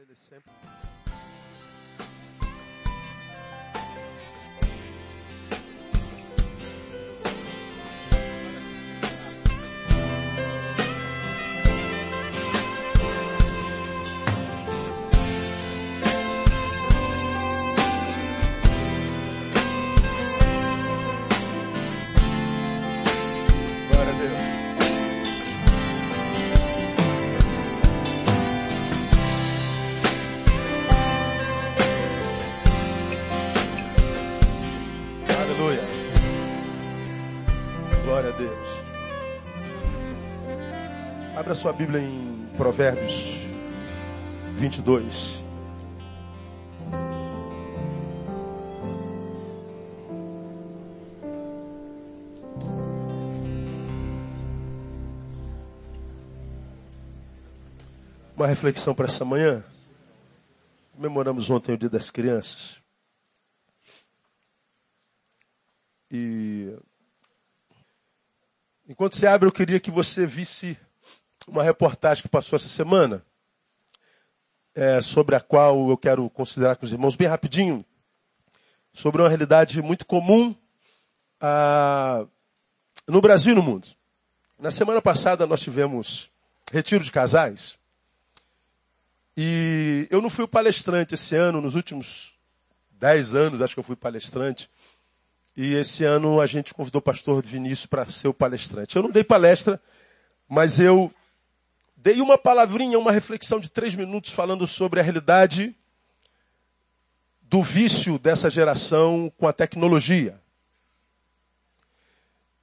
Ele 0.00 0.14
sempre. 0.14 0.50
Abra 41.50 41.60
sua 41.60 41.72
Bíblia 41.72 42.00
em 42.00 42.48
Provérbios 42.56 43.24
22. 44.56 45.34
Uma 58.36 58.46
reflexão 58.46 58.94
para 58.94 59.06
essa 59.06 59.24
manhã. 59.24 59.64
Comemoramos 60.92 61.50
ontem 61.50 61.74
o 61.74 61.76
Dia 61.76 61.90
das 61.90 62.10
Crianças. 62.10 62.80
E 66.12 66.78
enquanto 68.88 69.16
você 69.16 69.26
abre, 69.26 69.48
eu 69.48 69.52
queria 69.52 69.80
que 69.80 69.90
você 69.90 70.24
visse 70.24 70.78
uma 71.46 71.62
reportagem 71.62 72.22
que 72.22 72.28
passou 72.28 72.56
essa 72.56 72.68
semana, 72.68 73.24
é, 74.74 75.00
sobre 75.00 75.34
a 75.34 75.40
qual 75.40 75.90
eu 75.90 75.96
quero 75.96 76.28
considerar 76.30 76.76
com 76.76 76.84
os 76.84 76.92
irmãos 76.92 77.16
bem 77.16 77.28
rapidinho, 77.28 77.84
sobre 78.92 79.20
uma 79.22 79.28
realidade 79.28 79.80
muito 79.82 80.06
comum 80.06 80.54
ah, 81.40 82.26
no 83.06 83.20
Brasil 83.20 83.52
e 83.52 83.56
no 83.56 83.62
mundo. 83.62 83.88
Na 84.58 84.70
semana 84.70 85.00
passada 85.00 85.46
nós 85.46 85.60
tivemos 85.60 86.30
retiro 86.72 87.02
de 87.02 87.10
casais. 87.10 87.78
E 89.36 90.06
eu 90.10 90.20
não 90.20 90.28
fui 90.28 90.44
o 90.44 90.48
palestrante 90.48 91.14
esse 91.14 91.34
ano, 91.34 91.60
nos 91.60 91.74
últimos 91.74 92.34
dez 92.90 93.34
anos 93.34 93.62
acho 93.62 93.74
que 93.74 93.80
eu 93.80 93.84
fui 93.84 93.96
palestrante. 93.96 94.68
E 95.56 95.74
esse 95.74 96.04
ano 96.04 96.40
a 96.40 96.46
gente 96.46 96.74
convidou 96.74 97.00
o 97.00 97.02
pastor 97.02 97.42
Vinícius 97.42 97.86
para 97.86 98.06
ser 98.06 98.28
o 98.28 98.34
palestrante. 98.34 98.96
Eu 98.96 99.02
não 99.02 99.10
dei 99.10 99.24
palestra, 99.24 99.80
mas 100.48 100.78
eu 100.78 101.12
dei 102.02 102.20
uma 102.20 102.38
palavrinha, 102.38 102.98
uma 102.98 103.12
reflexão 103.12 103.60
de 103.60 103.70
três 103.70 103.94
minutos 103.94 104.32
falando 104.32 104.66
sobre 104.66 105.00
a 105.00 105.02
realidade 105.02 105.76
do 107.42 107.62
vício 107.62 108.18
dessa 108.18 108.48
geração 108.48 109.30
com 109.36 109.46
a 109.46 109.52
tecnologia. 109.52 110.40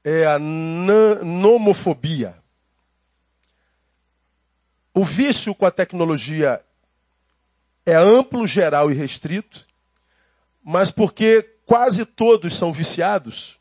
É 0.04 0.26
a 0.26 0.40
nomofobia. 0.40 2.36
O 4.94 5.04
vício 5.04 5.54
com 5.54 5.66
a 5.66 5.72
tecnologia 5.72 6.64
é 7.86 7.94
amplo, 7.94 8.48
geral 8.48 8.92
e 8.92 8.96
restrito, 8.96 9.68
mas 10.64 10.90
porque 10.90 11.44
quase 11.66 12.06
todos 12.06 12.58
são 12.58 12.74
viciados, 12.74 13.60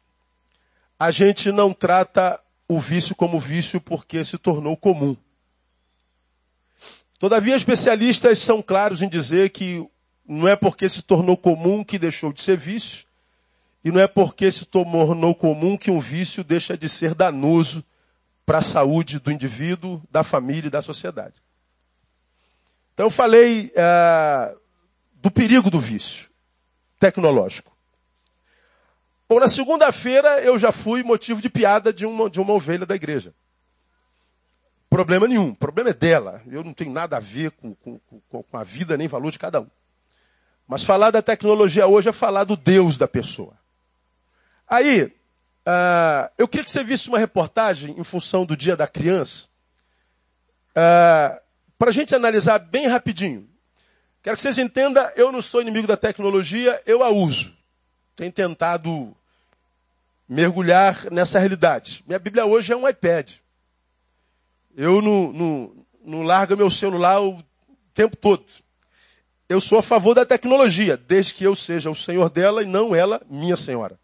a 0.99 1.11
gente 1.11 1.53
não 1.53 1.75
trata 1.75 2.41
o 2.67 2.81
vício 2.81 3.15
como 3.15 3.39
vício 3.39 3.81
porque 3.81 4.25
se 4.25 4.39
tornou 4.39 4.77
comum. 4.77 5.17
Todavia, 7.19 7.57
especialistas 7.57 8.39
são 8.39 8.61
claros 8.61 9.01
em 9.01 9.09
dizer 9.09 9.51
que 9.51 9.87
não 10.29 10.47
é 10.47 10.55
porque 10.55 10.89
se 10.89 11.03
tornou 11.03 11.37
comum 11.37 11.83
que 11.83 11.99
deixou 11.99 12.33
de 12.33 12.43
ser 12.43 12.57
vício, 12.57 13.07
e 13.85 13.91
não 13.91 14.01
é 14.01 14.07
porque 14.07 14.51
se 14.51 14.65
tornou 14.65 15.35
comum 15.35 15.77
que 15.77 15.91
um 15.91 16.01
vício 16.01 16.43
deixa 16.43 16.77
de 16.77 16.89
ser 16.89 17.15
danoso 17.15 17.85
para 18.45 18.59
a 18.59 18.63
saúde 18.63 19.19
do 19.19 19.31
indivíduo, 19.31 20.03
da 20.11 20.23
família 20.23 20.69
e 20.69 20.71
da 20.71 20.83
sociedade. 20.83 21.35
Então 22.93 23.07
eu 23.07 23.11
falei 23.11 23.73
ah, 23.77 24.55
do 25.15 25.31
perigo 25.31 25.71
do 25.71 25.79
vício 25.79 26.29
tecnológico. 26.99 27.77
Bom, 29.29 29.41
na 29.41 29.49
segunda-feira 29.49 30.41
eu 30.41 30.59
já 30.59 30.73
fui 30.73 31.03
motivo 31.03 31.41
de 31.41 31.49
piada 31.49 31.93
de 31.93 32.07
uma, 32.07 32.31
de 32.31 32.41
uma 32.41 32.53
ovelha 32.53 32.87
da 32.87 32.95
igreja. 32.95 33.35
Problema 34.89 35.27
nenhum, 35.27 35.55
problema 35.55 35.91
é 35.91 35.95
dela. 35.95 36.43
Eu 36.47 36.63
não 36.63 36.73
tenho 36.73 36.93
nada 36.93 37.17
a 37.17 37.21
ver 37.21 37.51
com, 37.51 37.75
com, 37.75 37.99
com, 38.29 38.57
a 38.57 38.63
vida 38.63 38.97
nem 38.97 39.09
valor 39.09 39.31
de 39.31 39.39
cada 39.39 39.61
um. 39.61 39.71
Mas 40.67 40.85
falar 40.85 41.11
da 41.11 41.23
tecnologia 41.23 41.87
hoje 41.87 42.09
é 42.09 42.13
falar 42.13 42.45
do 42.45 42.57
Deus 42.57 42.97
da 42.97 43.07
pessoa. 43.07 43.55
Aí, 44.69 45.13
ah, 45.65 46.31
eu 46.39 46.47
queria 46.47 46.65
que 46.65 46.71
você 46.71 46.85
visse 46.85 47.09
uma 47.09 47.19
reportagem 47.19 47.99
em 47.99 48.05
função 48.05 48.47
do 48.47 48.57
Dia 48.57 48.77
da 48.77 48.87
Criança, 48.87 49.47
para 51.79 51.91
a 51.91 51.93
gente 51.93 52.15
analisar 52.15 52.59
bem 52.59 52.87
rapidinho. 52.87 53.49
Quero 54.23 54.37
que 54.37 54.43
vocês 54.43 54.59
entendam, 54.59 55.09
eu 55.17 55.31
não 55.31 55.41
sou 55.41 55.61
inimigo 55.61 55.87
da 55.87 55.97
tecnologia, 55.97 56.81
eu 56.85 57.03
a 57.03 57.11
uso. 57.11 57.57
Tenho 58.15 58.33
tentado 58.33 59.17
mergulhar 60.29 61.11
nessa 61.11 61.39
realidade. 61.39 62.03
Minha 62.07 62.19
Bíblia 62.19 62.45
hoje 62.45 62.73
é 62.73 62.77
um 62.77 62.89
iPad. 62.89 63.33
Eu 64.77 65.01
não, 65.01 65.33
não, 65.33 65.87
não 66.05 66.23
largo 66.23 66.55
meu 66.55 66.71
celular 66.71 67.23
o 67.23 67.43
tempo 67.95 68.15
todo. 68.15 68.45
Eu 69.49 69.59
sou 69.59 69.79
a 69.79 69.83
favor 69.83 70.15
da 70.15 70.27
tecnologia, 70.27 70.99
desde 70.99 71.35
que 71.35 71.45
eu 71.45 71.57
seja 71.57 71.89
o 71.89 71.95
senhor 71.95 72.29
dela 72.29 72.63
e 72.63 72.67
não 72.67 72.95
ela, 72.95 73.23
minha 73.31 73.57
senhora. 73.57 73.99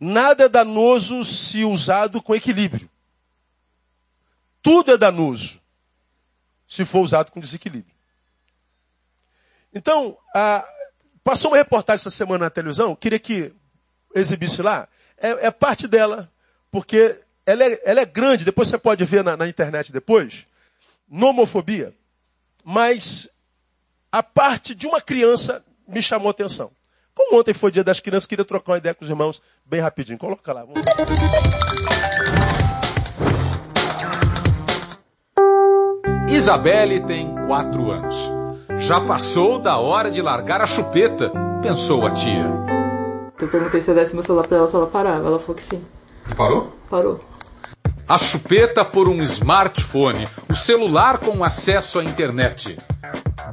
Nada 0.00 0.44
é 0.44 0.48
danoso 0.48 1.24
se 1.24 1.64
usado 1.64 2.20
com 2.20 2.34
equilíbrio. 2.34 2.90
Tudo 4.60 4.92
é 4.92 4.98
danoso 4.98 5.60
se 6.66 6.84
for 6.84 7.00
usado 7.00 7.30
com 7.30 7.38
desequilíbrio. 7.38 7.94
Então, 9.72 10.18
ah, 10.34 10.66
passou 11.22 11.50
uma 11.50 11.56
reportagem 11.56 12.00
essa 12.00 12.10
semana 12.10 12.46
na 12.46 12.50
televisão, 12.50 12.96
queria 12.96 13.18
que 13.18 13.52
exibisse 14.14 14.60
lá. 14.60 14.88
É, 15.16 15.46
é 15.46 15.50
parte 15.50 15.86
dela, 15.86 16.32
porque 16.70 17.20
ela 17.46 17.64
é, 17.64 17.80
ela 17.84 18.00
é, 18.00 18.04
grande, 18.04 18.44
depois 18.44 18.68
você 18.68 18.78
pode 18.78 19.04
ver 19.04 19.22
na, 19.22 19.36
na 19.36 19.46
internet 19.46 19.92
depois, 19.92 20.46
nomofobia. 21.08 21.94
Mas 22.64 23.28
a 24.10 24.22
parte 24.22 24.74
de 24.74 24.86
uma 24.86 25.00
criança 25.00 25.62
me 25.86 26.00
chamou 26.00 26.28
a 26.28 26.30
atenção. 26.30 26.70
Como 27.14 27.38
ontem 27.38 27.54
foi 27.54 27.70
dia 27.70 27.84
das 27.84 28.00
crianças, 28.00 28.26
queria 28.26 28.44
trocar 28.44 28.72
uma 28.72 28.78
ideia 28.78 28.94
com 28.94 29.04
os 29.04 29.10
irmãos 29.10 29.42
bem 29.64 29.80
rapidinho. 29.80 30.18
Coloca 30.18 30.52
lá. 30.52 30.64
Vamos... 30.64 30.82
Isabelle 36.28 37.00
tem 37.00 37.32
quatro 37.46 37.90
anos. 37.90 38.30
Já 38.80 39.00
passou 39.00 39.58
da 39.58 39.78
hora 39.78 40.10
de 40.10 40.20
largar 40.20 40.60
a 40.60 40.66
chupeta, 40.66 41.30
pensou 41.62 42.04
a 42.06 42.10
tia. 42.10 42.44
Eu 43.38 43.48
perguntei 43.48 43.80
se 43.80 43.90
eu 43.90 43.94
desse 43.94 44.14
meu 44.14 44.24
celular 44.24 44.46
pra 44.48 44.58
ela 44.58 44.68
se 44.68 44.74
ela 44.74 44.86
parava. 44.86 45.26
Ela 45.28 45.38
falou 45.38 45.54
que 45.54 45.62
sim. 45.62 45.84
E 46.30 46.34
parou? 46.34 46.72
Parou. 46.90 47.33
A 48.06 48.18
chupeta 48.18 48.84
por 48.84 49.08
um 49.08 49.22
smartphone, 49.22 50.26
o 50.50 50.54
celular 50.54 51.18
com 51.18 51.42
acesso 51.42 51.98
à 51.98 52.04
internet. 52.04 52.78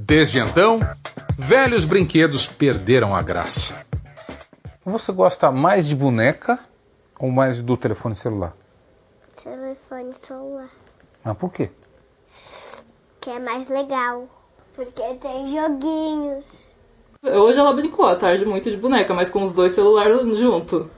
Desde 0.02 0.40
então, 0.40 0.80
velhos 1.38 1.86
brinquedos 1.86 2.46
perderam 2.46 3.16
a 3.16 3.22
graça. 3.22 3.86
Você 4.84 5.14
gosta 5.14 5.52
mais 5.52 5.88
de 5.88 5.96
boneca 5.96 6.60
ou 7.18 7.32
mais 7.32 7.62
do 7.62 7.78
telefone 7.78 8.14
celular? 8.14 8.54
Telefone 9.42 10.14
celular. 10.28 10.70
Mas 11.24 11.38
por 11.38 11.52
quê? 11.54 11.70
Que 13.22 13.30
é 13.30 13.40
mais 13.40 13.70
legal. 13.70 14.28
Porque 14.76 15.02
tem 15.16 15.48
joguinhos. 15.48 16.76
Hoje 17.24 17.58
ela 17.58 17.72
brincou 17.72 18.06
à 18.06 18.16
tarde 18.16 18.46
muito 18.46 18.70
de 18.70 18.76
boneca, 18.76 19.14
mas 19.14 19.30
com 19.30 19.44
os 19.44 19.54
dois 19.54 19.74
celulares 19.74 20.38
junto. 20.38 20.90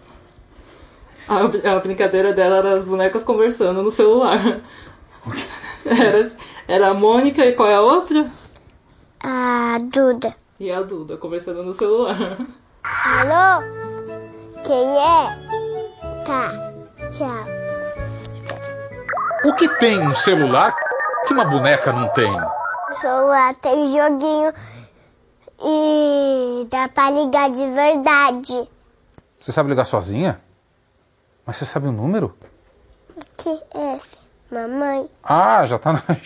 A, 1.28 1.76
a 1.76 1.80
brincadeira 1.80 2.34
dela 2.34 2.58
era 2.58 2.74
as 2.74 2.84
bonecas 2.84 3.24
conversando 3.24 3.82
no 3.82 3.92
celular. 3.92 4.60
Era, 5.86 6.32
era 6.66 6.88
a 6.88 6.94
Mônica 6.94 7.46
e 7.46 7.52
qual 7.52 7.70
é 7.70 7.76
a 7.76 7.82
outra? 7.82 8.32
A 9.22 9.78
Duda. 9.82 10.34
E 10.58 10.72
a 10.72 10.82
Duda 10.82 11.18
conversando 11.18 11.62
no 11.62 11.74
celular. 11.74 12.38
Alô? 12.84 13.62
Quem 14.64 14.98
é? 14.98 16.24
Tá. 16.26 16.74
Tchau. 17.12 17.46
O 19.44 19.54
que 19.56 19.68
tem 19.80 20.00
um 20.00 20.16
celular 20.16 20.74
que 21.28 21.34
uma 21.34 21.44
boneca 21.44 21.92
não 21.92 22.08
tem? 22.10 22.32
O 22.32 22.94
celular 22.94 23.54
tem 23.56 23.94
joguinho 23.94 24.54
e 25.60 26.68
dá 26.70 26.88
pra 26.88 27.12
ligar 27.12 27.50
de 27.50 27.68
verdade. 27.72 28.70
Você 29.42 29.52
sabe 29.52 29.70
ligar 29.70 29.86
sozinha? 29.86 30.40
Mas 31.46 31.58
você 31.58 31.66
sabe 31.66 31.88
o 31.88 31.92
número? 31.92 32.36
Que 33.38 33.50
é 33.74 33.96
esse? 33.96 34.18
Mamãe. 34.52 35.10
Ah, 35.24 35.66
já 35.66 35.78
tá 35.80 35.94
na, 35.94 36.04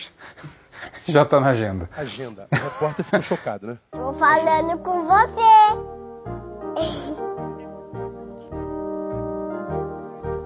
já 1.06 1.24
tá 1.24 1.40
na 1.40 1.48
agenda. 1.48 1.88
Agenda. 1.96 2.46
O 2.52 2.54
repórter 2.56 3.04
ficou 3.04 3.22
chocado, 3.22 3.66
né? 3.66 3.78
Tô 3.90 4.12
falando 4.12 4.78
com 4.78 5.06
você. 5.06 5.38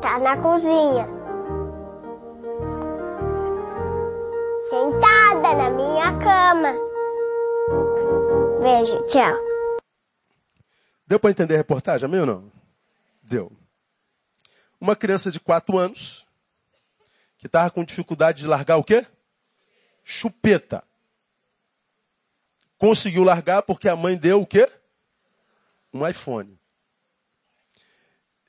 Tá 0.03 0.19
na 0.19 0.37
cozinha. 0.37 1.09
Sentada 4.69 5.55
na 5.55 5.71
minha 5.71 6.19
cama. 6.19 6.75
Beijo, 8.61 9.01
tchau. 9.05 9.33
Deu 11.07 11.21
para 11.21 11.31
entender 11.31 11.55
a 11.55 11.59
reportagem, 11.59 12.07
amém 12.07 12.21
ou 12.21 12.27
não? 12.27 12.53
Deu. 13.23 13.53
Uma 14.83 14.97
criança 14.97 15.31
de 15.31 15.39
4 15.39 15.79
anos 15.79 16.27
que 17.39 17.47
estava 17.47 17.71
com 17.71 17.85
dificuldade 17.85 18.41
de 18.41 18.49
largar 18.49 18.79
o 18.79 18.83
quê? 18.83 19.07
Chupeta. 20.03 20.83
Conseguiu 22.77 23.23
largar 23.23 23.63
porque 23.63 23.89
a 23.89 23.95
mãe 23.95 24.17
deu 24.17 24.41
o 24.41 24.47
quê? 24.47 24.69
Um 25.95 26.05
iPhone. 26.05 26.59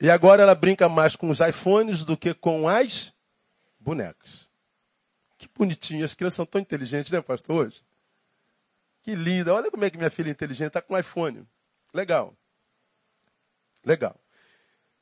E 0.00 0.10
agora 0.10 0.42
ela 0.42 0.56
brinca 0.56 0.88
mais 0.88 1.14
com 1.14 1.30
os 1.30 1.38
iPhones 1.38 2.04
do 2.04 2.16
que 2.16 2.34
com 2.34 2.66
as 2.66 3.14
bonecas. 3.78 4.48
Que 5.38 5.48
bonitinho. 5.54 6.04
As 6.04 6.14
crianças 6.14 6.34
são 6.34 6.46
tão 6.46 6.60
inteligentes, 6.60 7.12
né, 7.12 7.20
pastor, 7.20 7.66
hoje? 7.66 7.84
Que 9.04 9.14
linda. 9.14 9.54
Olha 9.54 9.70
como 9.70 9.84
é 9.84 9.90
que 9.90 9.96
minha 9.96 10.10
filha 10.10 10.30
é 10.30 10.32
inteligente. 10.32 10.66
Está 10.66 10.82
com 10.82 10.94
um 10.94 10.98
iPhone. 10.98 11.46
Legal. 11.92 12.36
Legal. 13.84 14.20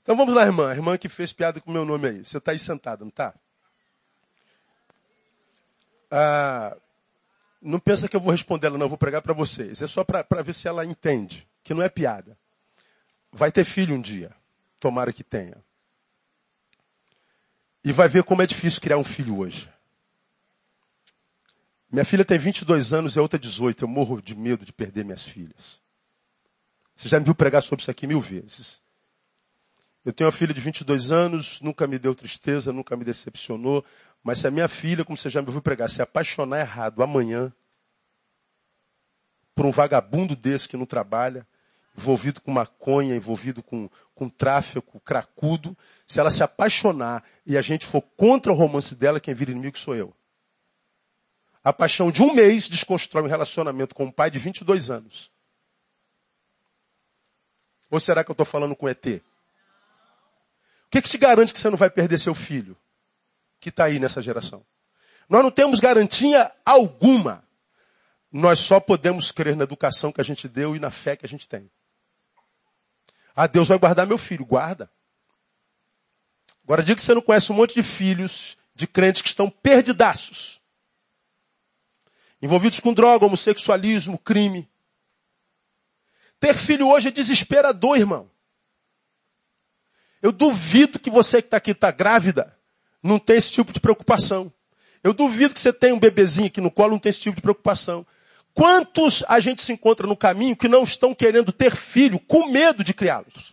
Então 0.02 0.16
vamos 0.16 0.34
lá, 0.34 0.42
irmã. 0.42 0.70
A 0.70 0.74
irmã 0.74 0.98
que 0.98 1.08
fez 1.08 1.32
piada 1.32 1.60
com 1.60 1.70
o 1.70 1.72
meu 1.72 1.84
nome 1.84 2.08
aí. 2.08 2.24
Você 2.24 2.38
está 2.38 2.52
aí 2.52 2.58
sentada, 2.58 3.04
não 3.04 3.10
está? 3.10 3.34
Ah, 6.10 6.76
não 7.60 7.78
pensa 7.78 8.08
que 8.08 8.16
eu 8.16 8.20
vou 8.20 8.32
responder 8.32 8.66
ela, 8.66 8.76
não. 8.76 8.86
Eu 8.86 8.90
vou 8.90 8.98
pregar 8.98 9.22
para 9.22 9.32
vocês. 9.32 9.80
É 9.80 9.86
só 9.86 10.02
para 10.02 10.42
ver 10.42 10.54
se 10.54 10.66
ela 10.66 10.84
entende. 10.84 11.48
Que 11.62 11.72
não 11.72 11.82
é 11.82 11.88
piada. 11.88 12.36
Vai 13.30 13.52
ter 13.52 13.64
filho 13.64 13.94
um 13.94 14.00
dia. 14.00 14.34
Tomara 14.80 15.12
que 15.12 15.22
tenha. 15.22 15.56
E 17.84 17.92
vai 17.92 18.08
ver 18.08 18.24
como 18.24 18.42
é 18.42 18.46
difícil 18.46 18.80
criar 18.80 18.98
um 18.98 19.04
filho 19.04 19.38
hoje. 19.38 19.72
Minha 21.90 22.04
filha 22.04 22.24
tem 22.24 22.38
22 22.38 22.92
anos 22.92 23.14
e 23.14 23.18
a 23.20 23.22
outra 23.22 23.38
18. 23.38 23.84
Eu 23.84 23.88
morro 23.88 24.20
de 24.20 24.34
medo 24.34 24.64
de 24.64 24.72
perder 24.72 25.04
minhas 25.04 25.22
filhas. 25.22 25.80
Você 26.96 27.08
já 27.08 27.18
me 27.18 27.24
viu 27.24 27.34
pregar 27.34 27.62
sobre 27.62 27.82
isso 27.82 27.90
aqui 27.90 28.06
mil 28.06 28.20
vezes. 28.20 28.81
Eu 30.04 30.12
tenho 30.12 30.26
uma 30.26 30.32
filha 30.32 30.52
de 30.52 30.60
22 30.60 31.12
anos, 31.12 31.60
nunca 31.60 31.86
me 31.86 31.98
deu 31.98 32.14
tristeza, 32.14 32.72
nunca 32.72 32.96
me 32.96 33.04
decepcionou. 33.04 33.84
Mas 34.22 34.40
se 34.40 34.48
a 34.48 34.50
minha 34.50 34.68
filha, 34.68 35.04
como 35.04 35.16
você 35.16 35.30
já 35.30 35.40
me 35.40 35.50
viu 35.50 35.62
pregar, 35.62 35.88
se 35.88 36.02
apaixonar 36.02 36.60
errado 36.60 37.02
amanhã 37.02 37.52
por 39.54 39.64
um 39.66 39.70
vagabundo 39.70 40.34
desse 40.34 40.68
que 40.68 40.76
não 40.76 40.86
trabalha, 40.86 41.46
envolvido 41.96 42.40
com 42.40 42.50
maconha, 42.50 43.14
envolvido 43.14 43.62
com, 43.62 43.88
com 44.14 44.28
tráfico, 44.28 44.98
cracudo, 45.00 45.76
se 46.06 46.18
ela 46.18 46.30
se 46.30 46.42
apaixonar 46.42 47.22
e 47.46 47.56
a 47.56 47.62
gente 47.62 47.86
for 47.86 48.02
contra 48.16 48.50
o 48.50 48.56
romance 48.56 48.96
dela, 48.96 49.20
quem 49.20 49.34
vira 49.34 49.50
inimigo 49.50 49.78
sou 49.78 49.94
eu. 49.94 50.12
A 51.62 51.72
paixão 51.72 52.10
de 52.10 52.22
um 52.22 52.34
mês 52.34 52.68
desconstrói 52.68 53.22
um 53.22 53.28
relacionamento 53.28 53.94
com 53.94 54.06
um 54.06 54.10
pai 54.10 54.30
de 54.30 54.38
22 54.38 54.90
anos. 54.90 55.30
Ou 57.88 58.00
será 58.00 58.24
que 58.24 58.30
eu 58.30 58.34
estou 58.34 58.46
falando 58.46 58.74
com 58.74 58.88
ET? 58.88 59.22
Que, 60.92 61.00
que 61.00 61.08
te 61.08 61.16
garante 61.16 61.54
que 61.54 61.58
você 61.58 61.70
não 61.70 61.78
vai 61.78 61.88
perder 61.88 62.18
seu 62.18 62.34
filho 62.34 62.76
que 63.58 63.70
está 63.70 63.84
aí 63.84 63.98
nessa 63.98 64.20
geração? 64.20 64.62
Nós 65.26 65.42
não 65.42 65.50
temos 65.50 65.80
garantia 65.80 66.52
alguma. 66.66 67.42
Nós 68.30 68.60
só 68.60 68.78
podemos 68.78 69.32
crer 69.32 69.56
na 69.56 69.64
educação 69.64 70.12
que 70.12 70.20
a 70.20 70.24
gente 70.24 70.46
deu 70.46 70.76
e 70.76 70.78
na 70.78 70.90
fé 70.90 71.16
que 71.16 71.24
a 71.24 71.28
gente 71.28 71.48
tem. 71.48 71.70
Ah, 73.34 73.46
Deus 73.46 73.68
vai 73.68 73.78
guardar 73.78 74.06
meu 74.06 74.18
filho. 74.18 74.44
Guarda. 74.44 74.90
Agora 76.62 76.82
diga 76.82 76.96
que 76.96 77.02
você 77.02 77.14
não 77.14 77.22
conhece 77.22 77.50
um 77.50 77.54
monte 77.54 77.72
de 77.72 77.82
filhos 77.82 78.58
de 78.74 78.86
crentes 78.86 79.22
que 79.22 79.28
estão 79.28 79.48
perdidaços. 79.48 80.60
Envolvidos 82.42 82.80
com 82.80 82.92
droga, 82.92 83.24
homossexualismo, 83.24 84.18
crime. 84.18 84.70
Ter 86.38 86.52
filho 86.52 86.88
hoje 86.88 87.08
é 87.08 87.10
desesperador, 87.10 87.96
irmão. 87.96 88.31
Eu 90.22 90.30
duvido 90.30 91.00
que 91.00 91.10
você 91.10 91.42
que 91.42 91.48
está 91.48 91.56
aqui 91.56 91.72
está 91.72 91.90
grávida 91.90 92.56
não 93.02 93.18
tem 93.18 93.36
esse 93.36 93.52
tipo 93.52 93.72
de 93.72 93.80
preocupação. 93.80 94.52
Eu 95.02 95.12
duvido 95.12 95.52
que 95.52 95.58
você 95.58 95.72
tenha 95.72 95.94
um 95.94 95.98
bebezinho 95.98 96.46
aqui 96.46 96.60
no 96.60 96.70
colo 96.70 96.92
não 96.92 96.98
tem 97.00 97.10
esse 97.10 97.20
tipo 97.20 97.34
de 97.34 97.42
preocupação. 97.42 98.06
Quantos 98.54 99.24
a 99.26 99.40
gente 99.40 99.60
se 99.60 99.72
encontra 99.72 100.06
no 100.06 100.16
caminho 100.16 100.56
que 100.56 100.68
não 100.68 100.84
estão 100.84 101.12
querendo 101.12 101.50
ter 101.50 101.74
filho 101.74 102.20
com 102.20 102.46
medo 102.46 102.84
de 102.84 102.94
criá-los? 102.94 103.52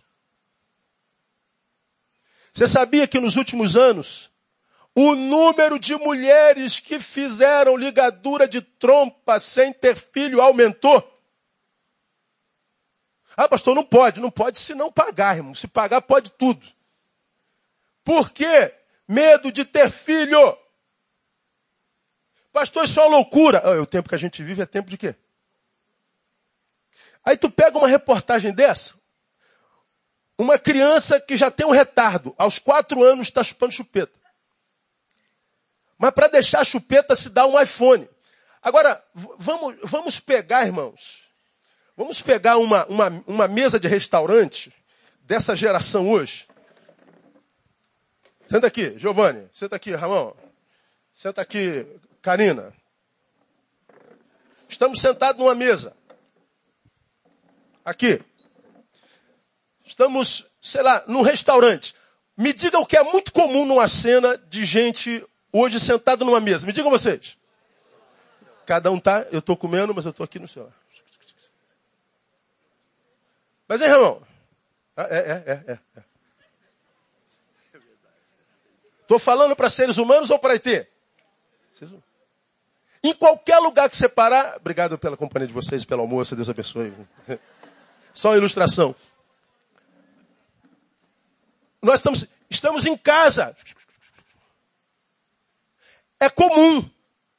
Você 2.54 2.66
sabia 2.66 3.08
que 3.08 3.18
nos 3.18 3.36
últimos 3.36 3.76
anos 3.76 4.30
o 4.94 5.14
número 5.14 5.78
de 5.78 5.96
mulheres 5.96 6.78
que 6.78 7.00
fizeram 7.00 7.76
ligadura 7.76 8.46
de 8.46 8.60
trompa 8.60 9.40
sem 9.40 9.72
ter 9.72 9.96
filho 9.96 10.40
aumentou? 10.40 11.02
Ah, 13.36 13.48
pastor, 13.48 13.74
não 13.74 13.84
pode. 13.84 14.20
Não 14.20 14.30
pode 14.30 14.58
se 14.58 14.74
não 14.74 14.90
pagar, 14.90 15.36
irmão. 15.36 15.54
Se 15.54 15.68
pagar, 15.68 16.02
pode 16.02 16.30
tudo. 16.32 16.66
Por 18.04 18.30
quê? 18.30 18.74
Medo 19.06 19.52
de 19.52 19.64
ter 19.64 19.90
filho. 19.90 20.56
Pastor, 22.52 22.84
isso 22.84 22.98
é 22.98 23.02
uma 23.04 23.16
loucura. 23.16 23.60
Ah, 23.64 23.80
o 23.80 23.86
tempo 23.86 24.08
que 24.08 24.14
a 24.14 24.18
gente 24.18 24.42
vive 24.42 24.62
é 24.62 24.66
tempo 24.66 24.90
de 24.90 24.96
quê? 24.96 25.14
Aí 27.24 27.36
tu 27.36 27.50
pega 27.50 27.78
uma 27.78 27.88
reportagem 27.88 28.52
dessa, 28.52 28.98
uma 30.38 30.58
criança 30.58 31.20
que 31.20 31.36
já 31.36 31.50
tem 31.50 31.66
um 31.66 31.70
retardo, 31.70 32.34
aos 32.38 32.58
quatro 32.58 33.04
anos 33.04 33.26
está 33.26 33.44
chupando 33.44 33.72
chupeta. 33.72 34.18
Mas 35.98 36.12
para 36.12 36.28
deixar 36.28 36.60
a 36.60 36.64
chupeta 36.64 37.14
se 37.14 37.28
dá 37.28 37.46
um 37.46 37.60
iPhone. 37.60 38.08
Agora, 38.62 39.04
vamos, 39.14 39.76
vamos 39.82 40.18
pegar, 40.18 40.66
irmãos, 40.66 41.29
vamos 42.00 42.22
pegar 42.22 42.56
uma, 42.56 42.86
uma, 42.86 43.24
uma 43.26 43.46
mesa 43.46 43.78
de 43.78 43.86
restaurante 43.86 44.72
dessa 45.20 45.54
geração 45.54 46.08
hoje. 46.10 46.48
Senta 48.46 48.68
aqui, 48.68 48.96
Giovanni. 48.96 49.46
Senta 49.52 49.76
aqui, 49.76 49.94
Ramon. 49.94 50.32
Senta 51.12 51.42
aqui, 51.42 51.86
Karina. 52.22 52.72
Estamos 54.66 54.98
sentados 54.98 55.38
numa 55.38 55.54
mesa. 55.54 55.94
Aqui. 57.84 58.22
Estamos, 59.84 60.46
sei 60.58 60.80
lá, 60.80 61.04
num 61.06 61.20
restaurante. 61.20 61.94
Me 62.34 62.54
diga 62.54 62.78
o 62.78 62.86
que 62.86 62.96
é 62.96 63.02
muito 63.02 63.30
comum 63.30 63.66
numa 63.66 63.86
cena 63.86 64.38
de 64.48 64.64
gente 64.64 65.22
hoje 65.52 65.78
sentada 65.78 66.24
numa 66.24 66.40
mesa. 66.40 66.66
Me 66.66 66.72
digam 66.72 66.90
vocês. 66.90 67.36
Cada 68.64 68.90
um 68.90 68.98
tá, 68.98 69.26
eu 69.30 69.40
estou 69.40 69.54
comendo, 69.54 69.94
mas 69.94 70.06
eu 70.06 70.12
estou 70.12 70.24
aqui 70.24 70.38
no 70.38 70.48
celular. 70.48 70.80
Mas, 73.70 73.80
hein, 73.82 73.88
irmão? 73.88 74.20
É, 74.96 75.02
é, 75.02 75.44
é, 75.46 75.72
é. 75.74 76.02
Estou 79.02 79.16
falando 79.16 79.54
para 79.54 79.70
seres 79.70 79.96
humanos 79.96 80.28
ou 80.32 80.40
para 80.40 80.56
ET? 80.56 80.66
Humanos. 81.80 82.02
Em 83.00 83.14
qualquer 83.14 83.60
lugar 83.60 83.88
que 83.88 83.96
você 83.96 84.08
parar, 84.08 84.56
obrigado 84.56 84.98
pela 84.98 85.16
companhia 85.16 85.46
de 85.46 85.52
vocês, 85.52 85.84
pelo 85.84 86.00
almoço, 86.00 86.34
Deus 86.34 86.50
abençoe. 86.50 86.92
Só 88.12 88.30
uma 88.30 88.38
ilustração. 88.38 88.92
Nós 91.80 92.00
estamos, 92.00 92.26
estamos 92.50 92.86
em 92.86 92.96
casa. 92.96 93.56
É 96.18 96.28
comum, 96.28 96.90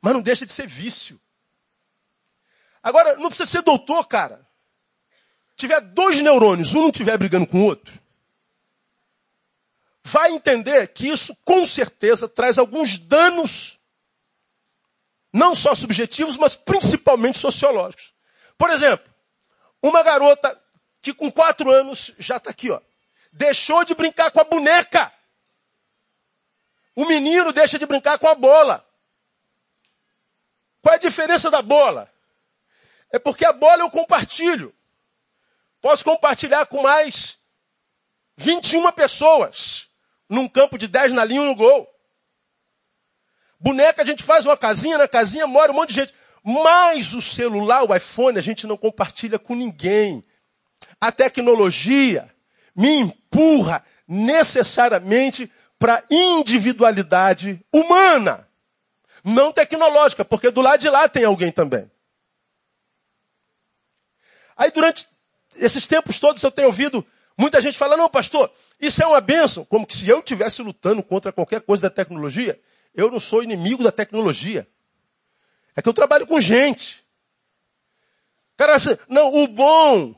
mas 0.02 0.14
não 0.14 0.22
deixa 0.22 0.46
de 0.46 0.54
ser 0.54 0.66
vício. 0.66 1.20
Agora, 2.82 3.18
não 3.18 3.28
precisa 3.28 3.50
ser 3.50 3.64
doutor, 3.64 4.08
cara. 4.08 4.50
Tiver 5.56 5.82
dois 5.82 6.22
neurônios, 6.22 6.74
um 6.74 6.82
não 6.82 6.90
estiver 6.90 7.18
brigando 7.18 7.46
com 7.46 7.60
o 7.60 7.66
outro, 7.66 8.00
vai 10.04 10.32
entender 10.32 10.88
que 10.88 11.08
isso 11.08 11.36
com 11.46 11.66
certeza 11.66 12.28
traz 12.28 12.58
alguns 12.58 12.98
danos 12.98 13.80
não 15.32 15.56
só 15.56 15.74
subjetivos, 15.74 16.38
mas 16.38 16.56
principalmente 16.56 17.38
sociológicos. 17.38 18.14
Por 18.58 18.70
exemplo, 18.70 19.10
uma 19.82 20.04
garota 20.04 20.60
que 21.02 21.14
com 21.14 21.32
quatro 21.32 21.72
anos 21.72 22.14
já 22.20 22.38
está 22.38 22.50
aqui, 22.50 22.70
ó, 22.70 22.80
deixou 23.32 23.86
de 23.86 23.96
brincar 23.96 24.32
com 24.32 24.42
a 24.42 24.44
boneca. 24.44 25.12
O 26.96 27.06
menino 27.06 27.54
deixa 27.54 27.80
de 27.80 27.86
brincar 27.86 28.20
com 28.20 28.28
a 28.28 28.36
bola. 28.36 28.86
Qual 30.82 30.94
é 30.94 30.98
a 30.98 31.00
diferença 31.00 31.50
da 31.50 31.62
bola? 31.62 32.12
É 33.12 33.20
porque 33.20 33.46
a 33.46 33.54
bola 33.54 33.84
eu 33.84 33.90
compartilho. 33.90 34.76
Posso 35.82 36.04
compartilhar 36.04 36.66
com 36.68 36.82
mais 36.84 37.40
21 38.38 38.92
pessoas 38.92 39.88
num 40.30 40.48
campo 40.48 40.78
de 40.78 40.88
10 40.88 41.12
na 41.12 41.26
linha 41.26 41.42
no 41.42 41.56
gol. 41.56 41.88
Boneca, 43.60 44.02
a 44.02 44.06
gente 44.06 44.24
faz 44.24 44.46
uma 44.46 44.58
casinha, 44.58 44.98
na 44.98 45.08
casinha 45.08 45.46
mora 45.46 45.72
um 45.72 45.76
monte 45.76 45.90
de 45.90 45.96
gente. 45.96 46.14
Mas 46.44 47.14
o 47.14 47.22
celular, 47.22 47.84
o 47.84 47.96
iPhone, 47.96 48.38
a 48.38 48.42
gente 48.42 48.66
não 48.66 48.78
compartilha 48.78 49.38
com 49.38 49.54
ninguém. 49.54 50.24
A 51.00 51.12
tecnologia 51.12 52.34
me 52.76 52.96
empurra 52.96 53.84
necessariamente 54.08 55.52
para 55.78 56.04
individualidade 56.10 57.64
humana, 57.74 58.48
não 59.24 59.52
tecnológica, 59.52 60.24
porque 60.24 60.52
do 60.52 60.62
lado 60.62 60.80
de 60.80 60.90
lá 60.90 61.10
tem 61.10 61.26
alguém 61.26 61.52
também. 61.52 61.90
Aí 64.56 64.72
durante 64.72 65.08
esses 65.56 65.88
tempos 65.88 66.20
todos 66.20 66.42
eu 66.44 66.52
tenho 66.52 66.68
ouvido 66.68 67.06
muita 67.38 67.60
gente 67.62 67.78
falar, 67.78 67.98
não, 67.98 68.10
pastor, 68.10 68.52
isso 68.80 69.02
é 69.02 69.08
uma 69.08 69.22
benção, 69.22 69.66
como 69.66 69.86
que 69.86 69.96
se 69.96 70.08
eu 70.08 70.20
estivesse 70.20 70.62
lutando 70.62 71.02
contra 71.02 71.32
qualquer 71.32 71.62
coisa 71.62 71.84
da 71.84 71.90
tecnologia. 71.90 72.60
Eu 72.94 73.10
não 73.10 73.20
sou 73.20 73.42
inimigo 73.42 73.84
da 73.84 73.92
tecnologia. 73.92 74.68
É 75.76 75.82
que 75.82 75.88
eu 75.88 75.94
trabalho 75.94 76.28
com 76.28 76.40
gente. 76.42 77.04
Cara, 78.58 78.76
não, 79.08 79.34
o 79.34 79.48
bom 79.48 80.14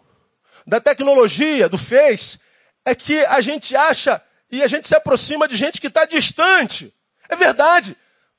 da 0.65 0.81
tecnologia, 0.81 1.69
do 1.69 1.77
Face, 1.77 2.39
é 2.83 2.95
que 2.95 3.23
a 3.25 3.39
gente 3.41 3.75
acha 3.75 4.21
e 4.51 4.61
a 4.61 4.67
gente 4.67 4.87
se 4.87 4.95
aproxima 4.95 5.47
de 5.47 5.55
gente 5.55 5.79
que 5.79 5.87
está 5.87 6.05
distante. 6.05 6.93
É 7.29 7.35
verdade. 7.35 7.95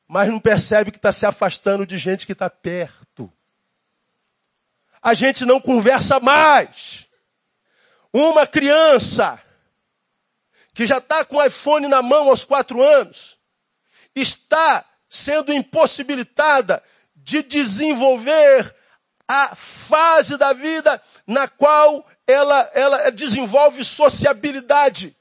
Mas 0.07 0.29
não 0.29 0.39
percebe 0.39 0.91
que 0.91 0.99
está 0.99 1.11
se 1.11 1.25
afastando 1.27 1.87
de 1.87 1.97
gente 1.97 2.27
que 2.27 2.33
está 2.33 2.51
perto. 2.51 3.33
A 5.05 5.15
gente 5.15 5.45
não 5.45 5.61
conversa 5.61 6.19
mais. 6.19 7.07
Uma 8.13 8.47
criança 8.47 9.41
que 10.75 10.85
já 10.85 10.99
está 10.99 11.25
com 11.25 11.37
o 11.37 11.45
iPhone 11.45 11.87
na 11.87 12.03
mão 12.03 12.29
aos 12.29 12.43
quatro 12.45 12.83
anos, 12.83 13.39
está 14.15 14.85
sendo 15.09 15.53
impossibilitada 15.53 16.83
de 17.15 17.43
desenvolver 17.43 18.75
a 19.27 19.55
fase 19.55 20.37
da 20.37 20.53
vida 20.53 21.01
na 21.27 21.47
qual 21.47 22.05
ela, 22.27 22.71
ela 22.75 23.11
desenvolve 23.11 23.85
sociabilidade. 23.85 25.17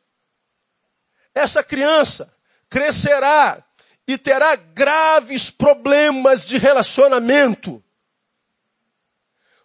Essa 1.36 1.64
criança 1.64 2.34
crescerá 2.70 3.64
e 4.08 4.18
terá 4.18 4.56
graves 4.56 5.52
problemas 5.52 6.46
de 6.46 6.58
relacionamento, 6.58 7.84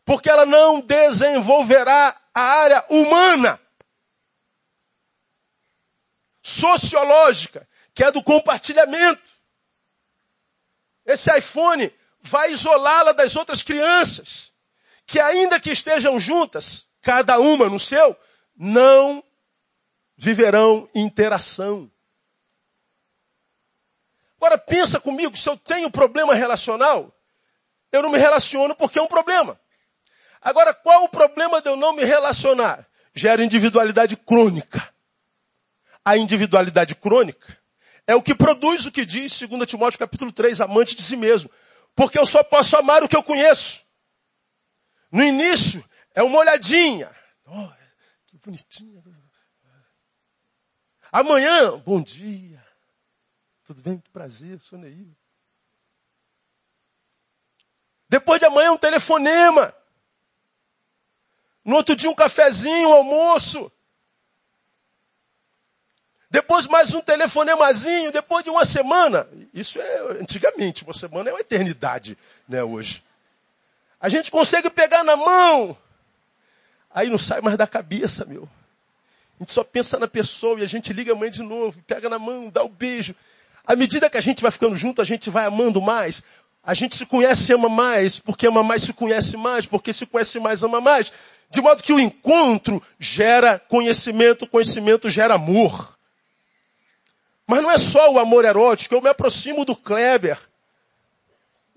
porque 0.09 0.31
ela 0.31 0.47
não 0.47 0.81
desenvolverá 0.81 2.19
a 2.33 2.41
área 2.41 2.83
humana, 2.89 3.61
sociológica, 6.43 7.69
que 7.95 8.03
é 8.03 8.11
do 8.11 8.23
compartilhamento. 8.23 9.23
Esse 11.05 11.31
iPhone 11.37 11.93
vai 12.23 12.53
isolá-la 12.53 13.13
das 13.13 13.37
outras 13.37 13.63
crianças, 13.63 14.51
que 15.05 15.21
ainda 15.21 15.61
que 15.61 15.71
estejam 15.71 16.19
juntas, 16.19 16.87
cada 17.03 17.39
uma 17.39 17.69
no 17.69 17.79
seu, 17.79 18.19
não 18.57 19.23
viverão 20.17 20.89
interação. 20.95 21.93
Agora 24.39 24.57
pensa 24.57 24.99
comigo, 24.99 25.37
se 25.37 25.51
eu 25.51 25.59
tenho 25.59 25.91
problema 25.91 26.35
relacional, 26.35 27.15
eu 27.93 28.01
não 28.01 28.11
me 28.11 28.17
relaciono 28.17 28.75
porque 28.75 28.99
é 28.99 29.03
um 29.03 29.07
problema. 29.07 29.61
Agora, 30.41 30.73
qual 30.73 31.05
o 31.05 31.09
problema 31.09 31.61
de 31.61 31.69
eu 31.69 31.77
não 31.77 31.93
me 31.93 32.05
relacionar? 32.05 32.87
Gera 33.15 33.43
individualidade 33.43 34.17
crônica. 34.17 34.93
A 36.05 36.17
individualidade 36.17 36.95
crônica 36.95 37.59
é 38.07 38.15
o 38.15 38.23
que 38.23 38.35
produz 38.35 38.87
o 38.87 38.91
que 38.91 39.05
diz 39.05 39.39
2 39.39 39.67
Timóteo 39.67 39.99
capítulo 39.99 40.33
3, 40.33 40.63
amante 40.63 40.95
de 40.95 41.03
si 41.03 41.17
mesmo. 41.17 41.51
Porque 41.95 42.19
eu 42.19 42.25
só 42.25 42.43
posso 42.43 42.77
amar 42.77 43.03
o 43.03 43.09
que 43.09 43.17
eu 43.17 43.23
conheço. 43.23 43.85
No 45.11 45.23
início, 45.23 45.85
é 46.15 46.23
uma 46.23 46.39
olhadinha. 46.39 47.15
Oh, 47.45 47.69
que 48.27 48.39
bonitinha. 48.39 49.03
Amanhã, 51.11 51.77
bom 51.79 52.03
dia. 52.03 52.65
Tudo 53.65 53.83
bem? 53.83 53.95
Muito 53.95 54.11
prazer, 54.11 54.61
sou 54.61 54.79
Neil. 54.79 55.15
Depois 58.09 58.41
de 58.41 58.47
amanhã, 58.47 58.73
um 58.73 58.79
telefonema. 58.79 59.75
No 61.69 61.77
outro 61.77 61.95
dia, 61.95 62.09
um 62.09 62.15
cafezinho, 62.15 62.89
um 62.89 62.95
almoço. 62.95 63.71
Depois 66.31 66.67
mais 66.67 66.95
um 66.95 67.03
telefonemazinho, 67.03 68.11
depois 68.11 68.43
de 68.43 68.49
uma 68.49 68.65
semana. 68.65 69.29
Isso 69.53 69.79
é 69.79 69.99
antigamente, 70.19 70.83
uma 70.83 70.95
semana 70.95 71.29
é 71.29 71.33
uma 71.35 71.43
eternidade, 71.43 72.17
né, 72.49 72.65
hoje. 72.65 73.05
A 74.01 74.09
gente 74.09 74.31
consegue 74.31 74.71
pegar 74.71 75.05
na 75.05 75.15
mão. 75.15 75.77
Aí 76.91 77.11
não 77.11 77.19
sai 77.19 77.43
mais 77.43 77.59
da 77.59 77.67
cabeça, 77.67 78.25
meu. 78.25 78.49
A 79.39 79.43
gente 79.43 79.53
só 79.53 79.63
pensa 79.63 79.99
na 79.99 80.09
pessoa 80.09 80.59
e 80.59 80.63
a 80.63 80.67
gente 80.67 80.91
liga 80.95 81.13
a 81.13 81.17
mãe 81.17 81.31
de 81.31 81.43
novo, 81.43 81.83
pega 81.87 82.09
na 82.09 82.19
mão, 82.19 82.49
dá 82.49 82.63
o 82.63 82.71
beijo. 82.71 83.15
À 83.67 83.77
medida 83.77 84.09
que 84.09 84.17
a 84.17 84.23
gente 84.23 84.41
vai 84.41 84.51
ficando 84.51 84.75
junto, 84.75 85.03
a 85.03 85.05
gente 85.05 85.29
vai 85.29 85.45
amando 85.45 85.83
mais. 85.83 86.23
A 86.69 86.75
gente 86.75 86.97
se 86.97 87.07
conhece 87.07 87.51
e 87.51 87.55
ama 87.55 87.71
mais, 87.71 88.21
porque 88.21 88.47
ama 88.47 88.63
mais 88.63 88.83
se 88.83 88.93
conhece 88.93 89.39
mais, 89.39 89.65
porque 89.65 89.91
se 89.91 90.05
conhece 90.05 90.39
mais 90.39 90.63
ama 90.63 90.83
mais. 90.83 91.11
De 91.49 91.63
modo 91.63 91.83
que 91.83 91.95
o 91.95 91.99
encontro 91.99 92.83
gera 93.01 93.59
conhecimento, 93.59 94.47
conhecimento 94.47 95.09
gera 95.09 95.33
amor. 95.33 95.97
Mas 97.47 97.63
não 97.63 97.71
é 97.71 97.79
só 97.79 98.13
o 98.13 98.19
amor 98.19 98.45
erótico, 98.45 98.95
eu 98.95 99.01
me 99.01 99.09
aproximo 99.09 99.65
do 99.65 99.75
Kleber. 99.75 100.39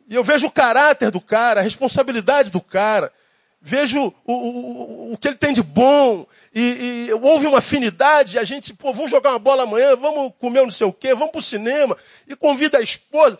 E 0.09 0.15
eu 0.15 0.25
vejo 0.25 0.47
o 0.47 0.51
caráter 0.51 1.09
do 1.09 1.21
cara, 1.21 1.61
a 1.61 1.63
responsabilidade 1.63 2.49
do 2.49 2.59
cara. 2.59 3.13
Vejo 3.61 4.13
o, 4.25 4.33
o, 4.33 5.13
o 5.13 5.17
que 5.17 5.29
ele 5.29 5.37
tem 5.37 5.53
de 5.53 5.63
bom. 5.63 6.27
E, 6.53 7.07
e 7.07 7.13
houve 7.13 7.47
uma 7.47 7.59
afinidade. 7.59 8.37
A 8.37 8.43
gente, 8.43 8.73
pô, 8.73 8.91
vamos 8.91 9.09
jogar 9.09 9.29
uma 9.29 9.39
bola 9.39 9.63
amanhã, 9.63 9.95
vamos 9.95 10.33
comer 10.37 10.63
não 10.63 10.69
sei 10.69 10.85
o 10.85 10.91
quê, 10.91 11.13
vamos 11.13 11.31
para 11.31 11.39
o 11.39 11.41
cinema. 11.41 11.95
E 12.27 12.35
convida 12.35 12.79
a 12.79 12.81
esposa. 12.81 13.39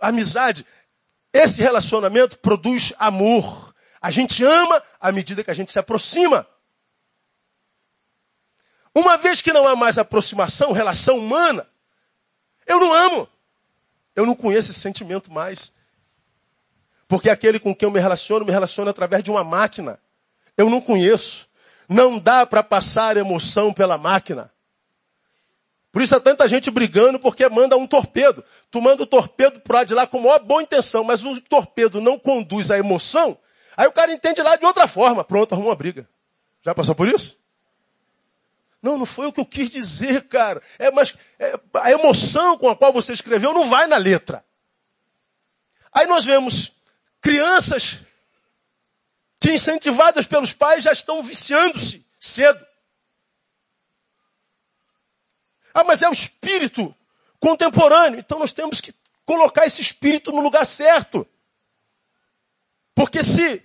Amizade. 0.00 0.66
Esse 1.32 1.60
relacionamento 1.60 2.38
produz 2.38 2.92
amor. 2.98 3.74
A 4.00 4.10
gente 4.10 4.44
ama 4.44 4.82
à 5.00 5.12
medida 5.12 5.44
que 5.44 5.50
a 5.50 5.54
gente 5.54 5.70
se 5.70 5.78
aproxima. 5.78 6.46
Uma 8.94 9.16
vez 9.16 9.40
que 9.40 9.52
não 9.52 9.68
há 9.68 9.76
mais 9.76 9.98
aproximação, 9.98 10.72
relação 10.72 11.18
humana, 11.18 11.66
eu 12.66 12.80
não 12.80 12.92
amo. 12.92 13.28
Eu 14.16 14.26
não 14.26 14.34
conheço 14.34 14.70
esse 14.70 14.80
sentimento 14.80 15.30
mais. 15.30 15.72
Porque 17.06 17.30
aquele 17.30 17.60
com 17.60 17.74
quem 17.74 17.86
eu 17.86 17.90
me 17.90 18.00
relaciono, 18.00 18.44
me 18.44 18.52
relaciono 18.52 18.90
através 18.90 19.22
de 19.22 19.30
uma 19.30 19.44
máquina. 19.44 20.00
Eu 20.56 20.68
não 20.68 20.80
conheço. 20.80 21.48
Não 21.88 22.18
dá 22.18 22.46
para 22.46 22.62
passar 22.62 23.16
emoção 23.16 23.72
pela 23.72 23.98
máquina. 23.98 24.52
Por 25.92 26.02
isso 26.02 26.16
há 26.16 26.20
tanta 26.20 26.46
gente 26.46 26.70
brigando 26.70 27.18
porque 27.18 27.48
manda 27.48 27.76
um 27.76 27.86
torpedo. 27.86 28.44
Tu 28.70 28.80
manda 28.80 29.02
o 29.02 29.06
torpedo 29.06 29.60
para 29.60 29.78
lado 29.78 29.88
de 29.88 29.94
lá 29.94 30.06
com 30.06 30.20
maior 30.20 30.38
boa 30.38 30.62
intenção, 30.62 31.02
mas 31.02 31.24
o 31.24 31.40
torpedo 31.40 32.00
não 32.00 32.18
conduz 32.18 32.70
à 32.70 32.78
emoção. 32.78 33.36
Aí 33.76 33.88
o 33.88 33.92
cara 33.92 34.12
entende 34.12 34.40
lá 34.42 34.56
de 34.56 34.64
outra 34.64 34.86
forma. 34.86 35.24
Pronto, 35.24 35.52
arrumou 35.52 35.70
uma 35.70 35.76
briga. 35.76 36.08
Já 36.62 36.74
passou 36.74 36.94
por 36.94 37.08
isso? 37.08 37.38
Não, 38.82 38.96
não 38.96 39.06
foi 39.06 39.26
o 39.26 39.32
que 39.32 39.40
eu 39.40 39.46
quis 39.46 39.70
dizer, 39.70 40.28
cara. 40.28 40.62
É, 40.78 40.90
mas 40.90 41.14
é, 41.38 41.58
a 41.74 41.90
emoção 41.90 42.56
com 42.56 42.68
a 42.68 42.76
qual 42.76 42.92
você 42.92 43.12
escreveu 43.12 43.52
não 43.52 43.68
vai 43.68 43.86
na 43.86 43.96
letra. 43.96 44.44
Aí 45.92 46.06
nós 46.06 46.24
vemos 46.24 46.72
crianças 47.20 47.98
que, 49.40 49.52
incentivadas 49.52 50.26
pelos 50.26 50.52
pais, 50.52 50.84
já 50.84 50.92
estão 50.92 51.22
viciando-se 51.22 52.06
cedo. 52.18 52.64
Ah, 55.74 55.84
mas 55.84 56.02
é 56.02 56.08
o 56.08 56.12
espírito 56.12 56.94
contemporâneo. 57.38 58.20
Então 58.20 58.38
nós 58.38 58.52
temos 58.52 58.80
que 58.80 58.94
colocar 59.24 59.66
esse 59.66 59.80
espírito 59.80 60.32
no 60.32 60.40
lugar 60.40 60.64
certo. 60.66 61.26
Porque 62.94 63.22
se 63.22 63.62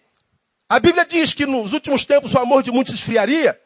a 0.69 0.79
Bíblia 0.79 1.05
diz 1.05 1.33
que 1.33 1.45
nos 1.45 1.73
últimos 1.73 2.05
tempos 2.05 2.33
o 2.33 2.39
amor 2.39 2.63
de 2.63 2.71
muitos 2.71 2.93
esfriaria, 2.93 3.59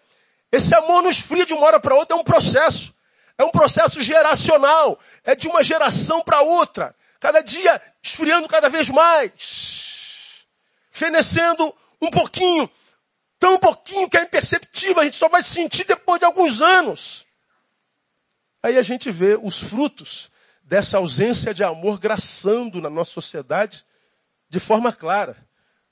esse 0.51 0.73
amor 0.75 1.03
não 1.03 1.09
esfria 1.09 1.45
de 1.45 1.53
uma 1.53 1.65
hora 1.65 1.79
para 1.79 1.95
outra, 1.95 2.15
é 2.15 2.19
um 2.19 2.23
processo. 2.23 2.93
É 3.37 3.43
um 3.43 3.51
processo 3.51 4.01
geracional. 4.01 4.99
É 5.23 5.35
de 5.35 5.47
uma 5.47 5.63
geração 5.63 6.21
para 6.21 6.41
outra. 6.41 6.95
Cada 7.19 7.41
dia 7.41 7.81
esfriando 8.03 8.47
cada 8.47 8.67
vez 8.67 8.89
mais. 8.89 10.45
Fenecendo 10.91 11.73
um 12.01 12.09
pouquinho. 12.09 12.69
Tão 13.37 13.57
pouquinho 13.57 14.09
que 14.09 14.17
é 14.17 14.23
imperceptível. 14.23 14.99
A 14.99 15.05
gente 15.05 15.15
só 15.15 15.29
vai 15.29 15.41
sentir 15.41 15.85
depois 15.85 16.19
de 16.19 16.25
alguns 16.25 16.61
anos. 16.61 17.25
Aí 18.61 18.77
a 18.77 18.81
gente 18.81 19.09
vê 19.11 19.39
os 19.41 19.59
frutos 19.59 20.29
dessa 20.63 20.97
ausência 20.97 21.53
de 21.53 21.63
amor 21.63 21.99
graçando 21.99 22.81
na 22.81 22.89
nossa 22.89 23.11
sociedade 23.11 23.85
de 24.49 24.59
forma 24.59 24.91
clara. 24.91 25.35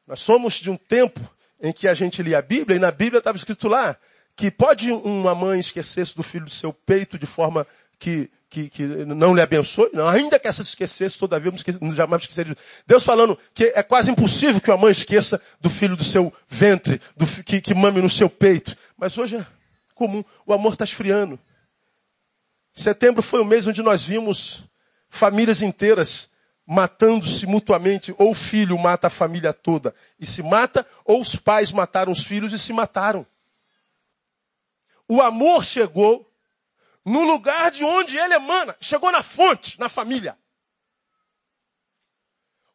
Nós 0.06 0.20
somos 0.20 0.56
de 0.56 0.70
um 0.70 0.78
tempo 0.78 1.20
em 1.60 1.74
que 1.74 1.88
a 1.88 1.94
gente 1.94 2.22
lia 2.22 2.40
a 2.40 2.42
Bíblia 2.42 2.78
e 2.78 2.80
na 2.80 2.92
Bíblia 2.92 3.20
estava 3.20 3.38
escrito 3.38 3.68
lá 3.68 3.98
que 4.36 4.52
pode 4.52 4.92
uma 4.92 5.34
mãe 5.34 5.60
esquecer-se 5.60 6.16
do 6.16 6.22
filho 6.22 6.46
do 6.46 6.52
seu 6.52 6.72
peito 6.72 7.18
de 7.18 7.26
forma 7.26 7.66
que, 7.98 8.30
que, 8.48 8.70
que, 8.70 8.84
não 8.86 9.34
lhe 9.34 9.42
abençoe, 9.42 9.90
não, 9.94 10.08
ainda 10.08 10.38
que 10.38 10.48
essa 10.48 10.64
se 10.64 10.70
esquecesse, 10.70 11.18
todavia 11.18 11.52
não, 11.82 11.92
jamais 11.92 12.22
esqueceria. 12.22 12.56
Deus 12.86 13.04
falando 13.04 13.38
que 13.56 13.74
é 13.76 13.82
quase 13.82 14.12
impossível 14.12 14.62
que 14.62 14.70
uma 14.70 14.78
mãe 14.78 14.92
esqueça 14.92 15.42
do 15.60 15.72
filho 15.72 15.98
do 15.98 16.04
seu 16.04 16.32
ventre, 16.48 17.02
do, 17.16 17.26
que, 17.44 17.60
que 17.60 17.74
mame 17.74 18.00
no 18.00 18.10
seu 18.10 18.30
peito. 18.30 18.78
Mas 18.96 19.18
hoje 19.18 19.38
é 19.38 19.46
comum, 19.96 20.24
o 20.46 20.54
amor 20.54 20.74
está 20.74 20.84
esfriando. 20.84 21.40
Setembro 22.78 23.24
foi 23.24 23.42
o 23.42 23.46
mês 23.46 23.66
onde 23.66 23.82
nós 23.82 24.04
vimos 24.04 24.64
famílias 25.10 25.64
inteiras 25.64 26.30
matando-se 26.64 27.48
mutuamente, 27.48 28.14
ou 28.20 28.32
o 28.32 28.36
filho 28.36 28.78
mata 28.78 29.08
a 29.08 29.10
família 29.10 29.52
toda 29.52 29.96
e 30.20 30.28
se 30.28 30.44
mata, 30.44 30.86
ou 31.04 31.20
os 31.20 31.36
pais 31.36 31.72
mataram 31.72 32.12
os 32.12 32.24
filhos 32.24 32.54
e 32.54 32.60
se 32.60 32.72
mataram. 32.72 33.26
O 35.08 35.24
amor 35.24 35.66
chegou 35.66 36.32
no 37.04 37.24
lugar 37.24 37.72
de 37.72 37.84
onde 37.84 38.16
ele 38.16 38.36
emana, 38.36 38.78
chegou 38.80 39.12
na 39.12 39.24
fonte, 39.24 39.80
na 39.80 39.90
família. 39.90 40.38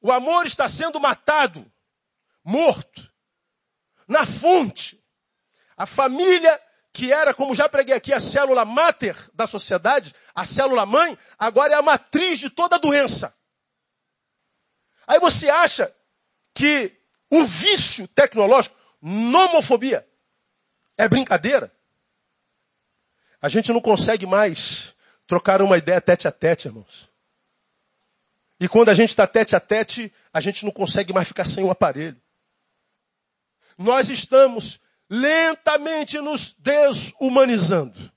O 0.00 0.10
amor 0.10 0.46
está 0.46 0.66
sendo 0.66 0.98
matado, 0.98 1.64
morto, 2.42 3.08
na 4.08 4.26
fonte. 4.26 5.00
A 5.76 5.86
família 5.86 6.60
que 6.92 7.12
era, 7.12 7.32
como 7.32 7.54
já 7.54 7.68
preguei 7.68 7.94
aqui, 7.94 8.12
a 8.12 8.20
célula 8.20 8.64
máter 8.64 9.16
da 9.32 9.46
sociedade, 9.46 10.14
a 10.34 10.44
célula 10.44 10.84
mãe, 10.84 11.16
agora 11.38 11.72
é 11.72 11.76
a 11.76 11.82
matriz 11.82 12.38
de 12.38 12.50
toda 12.50 12.78
doença. 12.78 13.34
Aí 15.06 15.18
você 15.18 15.48
acha 15.48 15.94
que 16.54 16.94
o 17.30 17.44
vício 17.44 18.06
tecnológico, 18.08 18.76
nomofobia, 19.00 20.06
é 20.98 21.08
brincadeira? 21.08 21.74
A 23.40 23.48
gente 23.48 23.72
não 23.72 23.80
consegue 23.80 24.26
mais 24.26 24.94
trocar 25.26 25.62
uma 25.62 25.78
ideia 25.78 26.00
tete 26.00 26.28
a 26.28 26.32
tete, 26.32 26.68
irmãos. 26.68 27.10
E 28.60 28.68
quando 28.68 28.90
a 28.90 28.94
gente 28.94 29.08
está 29.08 29.26
tete 29.26 29.56
a 29.56 29.60
tete, 29.60 30.12
a 30.32 30.40
gente 30.40 30.64
não 30.64 30.70
consegue 30.70 31.12
mais 31.12 31.26
ficar 31.26 31.44
sem 31.46 31.64
o 31.64 31.70
aparelho. 31.70 32.20
Nós 33.78 34.10
estamos 34.10 34.78
lentamente 35.12 36.18
nos 36.22 36.54
desumanizando. 36.54 38.10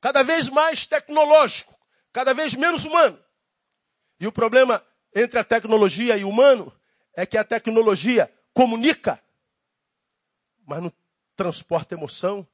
Cada 0.00 0.22
vez 0.22 0.48
mais 0.48 0.86
tecnológico, 0.86 1.78
cada 2.10 2.32
vez 2.32 2.54
menos 2.54 2.86
humano. 2.86 3.22
E 4.18 4.26
o 4.26 4.32
problema 4.32 4.82
entre 5.14 5.38
a 5.38 5.44
tecnologia 5.44 6.16
e 6.16 6.24
o 6.24 6.30
humano 6.30 6.74
é 7.14 7.26
que 7.26 7.36
a 7.36 7.44
tecnologia 7.44 8.32
comunica, 8.54 9.22
mas 10.66 10.82
não 10.82 10.92
transporta 11.36 11.94
emoção. 11.94 12.48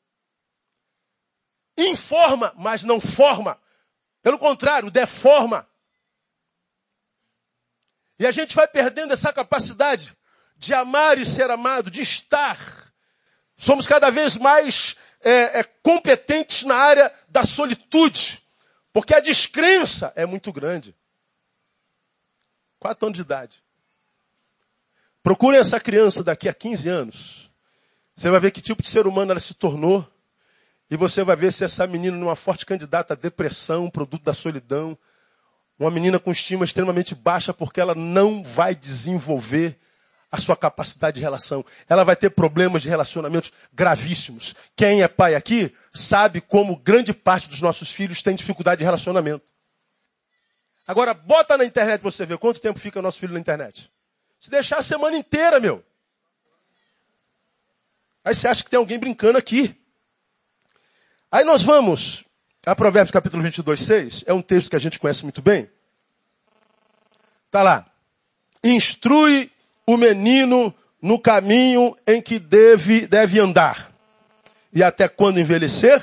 Informa, 1.79 2.53
mas 2.57 2.83
não 2.83 3.01
forma. 3.01 3.63
Pelo 4.23 4.41
contrário, 4.41 4.91
deforma. 4.91 5.71
E 8.19 8.27
a 8.27 8.33
gente 8.33 8.57
vai 8.57 8.67
perdendo 8.67 9.13
essa 9.13 9.33
capacidade 9.33 10.17
de 10.57 10.75
amar 10.75 11.19
e 11.19 11.27
ser 11.27 11.51
amado, 11.51 11.91
de 11.91 12.03
estar. 12.03 12.59
Somos 13.57 13.87
cada 13.87 14.11
vez 14.11 14.37
mais 14.37 14.97
é, 15.21 15.61
é, 15.61 15.63
competentes 15.83 16.65
na 16.65 16.77
área 16.77 17.13
da 17.29 17.45
solitude, 17.45 18.43
porque 18.93 19.15
a 19.15 19.21
descrença 19.21 20.13
é 20.17 20.27
muito 20.27 20.53
grande. 20.53 20.95
Quatro 22.79 23.07
anos 23.07 23.17
de 23.17 23.23
idade. 23.23 23.63
Procure 25.23 25.57
essa 25.57 25.81
criança 25.81 26.23
daqui 26.23 26.49
a 26.49 26.55
15 26.55 26.89
anos. 26.89 27.51
Você 28.17 28.31
vai 28.31 28.39
ver 28.39 28.51
que 28.51 28.61
tipo 28.61 28.83
de 28.83 28.89
ser 28.89 29.07
humano 29.07 29.33
ela 29.33 29.41
se 29.41 29.55
tornou. 29.55 30.07
E 30.89 30.97
você 30.97 31.25
vai 31.25 31.35
ver 31.35 31.53
se 31.53 31.65
essa 31.65 31.87
menina 31.87 32.17
é 32.17 32.21
uma 32.21 32.37
forte 32.37 32.65
candidata 32.65 33.15
à 33.15 33.17
depressão, 33.17 33.91
produto 33.91 34.23
da 34.23 34.33
solidão. 34.33 34.97
Uma 35.79 35.91
menina 35.91 36.19
com 36.19 36.31
estima 36.31 36.65
extremamente 36.65 37.15
baixa 37.15 37.53
porque 37.53 37.81
ela 37.81 37.95
não 37.95 38.43
vai 38.45 38.75
desenvolver 38.75 39.77
a 40.31 40.39
sua 40.39 40.57
capacidade 40.57 41.17
de 41.17 41.21
relação. 41.21 41.65
Ela 41.89 42.05
vai 42.05 42.17
ter 42.17 42.31
problemas 42.31 42.83
de 42.83 42.89
relacionamentos 42.89 43.53
gravíssimos. 43.73 44.55
Quem 44.75 45.03
é 45.03 45.09
pai 45.09 45.35
aqui 45.35 45.75
sabe 45.93 46.41
como 46.41 46.77
grande 46.77 47.13
parte 47.13 47.49
dos 47.49 47.61
nossos 47.61 47.93
filhos 47.93 48.23
tem 48.23 48.35
dificuldade 48.35 48.81
de 48.81 48.85
relacionamento. 48.85 49.45
Agora, 50.87 51.15
bota 51.15 51.57
na 51.57 51.65
internet 51.65 52.01
você 52.01 52.25
ver 52.25 52.39
quanto 52.39 52.61
tempo 52.61 52.79
fica 52.79 53.03
nosso 53.03 53.19
filho 53.19 53.33
na 53.33 53.41
internet. 53.41 53.91
Se 54.39 54.51
deixar 54.51 54.79
a 54.79 54.83
semana 54.83 55.17
inteira, 55.17 55.59
meu. 55.59 55.85
Aí 58.25 58.35
você 58.35 58.49
acha 58.49 58.63
que 58.63 58.71
tem 58.71 58.79
alguém 58.79 58.99
brincando 58.99 59.39
aqui. 59.39 59.75
Aí 61.31 61.45
nós 61.45 61.63
vamos 61.63 62.25
a 62.65 62.75
Provérbios 62.75 63.13
capítulo 63.13 63.43
22, 63.43 63.81
6. 63.81 64.25
É 64.27 64.33
um 64.33 64.43
texto 64.43 64.71
que 64.71 64.77
a 64.77 64.81
gente 64.81 64.99
conhece 64.99 65.23
muito 65.23 65.41
bem. 65.41 65.71
Tá 67.51 67.63
lá. 67.63 67.91
Instrui 68.63 69.51
o 69.87 69.97
menino 69.97 70.75
no 71.01 71.19
caminho 71.19 71.97
em 72.07 72.21
que 72.21 72.39
deve, 72.39 73.07
deve 73.07 73.39
andar. 73.39 73.93
E 74.73 74.83
até 74.83 75.09
quando 75.09 75.39
envelhecer, 75.39 76.03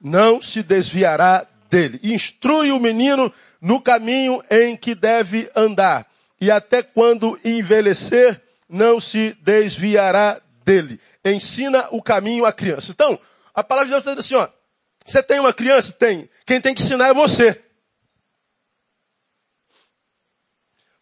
não 0.00 0.40
se 0.40 0.62
desviará 0.62 1.46
dele. 1.70 2.00
Instrui 2.02 2.72
o 2.72 2.80
menino 2.80 3.32
no 3.60 3.80
caminho 3.80 4.42
em 4.50 4.76
que 4.76 4.94
deve 4.94 5.50
andar. 5.54 6.06
E 6.40 6.50
até 6.50 6.82
quando 6.82 7.38
envelhecer, 7.44 8.42
não 8.68 9.00
se 9.00 9.36
desviará 9.40 10.40
dele. 10.64 11.00
Ensina 11.24 11.88
o 11.90 12.02
caminho 12.02 12.44
à 12.44 12.52
criança. 12.52 12.90
Então, 12.90 13.18
a 13.54 13.62
palavra 13.62 13.86
de 13.86 13.90
Deus 13.92 14.02
está 14.02 14.14
dizendo 14.14 14.44
assim, 14.44 14.52
ó. 14.52 14.64
Você 15.06 15.22
tem 15.22 15.38
uma 15.38 15.52
criança? 15.52 15.92
Tem. 15.92 16.28
Quem 16.46 16.60
tem 16.60 16.74
que 16.74 16.82
ensinar 16.82 17.08
é 17.08 17.14
você. 17.14 17.62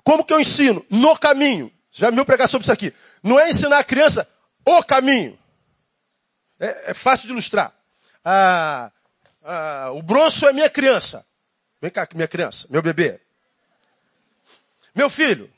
Como 0.04 0.24
que 0.24 0.34
eu 0.34 0.40
ensino? 0.40 0.84
No 0.90 1.16
caminho. 1.16 1.72
Já 1.92 2.10
me 2.10 2.16
viu 2.16 2.24
pregar 2.24 2.48
sobre 2.48 2.64
isso 2.64 2.72
aqui. 2.72 2.92
Não 3.22 3.38
é 3.38 3.50
ensinar 3.50 3.78
a 3.78 3.84
criança 3.84 4.28
o 4.64 4.82
caminho. 4.82 5.38
É, 6.58 6.90
é 6.90 6.94
fácil 6.94 7.26
de 7.26 7.32
ilustrar. 7.32 7.72
Ah, 8.24 8.90
ah, 9.42 9.90
o 9.92 10.02
bronço 10.02 10.46
é 10.46 10.52
minha 10.52 10.70
criança. 10.70 11.24
Vem 11.80 11.90
cá, 11.90 12.08
minha 12.14 12.28
criança, 12.28 12.66
meu 12.70 12.80
bebê. 12.80 13.20
Meu 14.94 15.10
filho, 15.10 15.52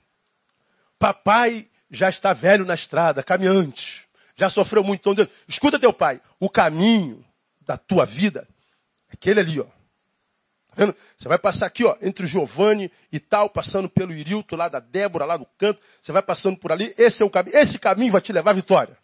papai 0.99 1.68
já 1.90 2.09
está 2.09 2.33
velho 2.33 2.64
na 2.64 2.75
estrada, 2.75 3.23
caminhante. 3.23 4.09
Já 4.37 4.49
sofreu 4.51 4.83
muito. 4.83 5.09
Então, 5.12 5.29
escuta 5.47 5.79
teu 5.79 5.92
pai. 5.92 6.20
O 6.40 6.51
caminho 6.51 7.25
da 7.61 7.77
tua 7.77 8.05
vida 8.05 8.49
é 9.09 9.12
aquele 9.12 9.40
ali, 9.40 9.61
ó. 9.61 9.66
Você 11.17 11.29
vai 11.29 11.39
passar 11.39 11.67
aqui, 11.67 11.85
ó, 11.85 11.97
entre 12.03 12.25
o 12.25 12.29
Giovanni 12.29 12.91
e 13.13 13.21
tal, 13.21 13.49
passando 13.49 13.89
pelo 13.89 14.13
Irilto, 14.13 14.57
lá 14.57 14.69
da 14.69 14.81
Débora, 14.81 15.25
lá 15.25 15.37
do 15.37 15.47
canto. 15.59 15.81
Você 16.01 16.13
vai 16.13 16.23
passando 16.23 16.57
por 16.59 16.73
ali. 16.73 16.95
Esse 16.99 17.23
é 17.23 17.27
o 17.27 17.31
caminho. 17.31 17.57
Esse 17.57 17.79
caminho 17.79 18.13
vai 18.13 18.21
te 18.21 18.33
levar 18.33 18.51
à 18.51 18.55
vitória. 18.55 18.99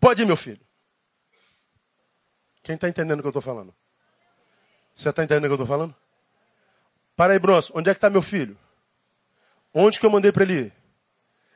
Pode 0.00 0.22
ir, 0.22 0.24
meu 0.24 0.36
filho. 0.36 0.60
Quem 2.62 2.74
está 2.74 2.88
entendendo 2.88 3.20
o 3.20 3.22
que 3.22 3.26
eu 3.26 3.30
estou 3.30 3.42
falando? 3.42 3.74
Você 4.94 5.08
está 5.08 5.24
entendendo 5.24 5.44
o 5.44 5.48
que 5.48 5.52
eu 5.52 5.64
estou 5.64 5.66
falando? 5.66 5.94
Para 7.16 7.32
aí, 7.32 7.38
Bronson. 7.38 7.72
Onde 7.76 7.90
é 7.90 7.94
que 7.94 7.98
está 7.98 8.10
meu 8.10 8.22
filho? 8.22 8.58
Onde 9.72 9.98
que 9.98 10.06
eu 10.06 10.10
mandei 10.10 10.32
para 10.32 10.42
ele 10.42 10.54
ir? 10.54 10.72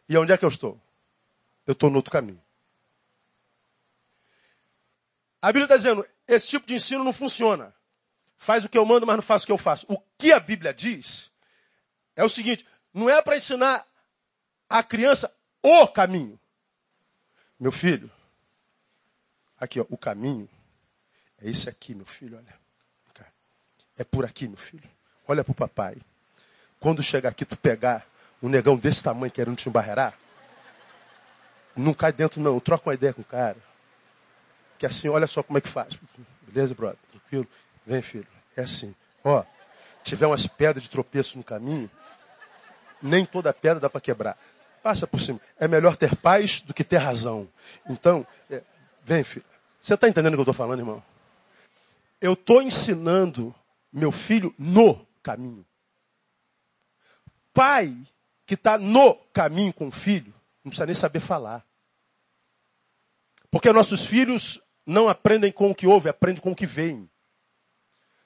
E 0.09 0.17
onde 0.17 0.33
é 0.33 0.39
que 0.39 0.45
eu 0.45 0.49
estou? 0.49 0.81
Eu 1.67 1.73
estou 1.73 1.91
no 1.91 1.97
outro 1.97 2.13
caminho. 2.13 2.41
A 5.43 5.49
Bíblia 5.49 5.65
está 5.65 5.77
dizendo, 5.77 6.07
esse 6.27 6.49
tipo 6.49 6.67
de 6.67 6.75
ensino 6.75 7.05
não 7.05 7.13
funciona 7.13 7.75
faz 8.37 8.65
o 8.65 8.69
que 8.69 8.79
eu 8.79 8.85
mando, 8.85 9.07
mas 9.07 9.17
não 9.17 9.23
faz 9.23 9.43
o 9.43 9.47
que 9.47 9.53
eu 9.53 9.59
faço. 9.59 9.87
O 9.89 9.99
que 10.19 10.33
a 10.33 10.41
Bíblia 10.41 10.73
diz 10.73 11.31
é 12.15 12.25
o 12.25 12.29
seguinte: 12.29 12.67
não 12.93 13.09
é 13.09 13.21
para 13.23 13.37
ensinar 13.37 13.87
a 14.69 14.83
criança 14.83 15.33
o 15.63 15.87
caminho. 15.89 16.39
Meu 17.59 17.73
filho, 17.73 18.11
aqui, 19.59 19.81
ó, 19.81 19.87
o 19.89 19.97
caminho 19.97 20.49
é 21.39 21.49
esse 21.49 21.69
aqui, 21.69 21.95
meu 21.95 22.07
filho, 22.07 22.37
olha. 22.37 22.67
É 23.99 24.05
por 24.05 24.25
aqui, 24.25 24.47
meu 24.47 24.59
filho. 24.59 24.89
Olha 25.27 25.43
para 25.43 25.53
o 25.53 25.55
papai. 25.55 25.97
Quando 26.79 27.03
chegar 27.03 27.31
aqui, 27.31 27.45
tu 27.45 27.57
pegar 27.57 28.07
um 28.43 28.49
negão 28.49 28.77
desse 28.77 29.03
tamanho 29.03 29.33
querendo 29.33 29.57
te 29.57 29.69
embarrear, 29.69 30.15
não 31.75 31.95
cai 31.95 32.13
dentro, 32.13 32.41
não. 32.41 32.61
Troca 32.61 32.89
uma 32.89 32.95
ideia 32.95 33.13
com 33.13 33.23
o 33.23 33.25
cara. 33.25 33.57
Que 34.79 34.87
assim, 34.87 35.09
olha 35.09 35.27
só 35.27 35.43
como 35.43 35.59
é 35.59 35.61
que 35.61 35.69
faz. 35.69 35.99
Beleza, 36.43 36.75
brother? 36.75 36.99
Tranquilo? 37.11 37.49
Vem, 37.87 38.03
filho. 38.03 38.27
É 38.57 38.63
assim. 38.63 38.95
Ó, 39.23 39.45
tiver 40.03 40.27
umas 40.27 40.47
pedras 40.47 40.83
de 40.83 40.91
tropeço 40.91 41.39
no 41.39 41.45
caminho, 41.45 41.91
nem 43.01 43.25
toda 43.25 43.53
pedra 43.53 43.81
dá 43.81 43.89
para 43.89 44.01
quebrar. 44.01 44.39
Passa 44.83 45.07
por 45.07 45.21
cima. 45.21 45.41
É 45.59 45.69
melhor 45.69 45.97
ter 45.97 46.17
paz 46.17 46.61
do 46.63 46.75
que 46.75 46.85
ter 46.85 46.99
razão. 46.99 47.49
Então, 47.89 48.27
é, 48.51 48.63
vem, 49.05 49.25
filho. 49.25 49.45
Você 49.81 49.95
está 49.95 50.09
entendendo 50.09 50.35
o 50.35 50.37
que 50.37 50.41
eu 50.41 50.43
estou 50.43 50.55
falando, 50.55 50.81
irmão? 50.81 51.03
Eu 52.21 52.33
estou 52.33 52.63
ensinando 52.63 53.55
meu 53.93 54.11
filho 54.11 54.55
no 54.59 55.07
caminho. 55.23 55.65
Pai 57.53 57.97
que 58.47 58.55
está 58.55 58.79
no 58.79 59.15
caminho 59.33 59.73
com 59.73 59.89
o 59.89 59.93
filho, 59.93 60.33
não 60.63 60.71
precisa 60.71 60.87
nem 60.87 60.95
saber 60.95 61.21
falar. 61.21 61.67
Porque 63.51 63.73
nossos 63.73 64.07
filhos 64.07 64.61
não 64.85 65.09
aprendem 65.09 65.51
com 65.51 65.71
o 65.71 65.75
que 65.75 65.87
ouvem, 65.87 66.11
aprendem 66.11 66.41
com 66.41 66.53
o 66.53 66.57
que 66.57 66.67
veem. 66.67 67.11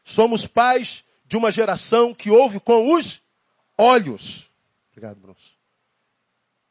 Somos 0.04 0.46
pais 0.46 1.04
de 1.24 1.36
uma 1.36 1.50
geração 1.50 2.12
que 2.12 2.30
ouve 2.30 2.58
com 2.58 2.94
os 2.94 3.22
olhos. 3.78 4.50
Obrigado, 4.90 5.20
Bruno. 5.20 5.36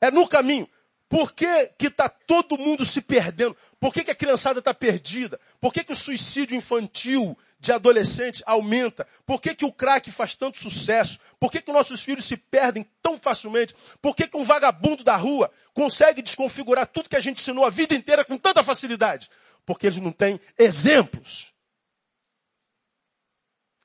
É 0.02 0.12
no 0.12 0.28
caminho. 0.28 0.68
Por 1.10 1.34
que 1.34 1.72
está 1.80 2.08
todo 2.08 2.56
mundo 2.56 2.86
se 2.86 3.02
perdendo? 3.02 3.58
Por 3.80 3.92
que, 3.92 4.04
que 4.04 4.12
a 4.12 4.15
criançada 4.15 4.60
está 4.60 4.76
perdida? 4.76 5.39
Por 5.60 5.74
que, 5.74 5.84
que 5.84 5.92
o 5.92 5.96
suicídio 5.96 6.56
infantil 6.56 7.36
de 7.60 7.72
adolescente 7.72 8.44
aumenta? 8.46 9.08
Por 9.26 9.42
que, 9.42 9.56
que 9.56 9.65
o 9.65 9.72
crack 9.72 10.12
faz 10.12 10.36
tanto 10.36 10.60
sucesso? 10.60 11.20
Por 11.39 11.52
que, 11.52 11.63
que 11.63 11.72
nossos 11.72 12.04
filhos 12.04 12.26
se 12.26 12.38
perdem 12.38 12.86
tão 13.02 13.18
facilmente? 13.18 13.74
Por 14.00 14.15
que, 14.15 14.28
que 14.28 14.38
um 14.38 14.44
vagabundo 14.44 15.04
da 15.04 15.15
rua 15.15 15.52
consegue 15.74 16.22
desconfigurar 16.22 16.86
tudo 16.86 17.10
que 17.10 17.15
a 17.15 17.20
gente 17.20 17.42
ensinou 17.42 17.65
a 17.65 17.72
vida 17.72 17.96
inteira 17.96 18.24
com 18.24 18.38
tanta 18.38 18.62
facilidade? 18.63 19.32
Porque 19.65 19.88
eles 19.88 19.98
não 19.98 20.12
têm 20.12 20.39
exemplos. 20.60 21.52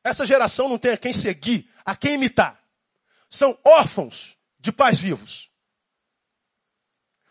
Essa 0.05 0.27
geração 0.27 0.69
não 0.69 0.79
tem 0.79 0.93
a 0.93 0.99
quem 0.99 1.15
seguir, 1.15 1.69
a 1.83 1.97
quem 1.97 2.15
imitar. 2.15 2.63
São 3.31 3.59
órfãos 3.65 4.37
de 4.61 4.71
pais 4.71 5.01
vivos. 5.01 5.51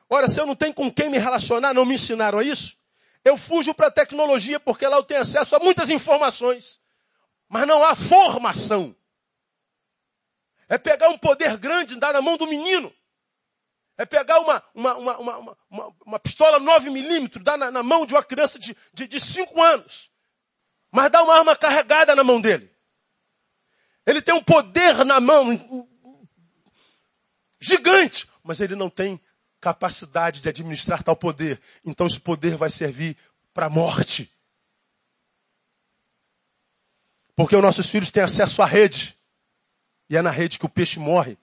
Ora, 0.09 0.27
se 0.27 0.39
eu 0.39 0.45
não 0.47 0.55
tenho 0.55 0.73
com 0.73 0.91
quem 0.91 1.09
me 1.09 1.19
relacionar, 1.19 1.73
não 1.73 1.85
me 1.85 1.95
ensinaram 1.95 2.41
isso, 2.41 2.75
eu 3.23 3.37
fujo 3.37 3.73
para 3.73 3.87
a 3.87 3.91
tecnologia 3.91 4.59
porque 4.59 4.87
lá 4.87 4.97
eu 4.97 5.03
tenho 5.03 5.21
acesso 5.21 5.55
a 5.55 5.59
muitas 5.59 5.89
informações. 5.91 6.81
Mas 7.47 7.67
não 7.67 7.83
há 7.83 7.95
formação. 7.95 8.95
É 10.67 10.77
pegar 10.77 11.09
um 11.09 11.17
poder 11.17 11.57
grande 11.57 11.93
e 11.93 11.99
dar 11.99 12.13
na 12.13 12.21
mão 12.21 12.37
do 12.37 12.47
menino. 12.47 12.91
É 13.95 14.05
pegar 14.05 14.39
uma, 14.39 14.63
uma, 14.73 14.95
uma, 14.95 15.57
uma, 15.69 15.95
uma, 16.03 16.19
pistola 16.19 16.59
9 16.59 16.89
milímetros, 16.89 17.43
dar 17.43 17.57
na, 17.57 17.69
na, 17.69 17.83
mão 17.83 18.07
de 18.07 18.15
uma 18.15 18.23
criança 18.23 18.57
de 18.59 19.19
5 19.19 19.61
anos. 19.61 20.11
Mas 20.93 21.11
dá 21.11 21.23
uma 21.23 21.39
arma 21.39 21.55
carregada 21.55 22.15
na 22.15 22.23
mão 22.23 22.39
dele. 22.39 22.69
Ele 24.05 24.21
tem 24.21 24.35
um 24.35 24.43
poder 24.43 25.03
na 25.03 25.19
mão 25.19 25.89
gigante, 27.59 28.29
mas 28.43 28.61
ele 28.61 28.75
não 28.75 28.91
tem 28.91 29.19
capacidade 29.59 30.39
de 30.39 30.47
administrar 30.47 31.01
tal 31.01 31.15
poder. 31.15 31.59
Então 31.83 32.05
esse 32.05 32.19
poder 32.19 32.57
vai 32.57 32.69
servir 32.69 33.17
para 33.55 33.65
a 33.65 33.69
morte. 33.71 34.31
Porque 37.35 37.55
os 37.55 37.61
nossos 37.63 37.89
filhos 37.89 38.11
têm 38.11 38.21
acesso 38.21 38.61
à 38.61 38.65
rede. 38.67 39.17
E 40.07 40.15
é 40.15 40.21
na 40.21 40.29
rede 40.29 40.59
que 40.59 40.65
o 40.67 40.69
peixe 40.69 40.99
morre. 40.99 41.39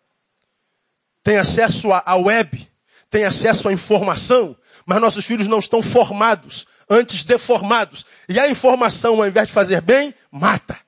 Tem 1.24 1.38
acesso 1.38 1.92
à 1.92 2.14
web. 2.14 2.70
Tem 3.10 3.24
acesso 3.24 3.68
à 3.68 3.72
informação. 3.72 4.56
Mas 4.86 5.00
nossos 5.00 5.24
filhos 5.24 5.48
não 5.48 5.58
estão 5.58 5.82
formados, 5.82 6.68
antes 6.90 7.24
deformados. 7.24 8.04
E 8.28 8.40
a 8.40 8.48
informação, 8.48 9.22
ao 9.22 9.26
invés 9.26 9.46
de 9.46 9.54
fazer 9.54 9.80
bem, 9.80 10.12
mata. 10.30 10.78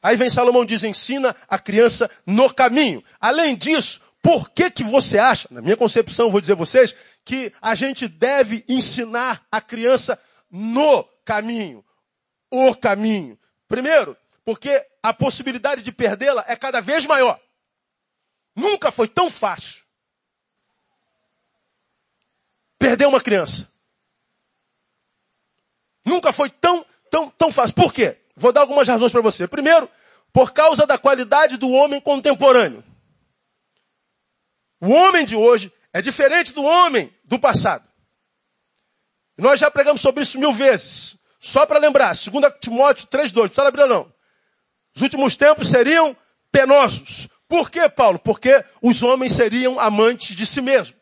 Aí 0.00 0.16
vem 0.16 0.30
Salomão 0.30 0.64
diz, 0.64 0.84
ensina 0.84 1.34
a 1.48 1.58
criança 1.58 2.08
no 2.24 2.52
caminho. 2.52 3.02
Além 3.20 3.56
disso, 3.56 4.00
por 4.22 4.50
que, 4.50 4.70
que 4.70 4.84
você 4.84 5.18
acha, 5.18 5.48
na 5.50 5.60
minha 5.60 5.76
concepção, 5.76 6.30
vou 6.30 6.40
dizer 6.40 6.52
a 6.52 6.56
vocês, 6.56 6.94
que 7.24 7.52
a 7.60 7.74
gente 7.74 8.06
deve 8.06 8.64
ensinar 8.68 9.44
a 9.50 9.60
criança 9.60 10.18
no 10.50 11.04
caminho? 11.24 11.84
O 12.50 12.74
caminho. 12.74 13.38
Primeiro, 13.66 14.16
porque 14.44 14.84
a 15.02 15.12
possibilidade 15.12 15.82
de 15.82 15.90
perdê-la 15.90 16.44
é 16.46 16.54
cada 16.54 16.80
vez 16.80 17.06
maior. 17.06 17.40
Nunca 18.54 18.90
foi 18.90 19.08
tão 19.08 19.30
fácil 19.30 19.82
perder 22.78 23.06
uma 23.06 23.20
criança. 23.20 23.71
Nunca 26.04 26.32
foi 26.32 26.50
tão, 26.50 26.84
tão, 27.10 27.30
tão 27.30 27.52
fácil. 27.52 27.74
Por 27.74 27.92
quê? 27.92 28.16
Vou 28.36 28.52
dar 28.52 28.62
algumas 28.62 28.88
razões 28.88 29.12
para 29.12 29.20
você. 29.20 29.46
Primeiro, 29.46 29.88
por 30.32 30.52
causa 30.52 30.86
da 30.86 30.98
qualidade 30.98 31.56
do 31.56 31.70
homem 31.70 32.00
contemporâneo. 32.00 32.82
O 34.80 34.90
homem 34.90 35.24
de 35.24 35.36
hoje 35.36 35.72
é 35.92 36.02
diferente 36.02 36.52
do 36.52 36.64
homem 36.64 37.12
do 37.24 37.38
passado. 37.38 37.86
Nós 39.38 39.60
já 39.60 39.70
pregamos 39.70 40.00
sobre 40.00 40.22
isso 40.22 40.38
mil 40.38 40.52
vezes. 40.52 41.16
Só 41.38 41.66
para 41.66 41.78
lembrar, 41.78 42.14
2 42.14 42.54
Timóteo 42.60 43.06
3,2, 43.08 43.34
não 43.34 43.42
precisa 43.42 43.68
abrir 43.68 43.86
não. 43.86 44.12
Os 44.94 45.02
últimos 45.02 45.36
tempos 45.36 45.68
seriam 45.68 46.16
penosos. 46.50 47.28
Por 47.48 47.70
quê, 47.70 47.88
Paulo? 47.88 48.18
Porque 48.18 48.64
os 48.80 49.02
homens 49.02 49.32
seriam 49.32 49.78
amantes 49.78 50.36
de 50.36 50.46
si 50.46 50.60
mesmos. 50.60 50.98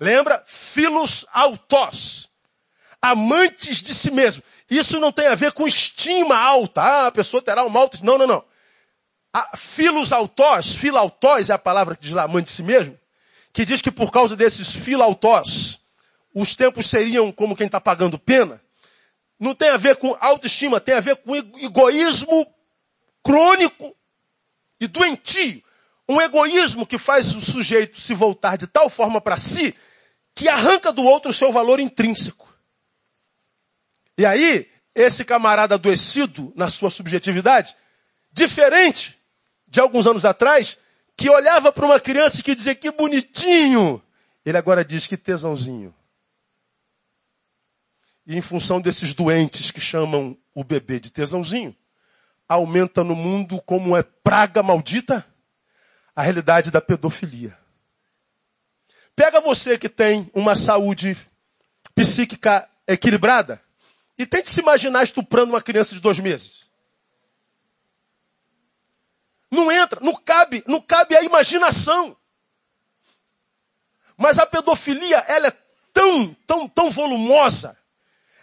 Lembra? 0.00 0.42
Filos 0.46 1.26
autós. 1.32 2.28
Amantes 3.06 3.82
de 3.82 3.94
si 3.94 4.10
mesmo. 4.10 4.42
Isso 4.70 4.98
não 4.98 5.12
tem 5.12 5.26
a 5.26 5.34
ver 5.34 5.52
com 5.52 5.66
estima 5.66 6.36
alta. 6.36 6.80
Ah, 6.80 7.06
a 7.08 7.12
pessoa 7.12 7.42
terá 7.42 7.64
uma 7.64 7.80
alta. 7.80 7.98
Não, 8.02 8.16
não, 8.16 8.26
não. 8.26 8.44
A 9.32 9.56
filos 9.56 10.12
autós, 10.12 10.74
filautós 10.74 11.50
é 11.50 11.52
a 11.52 11.58
palavra 11.58 11.96
que 11.96 12.02
diz 12.02 12.12
lá, 12.12 12.22
amante 12.22 12.46
de 12.46 12.52
si 12.52 12.62
mesmo 12.62 12.98
que 13.54 13.64
diz 13.64 13.80
que 13.80 13.92
por 13.92 14.10
causa 14.10 14.34
desses 14.34 14.74
filautós, 14.74 15.78
os 16.34 16.56
tempos 16.56 16.90
seriam 16.90 17.30
como 17.30 17.54
quem 17.54 17.66
está 17.66 17.80
pagando 17.80 18.18
pena, 18.18 18.60
não 19.38 19.54
tem 19.54 19.68
a 19.68 19.76
ver 19.76 19.96
com 19.96 20.16
autoestima, 20.20 20.80
tem 20.80 20.96
a 20.96 21.00
ver 21.00 21.16
com 21.16 21.36
egoísmo 21.36 22.52
crônico 23.22 23.96
e 24.80 24.88
doentio. 24.88 25.62
Um 26.08 26.20
egoísmo 26.20 26.84
que 26.84 26.98
faz 26.98 27.34
o 27.36 27.40
sujeito 27.40 27.98
se 28.00 28.12
voltar 28.12 28.58
de 28.58 28.66
tal 28.66 28.90
forma 28.90 29.20
para 29.20 29.36
si 29.36 29.72
que 30.34 30.48
arranca 30.48 30.92
do 30.92 31.04
outro 31.04 31.30
o 31.30 31.34
seu 31.34 31.52
valor 31.52 31.78
intrínseco. 31.78 32.52
E 34.16 34.24
aí, 34.24 34.68
esse 34.94 35.24
camarada 35.24 35.74
adoecido 35.74 36.52
na 36.54 36.70
sua 36.70 36.88
subjetividade, 36.88 37.76
diferente 38.32 39.18
de 39.66 39.80
alguns 39.80 40.06
anos 40.06 40.24
atrás, 40.24 40.78
que 41.16 41.28
olhava 41.28 41.72
para 41.72 41.84
uma 41.84 41.98
criança 41.98 42.40
e 42.40 42.42
que 42.42 42.54
dizia 42.54 42.74
que 42.74 42.90
bonitinho, 42.92 44.02
ele 44.44 44.56
agora 44.56 44.84
diz 44.84 45.06
que 45.06 45.16
tesãozinho. 45.16 45.94
E 48.26 48.36
em 48.36 48.40
função 48.40 48.80
desses 48.80 49.14
doentes 49.14 49.70
que 49.70 49.80
chamam 49.80 50.36
o 50.54 50.62
bebê 50.62 51.00
de 51.00 51.10
tesãozinho, 51.10 51.76
aumenta 52.48 53.02
no 53.02 53.16
mundo 53.16 53.60
como 53.62 53.96
é 53.96 54.02
praga 54.02 54.62
maldita 54.62 55.26
a 56.14 56.22
realidade 56.22 56.70
da 56.70 56.80
pedofilia. 56.80 57.58
Pega 59.16 59.40
você 59.40 59.76
que 59.76 59.88
tem 59.88 60.30
uma 60.34 60.54
saúde 60.54 61.16
psíquica 61.94 62.68
equilibrada 62.86 63.63
e 64.16 64.26
tente 64.26 64.50
se 64.50 64.60
imaginar 64.60 65.02
estuprando 65.02 65.52
uma 65.52 65.62
criança 65.62 65.94
de 65.94 66.00
dois 66.00 66.18
meses. 66.18 66.64
Não 69.50 69.70
entra, 69.70 70.00
não 70.00 70.14
cabe, 70.14 70.62
não 70.66 70.80
cabe 70.80 71.16
a 71.16 71.22
imaginação. 71.22 72.16
Mas 74.16 74.38
a 74.38 74.46
pedofilia, 74.46 75.18
ela 75.28 75.48
é 75.48 75.52
tão, 75.92 76.34
tão, 76.46 76.68
tão 76.68 76.90
volumosa, 76.90 77.76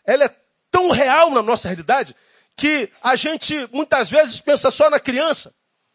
ela 0.05 0.25
é 0.25 0.36
tão 0.69 0.89
real 0.89 1.29
na 1.31 1.41
nossa 1.41 1.67
realidade, 1.67 2.15
que 2.55 2.91
a 3.01 3.15
gente 3.15 3.67
muitas 3.71 4.10
vezes 4.10 4.39
pensa 4.41 4.69
só 4.69 4.89
na 4.89 4.99
criança, 4.99 5.53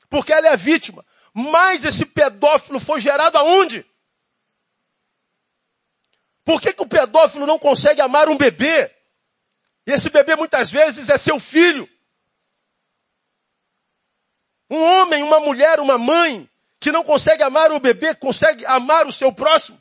porque 0.09 0.33
ela 0.33 0.49
é 0.49 0.53
a 0.53 0.57
vítima. 0.57 1.05
Mas 1.33 1.85
esse 1.85 2.07
pedófilo 2.07 2.81
foi 2.81 3.01
gerado 3.01 3.37
aonde? 3.37 3.85
Por 6.45 6.61
que, 6.61 6.73
que 6.73 6.83
o 6.83 6.89
pedófilo 6.89 7.47
não 7.47 7.59
consegue 7.59 8.01
amar 8.01 8.29
um 8.29 8.37
bebê? 8.37 8.96
E 9.87 9.93
esse 9.93 10.11
bebê 10.11 10.35
muitas 10.35 10.71
vezes 10.71 11.09
é 11.09 11.17
seu 11.17 11.39
filho. 11.39 11.89
Um 14.69 14.83
homem, 14.83 15.23
uma 15.23 15.39
mulher, 15.39 15.79
uma 15.79 15.97
mãe 15.97 16.51
que 16.81 16.91
não 16.91 17.05
consegue 17.05 17.43
amar 17.43 17.71
o 17.71 17.79
bebê, 17.79 18.15
consegue 18.15 18.67
amar 18.67 19.07
o 19.07 19.13
seu 19.13 19.33
próximo. 19.33 19.81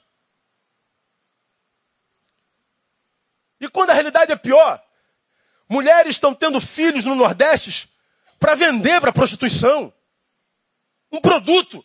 E 3.59 3.67
quando 3.67 3.89
a 3.89 3.93
realidade 3.93 4.31
é 4.31 4.35
pior, 4.35 4.83
mulheres 5.67 6.15
estão 6.15 6.35
tendo 6.35 6.61
filhos 6.61 7.03
no 7.03 7.15
Nordeste 7.15 7.91
para 8.39 8.53
vender 8.53 9.01
para 9.01 9.11
prostituição. 9.11 9.91
Um 11.11 11.19
produto. 11.19 11.83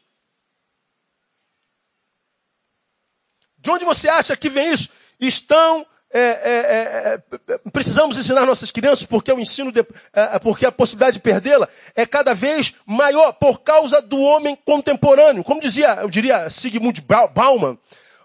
De 3.57 3.71
onde 3.71 3.85
você 3.85 4.09
acha 4.09 4.37
que 4.37 4.51
vem 4.51 4.73
isso? 4.73 4.91
Estão 5.19 5.87
é, 6.13 6.21
é, 6.21 7.23
é, 7.49 7.59
precisamos 7.71 8.19
ensinar 8.19 8.45
nossas 8.45 8.73
crianças 8.73 9.07
porque 9.07 9.33
o 9.33 9.39
ensino, 9.39 9.71
de, 9.71 9.81
é, 9.81 9.87
é, 10.13 10.39
porque 10.41 10.67
a 10.67 10.73
possibilidade 10.73 11.15
de 11.15 11.21
perdê-la 11.23 11.69
é 11.95 12.05
cada 12.05 12.35
vez 12.35 12.75
maior 12.85 13.33
por 13.33 13.61
causa 13.61 14.03
do 14.03 14.21
homem 14.21 14.57
contemporâneo. 14.57 15.45
Como 15.45 15.61
dizia, 15.61 16.01
eu 16.01 16.11
diria 16.11 16.51
Sigmund 16.51 17.01
Bauman, 17.33 17.79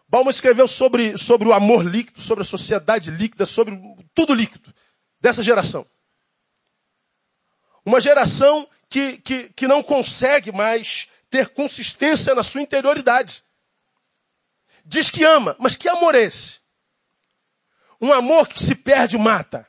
Bauman 0.07 0.31
escreveu 0.31 0.67
sobre, 0.67 1.17
sobre 1.17 1.47
o 1.47 1.53
amor 1.53 1.83
líquido, 1.85 2.21
sobre 2.21 2.41
a 2.41 2.45
sociedade 2.45 3.11
líquida, 3.11 3.45
sobre 3.45 3.79
tudo 4.13 4.33
líquido 4.33 4.73
dessa 5.19 5.43
geração. 5.43 5.85
Uma 7.85 7.99
geração 7.99 8.67
que, 8.89 9.17
que, 9.17 9.49
que 9.49 9.67
não 9.67 9.83
consegue 9.83 10.51
mais 10.51 11.07
ter 11.29 11.49
consistência 11.49 12.33
na 12.33 12.43
sua 12.43 12.61
interioridade. 12.61 13.43
Diz 14.83 15.11
que 15.11 15.23
ama, 15.23 15.55
mas 15.59 15.75
que 15.75 15.89
amor 15.89 16.15
é 16.15 16.21
esse? 16.21 16.64
Um 18.01 18.11
amor 18.11 18.47
que 18.47 18.61
se 18.61 18.75
perde 18.75 19.17
mata. 19.17 19.67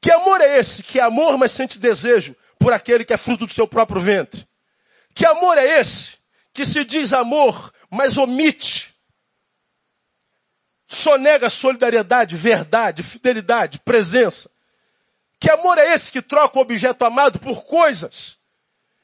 Que 0.00 0.10
amor 0.10 0.40
é 0.40 0.58
esse? 0.58 0.82
Que 0.82 1.00
amor, 1.00 1.38
mas 1.38 1.52
sente 1.52 1.78
desejo 1.78 2.36
por 2.58 2.72
aquele 2.72 3.04
que 3.04 3.12
é 3.12 3.16
fruto 3.16 3.46
do 3.46 3.52
seu 3.52 3.66
próprio 3.66 4.00
ventre. 4.00 4.46
Que 5.14 5.24
amor 5.24 5.56
é 5.56 5.80
esse? 5.80 6.18
Que 6.52 6.64
se 6.64 6.84
diz 6.84 7.12
amor, 7.12 7.72
mas 7.90 8.18
omite. 8.18 8.94
Sonega 10.86 11.48
solidariedade, 11.48 12.36
verdade, 12.36 13.02
fidelidade, 13.02 13.78
presença. 13.78 14.50
Que 15.40 15.50
amor 15.50 15.78
é 15.78 15.92
esse 15.92 16.12
que 16.12 16.22
troca 16.22 16.58
o 16.58 16.62
objeto 16.62 17.04
amado 17.04 17.38
por 17.38 17.64
coisas? 17.64 18.38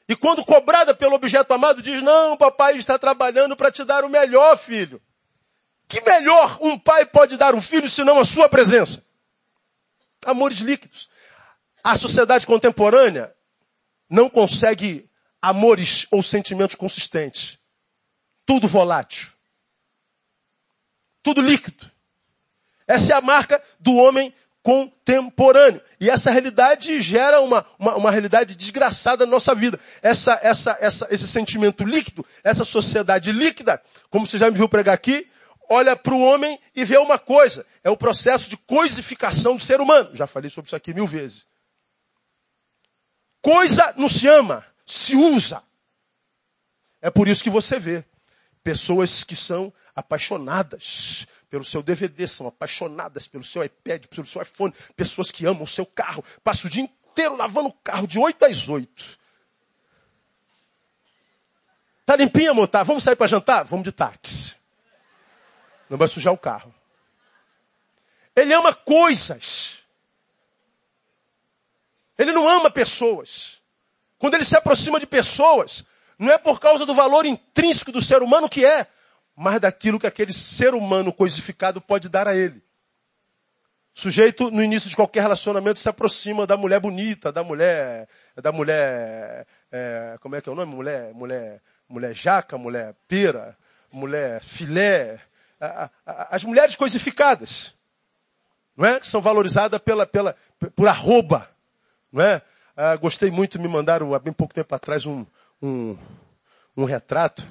E 0.07 0.15
quando 0.15 0.43
cobrada 0.43 0.93
pelo 0.93 1.15
objeto 1.15 1.53
amado, 1.53 1.81
diz: 1.81 2.01
Não, 2.03 2.35
papai 2.35 2.77
está 2.77 2.99
trabalhando 2.99 3.55
para 3.55 3.71
te 3.71 3.83
dar 3.83 4.03
o 4.03 4.09
melhor, 4.09 4.57
filho. 4.57 5.01
Que 5.91 5.99
melhor 5.99 6.57
um 6.61 6.79
pai 6.79 7.05
pode 7.05 7.35
dar 7.35 7.53
um 7.53 7.61
filho 7.61 7.89
senão 7.89 8.17
a 8.17 8.23
sua 8.23 8.47
presença? 8.47 9.03
Amores 10.25 10.59
líquidos. 10.59 11.09
A 11.83 11.97
sociedade 11.97 12.47
contemporânea 12.47 13.35
não 14.09 14.29
consegue 14.29 15.09
amores 15.41 16.07
ou 16.09 16.23
sentimentos 16.23 16.77
consistentes. 16.77 17.59
Tudo 18.45 18.69
volátil. 18.69 19.33
Tudo 21.21 21.41
líquido. 21.41 21.91
Essa 22.87 23.11
é 23.11 23.15
a 23.17 23.21
marca 23.21 23.61
do 23.77 23.93
homem 23.97 24.33
contemporâneo. 24.63 25.81
E 25.99 26.09
essa 26.09 26.31
realidade 26.31 27.01
gera 27.01 27.41
uma, 27.41 27.65
uma, 27.77 27.95
uma, 27.97 28.11
realidade 28.11 28.55
desgraçada 28.55 29.25
na 29.25 29.31
nossa 29.31 29.53
vida. 29.53 29.77
Essa, 30.01 30.39
essa, 30.41 30.77
essa, 30.79 31.07
esse 31.11 31.27
sentimento 31.27 31.83
líquido, 31.83 32.25
essa 32.45 32.63
sociedade 32.63 33.33
líquida, 33.33 33.81
como 34.09 34.25
você 34.25 34.37
já 34.37 34.49
me 34.49 34.57
viu 34.57 34.69
pregar 34.69 34.95
aqui, 34.95 35.29
olha 35.71 35.95
para 35.95 36.13
o 36.13 36.21
homem 36.21 36.59
e 36.75 36.83
vê 36.83 36.97
uma 36.97 37.17
coisa. 37.17 37.65
É 37.81 37.89
o 37.89 37.95
processo 37.95 38.49
de 38.49 38.57
coisificação 38.57 39.55
do 39.55 39.63
ser 39.63 39.79
humano. 39.79 40.13
Já 40.13 40.27
falei 40.27 40.49
sobre 40.49 40.67
isso 40.67 40.75
aqui 40.75 40.93
mil 40.93 41.07
vezes. 41.07 41.47
Coisa 43.41 43.93
não 43.97 44.09
se 44.09 44.27
ama, 44.27 44.65
se 44.85 45.15
usa. 45.15 45.63
É 47.01 47.09
por 47.09 47.27
isso 47.27 47.41
que 47.41 47.49
você 47.49 47.79
vê 47.79 48.03
pessoas 48.61 49.23
que 49.23 49.35
são 49.35 49.73
apaixonadas 49.95 51.25
pelo 51.49 51.63
seu 51.63 51.81
DVD, 51.81 52.27
são 52.27 52.47
apaixonadas 52.47 53.27
pelo 53.27 53.43
seu 53.43 53.63
iPad, 53.63 54.05
pelo 54.05 54.27
seu 54.27 54.41
iPhone, 54.41 54.73
pessoas 54.95 55.31
que 55.31 55.45
amam 55.45 55.63
o 55.63 55.67
seu 55.67 55.85
carro, 55.85 56.23
passam 56.43 56.67
o 56.67 56.71
dia 56.71 56.83
inteiro 56.83 57.35
lavando 57.35 57.69
o 57.69 57.73
carro 57.73 58.05
de 58.05 58.19
8 58.19 58.45
às 58.45 58.69
8. 58.69 59.19
Tá 62.05 62.15
limpinho, 62.15 62.51
amor? 62.51 62.67
Tá. 62.67 62.83
Vamos 62.83 63.03
sair 63.03 63.15
para 63.15 63.27
jantar? 63.27 63.63
Vamos 63.63 63.85
de 63.85 63.91
táxi. 63.91 64.60
Não 65.91 65.97
vai 65.97 66.07
sujar 66.07 66.33
o 66.33 66.37
carro. 66.37 66.73
Ele 68.33 68.53
ama 68.53 68.73
coisas. 68.73 69.79
Ele 72.17 72.31
não 72.31 72.47
ama 72.47 72.71
pessoas. 72.71 73.59
Quando 74.17 74.35
ele 74.35 74.45
se 74.45 74.55
aproxima 74.55 75.01
de 75.01 75.05
pessoas, 75.05 75.83
não 76.17 76.31
é 76.31 76.37
por 76.37 76.61
causa 76.61 76.85
do 76.85 76.93
valor 76.93 77.25
intrínseco 77.25 77.91
do 77.91 78.01
ser 78.01 78.23
humano 78.23 78.47
que 78.47 78.63
é, 78.65 78.87
mas 79.35 79.59
daquilo 79.59 79.99
que 79.99 80.07
aquele 80.07 80.31
ser 80.31 80.73
humano 80.73 81.11
coisificado 81.11 81.81
pode 81.81 82.07
dar 82.07 82.25
a 82.25 82.37
ele. 82.37 82.63
O 83.93 83.99
sujeito, 83.99 84.49
no 84.49 84.63
início 84.63 84.89
de 84.89 84.95
qualquer 84.95 85.19
relacionamento, 85.19 85.81
se 85.81 85.89
aproxima 85.89 86.47
da 86.47 86.55
mulher 86.55 86.79
bonita, 86.79 87.33
da 87.33 87.43
mulher, 87.43 88.07
da 88.37 88.53
mulher, 88.53 89.45
é, 89.69 90.17
como 90.21 90.37
é 90.37 90.41
que 90.41 90.47
é 90.47 90.51
o 90.53 90.55
nome? 90.55 90.73
Mulher, 90.73 91.13
mulher, 91.13 91.61
mulher 91.89 92.13
jaca, 92.15 92.57
mulher 92.57 92.95
pera, 93.09 93.57
mulher 93.91 94.41
filé, 94.41 95.19
as 96.05 96.43
mulheres 96.43 96.75
coisificadas, 96.75 97.73
não 98.75 98.87
é? 98.87 98.99
Que 98.99 99.07
são 99.07 99.21
valorizadas 99.21 99.79
pela, 99.79 100.07
pela, 100.07 100.35
por 100.75 100.87
arroba, 100.87 101.49
não 102.11 102.23
é? 102.23 102.41
Ah, 102.75 102.95
gostei 102.95 103.29
muito, 103.29 103.59
me 103.59 103.67
mandaram 103.67 104.13
há 104.13 104.19
bem 104.19 104.33
pouco 104.33 104.53
tempo 104.53 104.73
atrás 104.73 105.05
um, 105.05 105.25
um, 105.61 105.95
um 106.75 106.83
retrato 106.83 107.45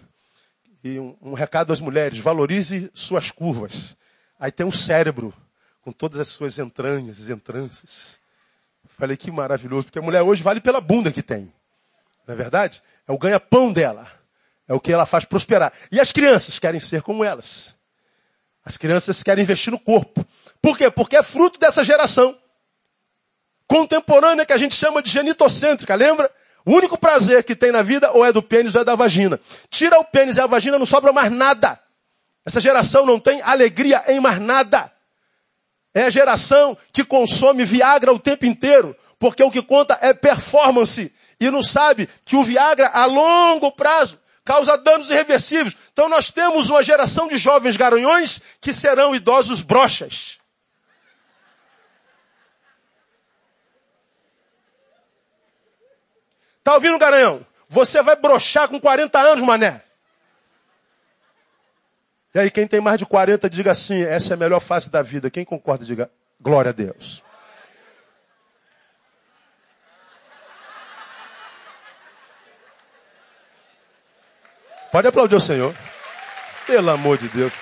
e 0.83 0.99
um, 0.99 1.17
um 1.23 1.35
recado 1.35 1.73
às 1.73 1.81
mulheres: 1.81 2.19
valorize 2.19 2.91
suas 2.93 3.31
curvas. 3.31 3.97
Aí 4.39 4.51
tem 4.51 4.67
um 4.67 4.73
cérebro 4.73 5.33
com 5.83 5.93
todas 5.93 6.19
as 6.19 6.29
suas 6.29 6.59
entranhas, 6.59 7.29
entranças. 7.29 8.19
Falei 8.99 9.17
que 9.17 9.31
maravilhoso, 9.31 9.85
porque 9.85 9.99
a 9.99 10.03
mulher 10.03 10.23
hoje 10.23 10.43
vale 10.43 10.61
pela 10.61 10.81
bunda 10.81 11.13
que 11.13 11.23
tem. 11.23 11.53
Não 12.27 12.35
é 12.35 12.37
verdade? 12.37 12.83
É 13.07 13.13
o 13.13 13.19
ganha-pão 13.19 13.73
dela. 13.73 14.11
É 14.67 14.75
o 14.75 14.81
que 14.81 14.93
ela 14.93 15.05
faz 15.05 15.25
prosperar. 15.25 15.73
E 15.91 16.01
as 16.01 16.13
crianças 16.13 16.59
querem 16.59 16.81
ser 16.81 17.03
como 17.03 17.25
elas. 17.25 17.77
As 18.65 18.77
crianças 18.77 19.23
querem 19.23 19.43
investir 19.43 19.73
no 19.73 19.79
corpo. 19.79 20.25
Por 20.61 20.77
quê? 20.77 20.91
Porque 20.91 21.17
é 21.17 21.23
fruto 21.23 21.59
dessa 21.59 21.83
geração 21.83 22.37
contemporânea 23.67 24.45
que 24.45 24.53
a 24.53 24.57
gente 24.57 24.75
chama 24.75 25.01
de 25.01 25.11
genitocêntrica, 25.11 25.95
lembra? 25.95 26.31
O 26.67 26.73
único 26.73 26.99
prazer 26.99 27.45
que 27.45 27.55
tem 27.55 27.73
na 27.73 27.83
vida 27.83 28.11
ou 28.13 28.25
é 28.25 28.33
do 28.33 28.43
pênis 28.43 28.75
ou 28.75 28.83
é 28.83 28.85
da 28.85 28.95
vagina. 28.95 29.41
Tira 29.71 29.99
o 29.99 30.05
pênis 30.05 30.37
e 30.37 30.41
a 30.41 30.47
vagina, 30.47 30.79
não 30.79 30.85
sobra 30.85 31.13
mais 31.13 31.31
nada. 31.31 31.79
Essa 32.45 32.61
geração 32.61 33.07
não 33.07 33.19
tem 33.19 33.41
alegria 33.43 34.03
em 34.09 34.21
mais 34.21 34.41
nada. 34.41 34.93
É 35.95 36.03
a 36.03 36.11
geração 36.11 36.77
que 36.93 37.05
consome 37.05 37.65
Viagra 37.65 38.13
o 38.13 38.19
tempo 38.19 38.45
inteiro, 38.45 38.97
porque 39.19 39.43
o 39.43 39.51
que 39.51 39.63
conta 39.63 39.99
é 40.01 40.13
performance. 40.13 41.13
E 41.39 41.51
não 41.51 41.63
sabe 41.63 42.09
que 42.25 42.37
o 42.37 42.45
Viagra 42.45 42.89
a 42.89 43.07
longo 43.07 43.73
prazo 43.73 44.20
causa 44.51 44.77
danos 44.77 45.09
irreversíveis. 45.09 45.77
Então 45.93 46.09
nós 46.09 46.33
temos 46.33 46.69
uma 46.71 46.83
geração 46.83 47.29
de 47.29 47.37
jovens 47.37 47.77
garanhões 47.77 48.41
que 48.61 48.73
serão 48.73 49.15
idosos 49.15 49.63
brochas. 49.63 50.41
Tá 56.65 56.75
ouvindo, 56.75 56.99
Garanhão? 56.99 57.47
Você 57.69 58.03
vai 58.03 58.17
brochar 58.17 58.69
com 58.69 58.81
40 58.81 59.21
anos, 59.21 59.45
mané. 59.45 59.83
E 62.35 62.41
aí, 62.41 62.51
quem 62.51 62.67
tem 62.67 62.81
mais 62.81 62.99
de 62.99 63.07
40, 63.07 63.49
diga 63.49 63.71
assim: 63.71 64.03
essa 64.03 64.33
é 64.33 64.35
a 64.35 64.39
melhor 64.39 64.61
fase 64.61 64.91
da 64.91 65.01
vida. 65.01 65.31
Quem 65.31 65.45
concorda, 65.45 65.85
diga 65.85 66.11
glória 66.41 66.71
a 66.71 66.73
Deus. 66.73 67.23
Pode 74.91 75.07
aplaudir 75.07 75.37
o 75.37 75.41
Senhor. 75.41 75.75
Pelo 76.67 76.91
amor 76.91 77.19
de 77.19 77.29
Deus. 77.29 77.53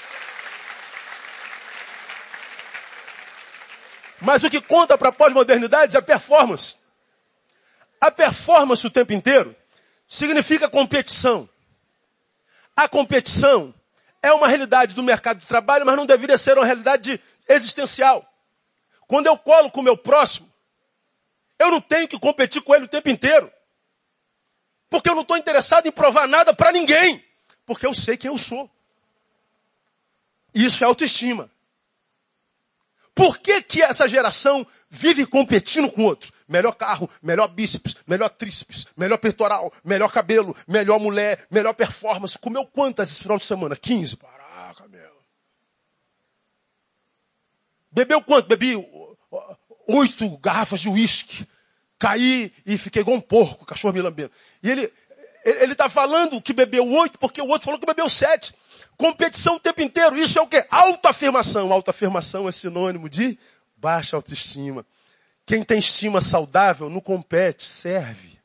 Mas 4.21 4.43
o 4.43 4.51
que 4.51 4.61
conta 4.61 4.99
para 4.99 5.11
a 5.11 5.13
pós-modernidade 5.13 5.95
é 5.95 5.99
a 5.99 6.03
performance. 6.03 6.77
A 8.01 8.11
performance 8.11 8.87
o 8.87 8.91
tempo 8.91 9.13
inteiro 9.13 9.55
significa 10.07 10.69
competição. 10.69 11.49
A 12.77 12.89
competição 12.89 13.75
é 14.23 14.33
uma 14.33 14.49
realidade 14.49 14.95
do 14.95 15.03
mercado 15.03 15.41
de 15.41 15.47
trabalho, 15.47 15.85
mas 15.85 15.97
não 15.97 16.07
deveria 16.07 16.39
ser 16.39 16.57
uma 16.57 16.67
realidade 16.67 17.21
existencial. 17.49 18.27
Quando 19.07 19.27
eu 19.27 19.39
colo 19.39 19.71
com 19.71 19.81
o 19.81 19.85
meu 19.85 19.97
próximo, 19.97 20.51
eu 21.59 21.71
não 21.71 21.81
tenho 21.81 22.09
que 22.09 22.19
competir 22.19 22.63
com 22.63 22.75
ele 22.75 22.85
o 22.85 22.89
tempo 22.89 23.09
inteiro. 23.09 23.51
Porque 24.91 25.09
eu 25.09 25.15
não 25.15 25.23
estou 25.23 25.37
interessado 25.37 25.87
em 25.87 25.93
provar 25.93 26.27
nada 26.27 26.55
para 26.55 26.73
ninguém. 26.73 27.23
Porque 27.67 27.87
eu 27.87 27.93
sei 27.93 28.17
quem 28.17 28.31
eu 28.31 28.39
sou. 28.39 28.71
Isso 30.55 30.83
é 30.83 30.87
autoestima. 30.87 31.51
Por 33.15 33.39
que, 33.39 33.61
que 33.63 33.83
essa 33.83 34.07
geração 34.07 34.65
vive 34.89 35.27
competindo 35.27 35.91
com 35.91 36.05
outro? 36.05 36.33
Melhor 36.47 36.73
carro, 36.73 37.11
melhor 37.21 37.49
bíceps, 37.49 37.97
melhor 38.07 38.31
tríceps, 38.31 38.87
melhor 38.97 39.19
peitoral, 39.19 39.73
melhor 39.85 40.13
cabelo, 40.13 40.57
melhor 40.69 41.01
mulher, 41.01 41.45
melhor 41.51 41.75
performance. 41.75 42.39
Comeu 42.39 42.65
quantas 42.65 43.11
esse 43.11 43.23
final 43.23 43.37
de 43.37 43.45
semana? 43.45 43.75
15? 43.75 44.17
Caraca, 44.19 44.87
meu. 44.87 45.11
Bebeu 47.91 48.23
quanto? 48.23 48.47
Bebi 48.47 48.77
oito 49.89 50.39
garrafas 50.39 50.79
de 50.79 50.89
uísque. 50.89 51.45
Caí 51.99 52.53
e 52.65 52.79
fiquei 52.79 53.03
igual 53.03 53.17
um 53.17 53.21
porco, 53.21 53.67
cachorro 53.67 53.95
me 53.95 54.01
lambendo. 54.01 54.31
E 54.63 54.71
ele, 54.71 54.93
ele 55.45 55.73
está 55.73 55.89
falando 55.89 56.41
que 56.43 56.53
bebeu 56.53 56.89
oito 56.89 57.19
porque 57.19 57.41
o 57.41 57.49
outro 57.49 57.67
falou 57.67 57.81
que 57.81 57.87
bebeu 57.87 58.09
sete. 58.09 58.55
Competição 58.97 59.57
o 59.57 59.61
tempo 59.61 59.81
inteiro. 59.81 60.17
Isso 60.17 60.39
é 60.39 60.43
o 60.43 60.47
quê? 60.47 60.67
Autoafirmação. 60.71 61.73
Autoafirmação 61.73 62.49
é 62.49 62.53
sinônimo 62.53 63.09
de 63.09 63.39
baixa 63.77 64.17
autoestima. 64.17 64.85
Quem 65.47 65.65
tem 65.65 65.79
estima 65.79 66.21
saudável 66.21 66.91
não 66.91 67.01
compete, 67.01 67.65
serve. 67.65 68.39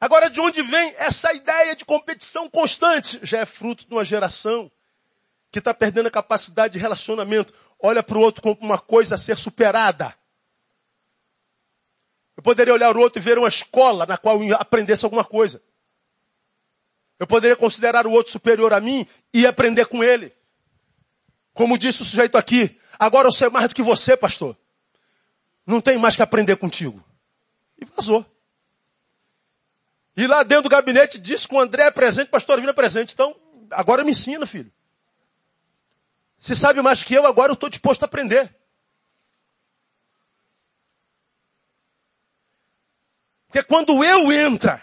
Agora, 0.00 0.30
de 0.30 0.40
onde 0.40 0.62
vem 0.62 0.94
essa 0.96 1.32
ideia 1.32 1.74
de 1.74 1.84
competição 1.84 2.48
constante? 2.48 3.18
Já 3.22 3.40
é 3.40 3.46
fruto 3.46 3.86
de 3.86 3.92
uma 3.92 4.04
geração 4.04 4.70
que 5.50 5.58
está 5.58 5.74
perdendo 5.74 6.06
a 6.06 6.10
capacidade 6.10 6.74
de 6.74 6.78
relacionamento. 6.78 7.52
Olha 7.80 8.02
para 8.02 8.16
o 8.16 8.20
outro 8.20 8.42
como 8.42 8.56
uma 8.60 8.78
coisa 8.78 9.16
a 9.16 9.18
ser 9.18 9.36
superada. 9.36 10.14
Eu 12.38 12.42
poderia 12.42 12.72
olhar 12.72 12.96
o 12.96 13.00
outro 13.00 13.20
e 13.20 13.24
ver 13.24 13.36
uma 13.36 13.48
escola 13.48 14.06
na 14.06 14.16
qual 14.16 14.40
eu 14.44 14.54
aprendesse 14.54 15.04
alguma 15.04 15.24
coisa. 15.24 15.60
Eu 17.18 17.26
poderia 17.26 17.56
considerar 17.56 18.06
o 18.06 18.12
outro 18.12 18.30
superior 18.30 18.72
a 18.72 18.80
mim 18.80 19.04
e 19.34 19.44
aprender 19.44 19.86
com 19.86 20.04
ele. 20.04 20.32
Como 21.52 21.76
disse 21.76 22.00
o 22.02 22.04
sujeito 22.04 22.38
aqui, 22.38 22.78
agora 22.96 23.26
eu 23.26 23.32
sei 23.32 23.48
mais 23.48 23.66
do 23.66 23.74
que 23.74 23.82
você, 23.82 24.16
pastor. 24.16 24.56
Não 25.66 25.80
tem 25.80 25.98
mais 25.98 26.14
que 26.14 26.22
aprender 26.22 26.54
contigo. 26.54 27.04
E 27.76 27.84
vazou. 27.84 28.24
E 30.16 30.24
lá 30.28 30.44
dentro 30.44 30.62
do 30.62 30.68
gabinete 30.68 31.18
disse 31.18 31.48
que 31.48 31.56
o 31.56 31.58
André 31.58 31.86
é 31.86 31.90
presente, 31.90 32.28
pastor 32.28 32.60
Vina 32.60 32.70
é 32.70 32.72
presente. 32.72 33.14
Então, 33.14 33.34
agora 33.68 34.04
me 34.04 34.12
ensina, 34.12 34.46
filho. 34.46 34.72
Se 36.38 36.54
sabe 36.54 36.80
mais 36.82 37.02
que 37.02 37.14
eu, 37.14 37.26
agora 37.26 37.50
eu 37.50 37.54
estou 37.54 37.68
disposto 37.68 38.04
a 38.04 38.06
aprender. 38.06 38.54
Porque 43.48 43.62
quando 43.62 44.04
eu 44.04 44.30
entra 44.30 44.82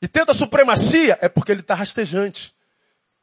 e 0.00 0.06
tenta 0.06 0.30
a 0.30 0.34
supremacia, 0.34 1.18
é 1.20 1.28
porque 1.28 1.50
ele 1.50 1.60
está 1.60 1.74
rastejante. 1.74 2.54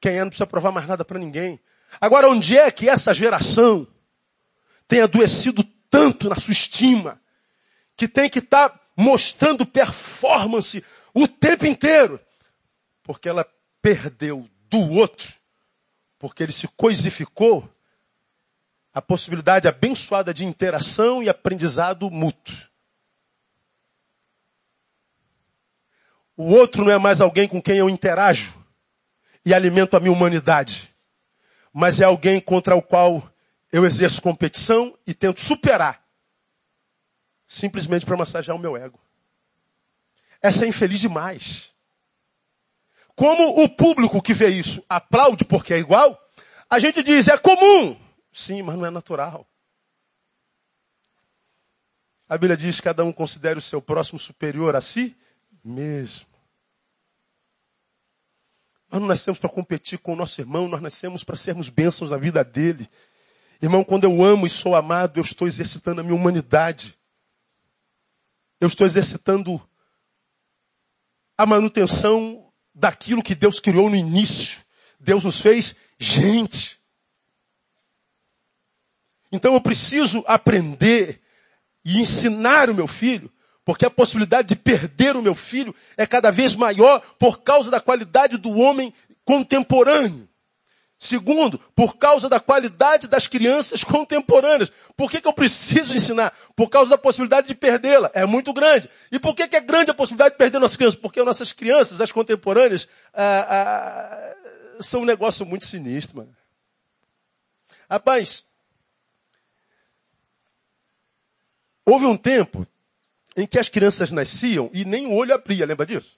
Quem 0.02 0.18
é 0.18 0.20
não 0.20 0.28
precisa 0.28 0.46
provar 0.46 0.72
mais 0.72 0.86
nada 0.86 1.06
para 1.06 1.18
ninguém. 1.18 1.60
Agora, 2.02 2.28
onde 2.28 2.58
é 2.58 2.70
que 2.70 2.90
essa 2.90 3.14
geração 3.14 3.88
tem 4.88 5.02
adoecido 5.02 5.64
tanto 5.90 6.30
na 6.30 6.36
sua 6.36 6.52
estima, 6.52 7.22
que 7.96 8.08
tem 8.08 8.30
que 8.30 8.40
estar 8.40 8.70
tá 8.70 8.80
mostrando 8.98 9.66
performance 9.66 10.84
o 11.14 11.26
tempo 11.26 11.66
inteiro? 11.66 12.20
Porque 13.02 13.30
ela 13.30 13.48
perdeu 13.82 14.50
do 14.70 14.92
outro, 14.92 15.32
porque 16.20 16.44
ele 16.44 16.52
se 16.52 16.68
coisificou, 16.68 17.70
a 18.94 19.02
possibilidade 19.02 19.68
abençoada 19.68 20.34
de 20.34 20.46
interação 20.46 21.24
e 21.24 21.30
aprendizado 21.30 22.12
mútuo. 22.12 22.73
O 26.36 26.46
outro 26.46 26.84
não 26.84 26.92
é 26.92 26.98
mais 26.98 27.22
alguém 27.22 27.48
com 27.48 27.62
quem 27.62 27.78
eu 27.78 27.90
interajo 27.90 28.58
e 29.46 29.54
alimento 29.54 29.96
a 29.96 30.00
minha 30.00 30.12
humanidade, 30.12 30.94
mas 31.72 32.02
é 32.02 32.06
alguém 32.06 32.40
contra 32.40 32.76
o 32.76 32.82
qual 32.82 33.30
eu 33.72 33.86
exerço 33.86 34.22
competição 34.22 34.98
e 35.06 35.14
tento 35.14 35.42
superar, 35.42 36.04
simplesmente 37.48 38.06
para 38.06 38.18
massagear 38.18 38.56
o 38.56 38.60
meu 38.60 38.78
ego. 38.78 39.00
Essa 40.42 40.66
é 40.66 40.68
infeliz 40.68 41.00
demais. 41.00 41.74
Como 43.16 43.64
o 43.64 43.70
público 43.70 44.22
que 44.22 44.34
vê 44.34 44.50
isso 44.50 44.84
aplaude 44.90 45.46
porque 45.46 45.74
é 45.74 45.78
igual, 45.78 46.20
a 46.70 46.80
gente 46.80 47.04
diz 47.04 47.28
é 47.28 47.38
comum. 47.38 47.98
Sim, 48.32 48.64
mas 48.64 48.76
não 48.76 48.86
é 48.86 48.90
natural. 48.90 49.48
A 52.28 52.38
Bíblia 52.38 52.58
diz 52.58 52.78
que 52.78 52.84
cada 52.84 53.04
um 53.04 53.14
considere 53.14 53.60
o 53.60 53.62
seu 53.62 53.80
próximo 53.82 54.20
superior 54.20 54.76
a 54.76 54.82
si 54.82 55.16
mesmo. 55.64 56.28
Nós 58.92 59.02
não 59.02 59.08
nascemos 59.08 59.40
para 59.40 59.50
competir 59.50 59.98
com 60.00 60.14
o 60.14 60.16
nosso 60.16 60.40
irmão, 60.40 60.68
nós 60.68 60.82
nascemos 60.82 61.24
para 61.24 61.36
sermos 61.36 61.70
bênçãos 61.70 62.12
na 62.12 62.18
vida 62.18 62.44
dele. 62.44 62.88
Irmão, 63.62 63.84
quando 63.84 64.04
eu 64.04 64.24
amo 64.24 64.46
e 64.46 64.50
sou 64.50 64.76
amado, 64.76 65.20
eu 65.20 65.24
estou 65.24 65.48
exercitando 65.48 66.02
a 66.02 66.04
minha 66.04 66.16
humanidade. 66.16 66.98
Eu 68.60 68.68
estou 68.68 68.86
exercitando 68.86 69.62
a 71.38 71.46
manutenção 71.46 72.52
daquilo 72.76 73.24
que 73.24 73.34
Deus 73.34 73.60
criou 73.60 73.90
no 73.90 73.96
início. 73.96 74.64
Deus 75.00 75.24
nos 75.24 75.40
fez 75.40 75.76
gente. 75.98 76.80
Então 79.32 79.54
eu 79.54 79.62
preciso 79.62 80.24
aprender 80.28 81.22
e 81.84 82.00
ensinar 82.00 82.70
o 82.70 82.76
meu 82.76 82.88
filho 82.88 83.32
porque 83.66 83.86
a 83.86 83.90
possibilidade 83.90 84.50
de 84.50 84.56
perder 84.56 85.16
o 85.16 85.22
meu 85.22 85.36
filho 85.36 85.74
é 85.96 86.06
cada 86.06 86.32
vez 86.32 86.56
maior 86.56 87.02
por 87.18 87.42
causa 87.42 87.72
da 87.72 87.80
qualidade 87.80 88.38
do 88.38 88.52
homem 88.52 88.94
contemporâneo. 89.24 90.28
Segundo, 91.00 91.60
por 91.76 91.98
causa 91.98 92.30
da 92.30 92.40
qualidade 92.40 93.08
das 93.08 93.28
crianças 93.28 93.84
contemporâneas. 93.86 94.72
Por 94.96 95.12
que, 95.12 95.20
que 95.20 95.28
eu 95.28 95.34
preciso 95.34 95.96
ensinar? 95.96 96.34
Por 96.56 96.70
causa 96.70 96.92
da 96.92 96.98
possibilidade 96.98 97.48
de 97.48 97.54
perdê-la. 97.54 98.10
É 98.14 98.26
muito 98.26 98.54
grande. 98.54 98.90
E 99.12 99.20
por 99.20 99.36
que, 99.36 99.48
que 99.48 99.56
é 99.56 99.62
grande 99.62 99.92
a 99.92 99.94
possibilidade 99.94 100.36
de 100.36 100.38
perder 100.38 100.60
nossas 100.60 100.78
crianças? 100.78 101.00
Porque 101.00 101.24
nossas 101.24 101.52
crianças, 101.52 102.00
as 102.00 102.12
contemporâneas, 102.12 102.88
ah, 103.14 103.48
ah, 103.50 104.36
são 104.80 105.02
um 105.02 105.06
negócio 105.06 105.46
muito 105.46 105.66
sinistro, 105.66 106.18
mano. 106.18 106.36
Rapaz, 107.90 108.46
houve 111.86 112.06
um 112.06 112.16
tempo 112.16 112.66
em 113.36 113.48
que 113.48 113.58
as 113.58 113.70
crianças 113.70 114.12
nasciam 114.12 114.70
e 114.74 114.86
nem 114.86 115.08
o 115.08 115.16
olho 115.16 115.34
abria, 115.34 115.66
lembra 115.66 115.86
disso? 115.86 116.18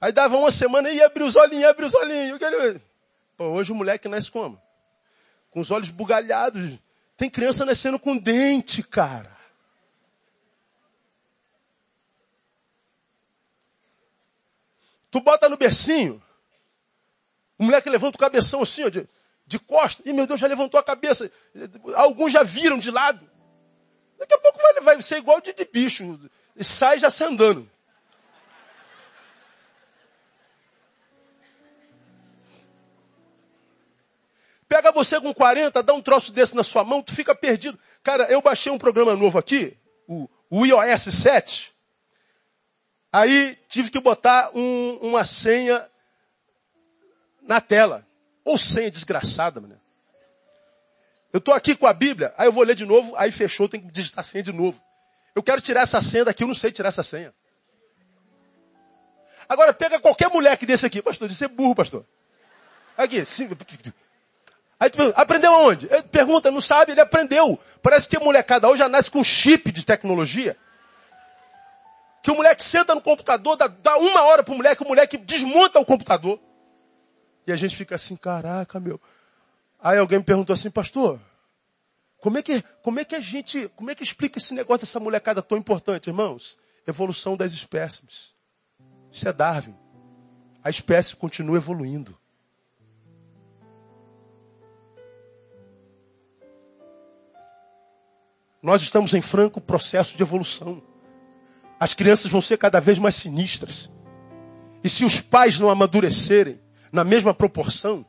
Aí 0.00 0.12
dava 0.12 0.36
uma 0.36 0.50
semana 0.50 0.90
e 0.90 0.96
ia 0.96 1.06
abrir 1.06 1.24
os 1.24 1.36
olhinhos, 1.36 1.64
abrir 1.64 1.86
os 1.86 1.94
olhinhos. 1.94 2.38
Pô, 3.36 3.44
hoje 3.46 3.72
o 3.72 3.74
moleque 3.74 4.08
nasce 4.08 4.30
como? 4.30 4.60
Com 5.50 5.60
os 5.60 5.70
olhos 5.70 5.90
bugalhados. 5.90 6.78
Tem 7.16 7.30
criança 7.30 7.64
nascendo 7.64 7.98
com 7.98 8.16
dente, 8.16 8.82
cara. 8.82 9.34
Tu 15.10 15.20
bota 15.20 15.48
no 15.48 15.56
bercinho, 15.56 16.20
o 17.58 17.64
moleque 17.64 17.88
levanta 17.88 18.16
o 18.16 18.20
cabeção 18.20 18.62
assim, 18.62 18.84
ó, 18.84 18.88
de, 18.88 19.08
de 19.46 19.58
costas. 19.58 20.04
E 20.04 20.12
meu 20.12 20.26
Deus, 20.26 20.40
já 20.40 20.46
levantou 20.46 20.78
a 20.78 20.82
cabeça. 20.82 21.30
Alguns 21.94 22.32
já 22.32 22.42
viram 22.42 22.78
de 22.78 22.90
lado. 22.90 23.24
Daqui 24.18 24.34
a 24.34 24.38
pouco 24.38 24.58
vai, 24.58 24.74
vai 24.80 25.02
ser 25.02 25.18
igual 25.18 25.40
de, 25.40 25.52
de 25.52 25.64
bicho. 25.64 26.18
E 26.56 26.64
sai 26.64 26.98
já 26.98 27.10
se 27.10 27.24
andando. 27.24 27.68
Pega 34.68 34.90
você 34.90 35.20
com 35.20 35.32
40, 35.32 35.82
dá 35.82 35.94
um 35.94 36.02
troço 36.02 36.32
desse 36.32 36.56
na 36.56 36.64
sua 36.64 36.82
mão, 36.82 37.02
tu 37.02 37.14
fica 37.14 37.34
perdido. 37.34 37.78
Cara, 38.02 38.24
eu 38.24 38.42
baixei 38.42 38.72
um 38.72 38.78
programa 38.78 39.14
novo 39.14 39.38
aqui, 39.38 39.76
o, 40.08 40.28
o 40.50 40.66
iOS 40.66 41.02
7. 41.02 41.72
Aí 43.12 43.56
tive 43.68 43.90
que 43.90 44.00
botar 44.00 44.50
um, 44.52 44.98
uma 45.00 45.24
senha 45.24 45.88
na 47.42 47.60
tela. 47.60 48.04
Ou 48.44 48.58
senha 48.58 48.90
desgraçada, 48.90 49.60
mano. 49.60 49.80
Eu 51.34 51.38
estou 51.38 51.52
aqui 51.52 51.74
com 51.74 51.88
a 51.88 51.92
Bíblia, 51.92 52.32
aí 52.38 52.46
eu 52.46 52.52
vou 52.52 52.62
ler 52.62 52.76
de 52.76 52.86
novo, 52.86 53.12
aí 53.16 53.32
fechou, 53.32 53.68
tem 53.68 53.80
que 53.80 53.90
digitar 53.90 54.20
a 54.20 54.22
senha 54.22 54.44
de 54.44 54.52
novo. 54.52 54.80
Eu 55.34 55.42
quero 55.42 55.60
tirar 55.60 55.80
essa 55.80 56.00
senha 56.00 56.24
daqui, 56.24 56.44
eu 56.44 56.46
não 56.46 56.54
sei 56.54 56.70
tirar 56.70 56.90
essa 56.90 57.02
senha. 57.02 57.34
Agora 59.48 59.74
pega 59.74 59.98
qualquer 59.98 60.30
moleque 60.30 60.64
desse 60.64 60.86
aqui, 60.86 61.02
pastor, 61.02 61.28
de 61.28 61.34
ser 61.34 61.48
burro, 61.48 61.74
pastor. 61.74 62.06
Aqui, 62.96 63.24
sim. 63.24 63.50
Aí 64.78 64.88
tu 64.88 65.12
aprendeu 65.16 65.52
aonde? 65.52 65.88
Ele 65.90 66.04
pergunta, 66.04 66.52
não 66.52 66.60
sabe, 66.60 66.92
ele 66.92 67.00
aprendeu. 67.00 67.58
Parece 67.82 68.08
que 68.08 68.16
a 68.16 68.20
molecada 68.20 68.68
hoje 68.68 68.78
já 68.78 68.88
nasce 68.88 69.10
com 69.10 69.24
chip 69.24 69.72
de 69.72 69.84
tecnologia. 69.84 70.56
Que 72.22 72.30
o 72.30 72.36
moleque 72.36 72.62
senta 72.62 72.94
no 72.94 73.02
computador, 73.02 73.56
dá, 73.56 73.66
dá 73.66 73.96
uma 73.96 74.22
hora 74.22 74.44
pro 74.44 74.54
moleque, 74.54 74.84
o 74.84 74.86
moleque 74.86 75.16
desmonta 75.16 75.80
o 75.80 75.84
computador. 75.84 76.38
E 77.44 77.50
a 77.50 77.56
gente 77.56 77.74
fica 77.74 77.96
assim, 77.96 78.14
caraca, 78.14 78.78
meu. 78.78 79.00
Aí 79.84 79.98
alguém 79.98 80.18
me 80.18 80.24
perguntou 80.24 80.54
assim, 80.54 80.70
pastor, 80.70 81.20
como 82.16 82.38
é 82.38 82.42
que, 82.42 82.62
como 82.82 82.98
é 82.98 83.04
que 83.04 83.14
a 83.14 83.20
gente, 83.20 83.68
como 83.76 83.90
é 83.90 83.94
que 83.94 84.02
explica 84.02 84.38
esse 84.38 84.54
negócio 84.54 84.86
dessa 84.86 84.98
molecada 84.98 85.42
tão 85.42 85.58
importante, 85.58 86.06
irmãos? 86.06 86.58
Evolução 86.86 87.36
das 87.36 87.52
espécies. 87.52 88.34
Isso 89.12 89.28
é 89.28 89.32
Darwin. 89.32 89.76
A 90.62 90.70
espécie 90.70 91.14
continua 91.14 91.58
evoluindo. 91.58 92.18
Nós 98.62 98.80
estamos 98.80 99.12
em 99.12 99.20
franco 99.20 99.60
processo 99.60 100.16
de 100.16 100.22
evolução. 100.22 100.82
As 101.78 101.92
crianças 101.92 102.30
vão 102.30 102.40
ser 102.40 102.56
cada 102.56 102.80
vez 102.80 102.98
mais 102.98 103.16
sinistras. 103.16 103.92
E 104.82 104.88
se 104.88 105.04
os 105.04 105.20
pais 105.20 105.60
não 105.60 105.68
amadurecerem 105.68 106.58
na 106.90 107.04
mesma 107.04 107.34
proporção, 107.34 108.06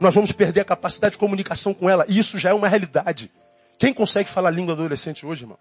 nós 0.00 0.14
vamos 0.14 0.32
perder 0.32 0.62
a 0.62 0.64
capacidade 0.64 1.12
de 1.12 1.18
comunicação 1.18 1.74
com 1.74 1.88
ela. 1.88 2.06
E 2.08 2.18
isso 2.18 2.38
já 2.38 2.50
é 2.50 2.54
uma 2.54 2.66
realidade. 2.66 3.30
Quem 3.78 3.92
consegue 3.92 4.30
falar 4.30 4.50
língua 4.50 4.72
adolescente 4.72 5.26
hoje, 5.26 5.44
irmão? 5.44 5.58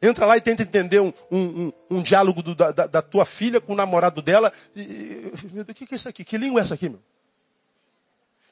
Entra 0.00 0.24
lá 0.24 0.36
e 0.36 0.40
tenta 0.40 0.62
entender 0.62 1.00
um, 1.00 1.12
um, 1.30 1.38
um, 1.38 1.72
um 1.90 2.02
diálogo 2.02 2.42
do, 2.42 2.54
da, 2.54 2.70
da, 2.70 3.02
tua 3.02 3.26
filha 3.26 3.60
com 3.60 3.72
o 3.72 3.76
namorado 3.76 4.22
dela. 4.22 4.52
E, 4.74 5.32
meu 5.52 5.64
Deus, 5.64 5.70
o 5.70 5.74
que, 5.74 5.86
que 5.86 5.94
é 5.94 5.96
isso 5.96 6.08
aqui? 6.08 6.24
Que 6.24 6.38
língua 6.38 6.60
é 6.60 6.62
essa 6.62 6.74
aqui, 6.74 6.88
meu? 6.88 7.02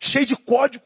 Cheio 0.01 0.27
de 0.27 0.37
código. 0.37 0.85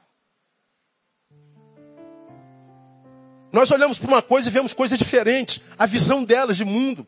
Nós 3.50 3.70
olhamos 3.70 3.98
para 3.98 4.08
uma 4.08 4.22
coisa 4.22 4.48
e 4.48 4.52
vemos 4.52 4.72
coisas 4.72 4.98
diferentes. 4.98 5.60
A 5.78 5.86
visão 5.86 6.22
delas 6.22 6.56
de 6.56 6.64
mundo. 6.64 7.06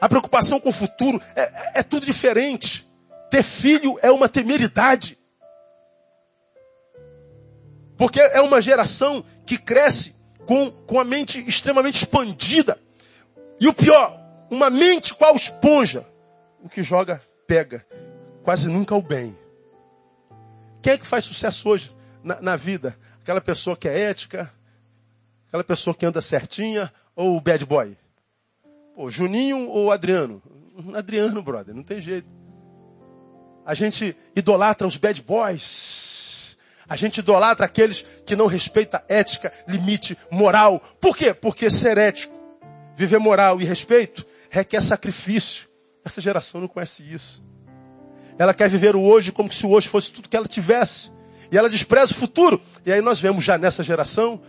A 0.00 0.08
preocupação 0.08 0.58
com 0.58 0.70
o 0.70 0.72
futuro. 0.72 1.22
É, 1.36 1.42
é, 1.42 1.72
é 1.76 1.82
tudo 1.82 2.04
diferente. 2.04 2.90
Ter 3.32 3.42
filho 3.42 3.98
é 4.02 4.10
uma 4.10 4.28
temeridade. 4.28 5.18
Porque 7.96 8.20
é 8.20 8.42
uma 8.42 8.60
geração 8.60 9.24
que 9.46 9.56
cresce 9.56 10.14
com, 10.44 10.70
com 10.70 11.00
a 11.00 11.04
mente 11.04 11.42
extremamente 11.48 11.94
expandida. 11.94 12.78
E 13.58 13.66
o 13.66 13.72
pior, 13.72 14.20
uma 14.50 14.68
mente 14.68 15.14
qual 15.14 15.34
esponja. 15.34 16.06
O 16.62 16.68
que 16.68 16.82
joga, 16.82 17.22
pega. 17.46 17.86
Quase 18.42 18.68
nunca 18.68 18.94
o 18.94 19.00
bem. 19.00 19.34
Quem 20.82 20.92
é 20.92 20.98
que 20.98 21.06
faz 21.06 21.24
sucesso 21.24 21.70
hoje 21.70 21.96
na, 22.22 22.38
na 22.38 22.54
vida? 22.54 22.94
Aquela 23.22 23.40
pessoa 23.40 23.74
que 23.74 23.88
é 23.88 23.98
ética, 23.98 24.52
aquela 25.48 25.64
pessoa 25.64 25.94
que 25.94 26.04
anda 26.04 26.20
certinha, 26.20 26.92
ou 27.16 27.34
o 27.34 27.40
bad 27.40 27.64
boy? 27.64 27.96
Pô, 28.94 29.08
Juninho 29.08 29.70
ou 29.70 29.90
Adriano? 29.90 30.42
Adriano, 30.94 31.42
brother, 31.42 31.74
não 31.74 31.82
tem 31.82 31.98
jeito. 31.98 32.41
A 33.64 33.74
gente 33.74 34.16
idolatra 34.34 34.86
os 34.86 34.96
bad 34.96 35.20
boys. 35.22 36.56
A 36.88 36.96
gente 36.96 37.18
idolatra 37.18 37.64
aqueles 37.66 38.04
que 38.26 38.36
não 38.36 38.46
respeitam 38.46 39.00
ética, 39.08 39.52
limite, 39.66 40.16
moral. 40.30 40.80
Por 41.00 41.16
quê? 41.16 41.32
Porque 41.32 41.70
ser 41.70 41.96
ético, 41.96 42.34
viver 42.96 43.18
moral 43.18 43.60
e 43.60 43.64
respeito 43.64 44.26
requer 44.52 44.82
sacrifício. 44.82 45.66
Essa 46.04 46.20
geração 46.20 46.60
não 46.60 46.68
conhece 46.68 47.02
isso. 47.02 47.42
Ela 48.38 48.52
quer 48.52 48.68
viver 48.68 48.94
o 48.94 49.00
hoje 49.00 49.32
como 49.32 49.50
se 49.50 49.64
o 49.64 49.70
hoje 49.70 49.88
fosse 49.88 50.12
tudo 50.12 50.28
que 50.28 50.36
ela 50.36 50.46
tivesse. 50.46 51.10
E 51.50 51.56
ela 51.56 51.70
despreza 51.70 52.12
o 52.12 52.14
futuro. 52.14 52.60
E 52.84 52.92
aí 52.92 53.00
nós 53.00 53.18
vemos 53.18 53.42
já 53.42 53.56
nessa 53.56 53.82
geração 53.82 54.40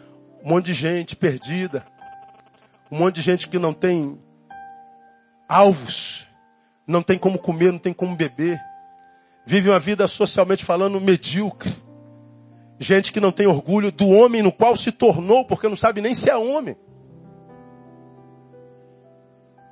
um 0.44 0.50
monte 0.50 0.66
de 0.66 0.74
gente 0.74 1.16
perdida. 1.16 1.86
Um 2.92 2.98
monte 2.98 3.16
de 3.16 3.22
gente 3.22 3.48
que 3.48 3.58
não 3.58 3.74
tem 3.74 4.20
alvos. 5.48 6.28
Não 6.86 7.02
tem 7.02 7.18
como 7.18 7.40
comer, 7.40 7.72
não 7.72 7.80
tem 7.80 7.94
como 7.94 8.16
beber. 8.16 8.60
Vive 9.46 9.70
uma 9.70 9.80
vida 9.80 10.08
socialmente 10.08 10.64
falando 10.64 11.00
medíocre. 11.02 11.76
Gente 12.80 13.12
que 13.12 13.20
não 13.20 13.32
tem 13.32 13.46
orgulho 13.46 13.92
do 13.92 14.08
homem 14.08 14.42
no 14.42 14.52
qual 14.52 14.76
se 14.76 14.92
tornou, 14.92 15.46
porque 15.46 15.68
não 15.68 15.76
sabe 15.76 16.02
nem 16.02 16.14
se 16.14 16.30
é 16.30 16.36
homem. 16.36 16.76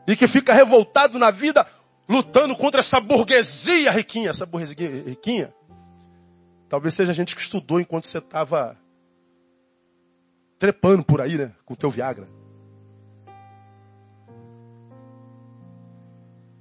E 0.07 0.15
que 0.15 0.27
fica 0.27 0.53
revoltado 0.53 1.17
na 1.17 1.31
vida, 1.31 1.65
lutando 2.07 2.55
contra 2.55 2.79
essa 2.79 2.99
burguesia 2.99 3.91
riquinha. 3.91 4.29
Essa 4.29 4.45
burguesia 4.45 4.75
riquinha. 5.05 5.53
Talvez 6.67 6.95
seja 6.95 7.13
gente 7.13 7.35
que 7.35 7.41
estudou 7.41 7.79
enquanto 7.79 8.07
você 8.07 8.17
estava 8.17 8.77
trepando 10.57 11.03
por 11.03 11.21
aí, 11.21 11.37
né? 11.37 11.53
Com 11.65 11.73
o 11.73 11.77
teu 11.77 11.89
Viagra. 11.89 12.27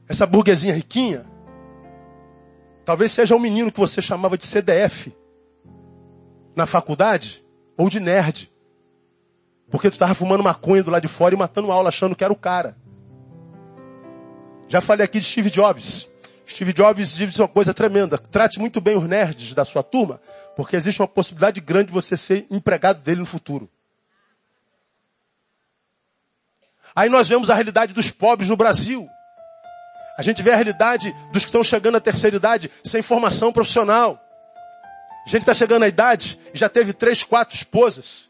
Essa 0.09 0.27
burguesinha 0.27 0.75
riquinha 0.75 1.30
Talvez 2.91 3.13
seja 3.13 3.37
um 3.37 3.39
menino 3.39 3.71
que 3.71 3.79
você 3.79 4.03
chamava 4.03 4.37
de 4.37 4.45
CDF 4.45 5.17
na 6.57 6.67
faculdade 6.67 7.41
ou 7.77 7.89
de 7.89 8.01
nerd. 8.01 8.51
Porque 9.71 9.89
tu 9.89 9.93
estava 9.93 10.13
fumando 10.13 10.43
maconha 10.43 10.83
do 10.83 10.91
lado 10.91 11.03
de 11.03 11.07
fora 11.07 11.33
e 11.33 11.39
matando 11.39 11.71
aula 11.71 11.89
achando 11.89 12.17
que 12.17 12.25
era 12.25 12.33
o 12.33 12.37
cara. 12.37 12.77
Já 14.67 14.81
falei 14.81 15.05
aqui 15.05 15.21
de 15.21 15.25
Steve 15.25 15.51
Jobs. 15.51 16.09
Steve 16.45 16.73
Jobs 16.73 17.15
disse 17.15 17.41
uma 17.41 17.47
coisa 17.47 17.73
tremenda. 17.73 18.19
Trate 18.19 18.59
muito 18.59 18.81
bem 18.81 18.97
os 18.97 19.07
nerds 19.07 19.55
da 19.55 19.65
sua 19.65 19.85
turma, 19.85 20.21
porque 20.57 20.75
existe 20.75 21.01
uma 21.01 21.07
possibilidade 21.07 21.61
grande 21.61 21.87
de 21.87 21.93
você 21.93 22.17
ser 22.17 22.45
empregado 22.51 23.01
dele 23.03 23.21
no 23.21 23.27
futuro. 23.27 23.71
Aí 26.93 27.09
nós 27.09 27.29
vemos 27.29 27.51
a 27.51 27.55
realidade 27.55 27.95
dos 27.95 28.11
pobres 28.11 28.49
no 28.49 28.57
Brasil. 28.57 29.09
A 30.17 30.23
gente 30.23 30.43
vê 30.43 30.53
a 30.53 30.57
realidade 30.57 31.15
dos 31.33 31.43
que 31.43 31.49
estão 31.49 31.63
chegando 31.63 31.97
à 31.97 32.01
terceira 32.01 32.37
idade 32.37 32.71
sem 32.85 33.03
formação 33.03 33.53
profissional. 33.53 34.21
A 35.27 35.29
gente 35.29 35.43
está 35.43 35.55
chegando 35.55 35.85
à 35.85 35.89
idade 35.89 36.39
e 36.53 36.59
já 36.59 36.69
teve 36.69 36.93
três, 36.93 37.23
quatro 37.23 37.55
esposas. 37.55 38.29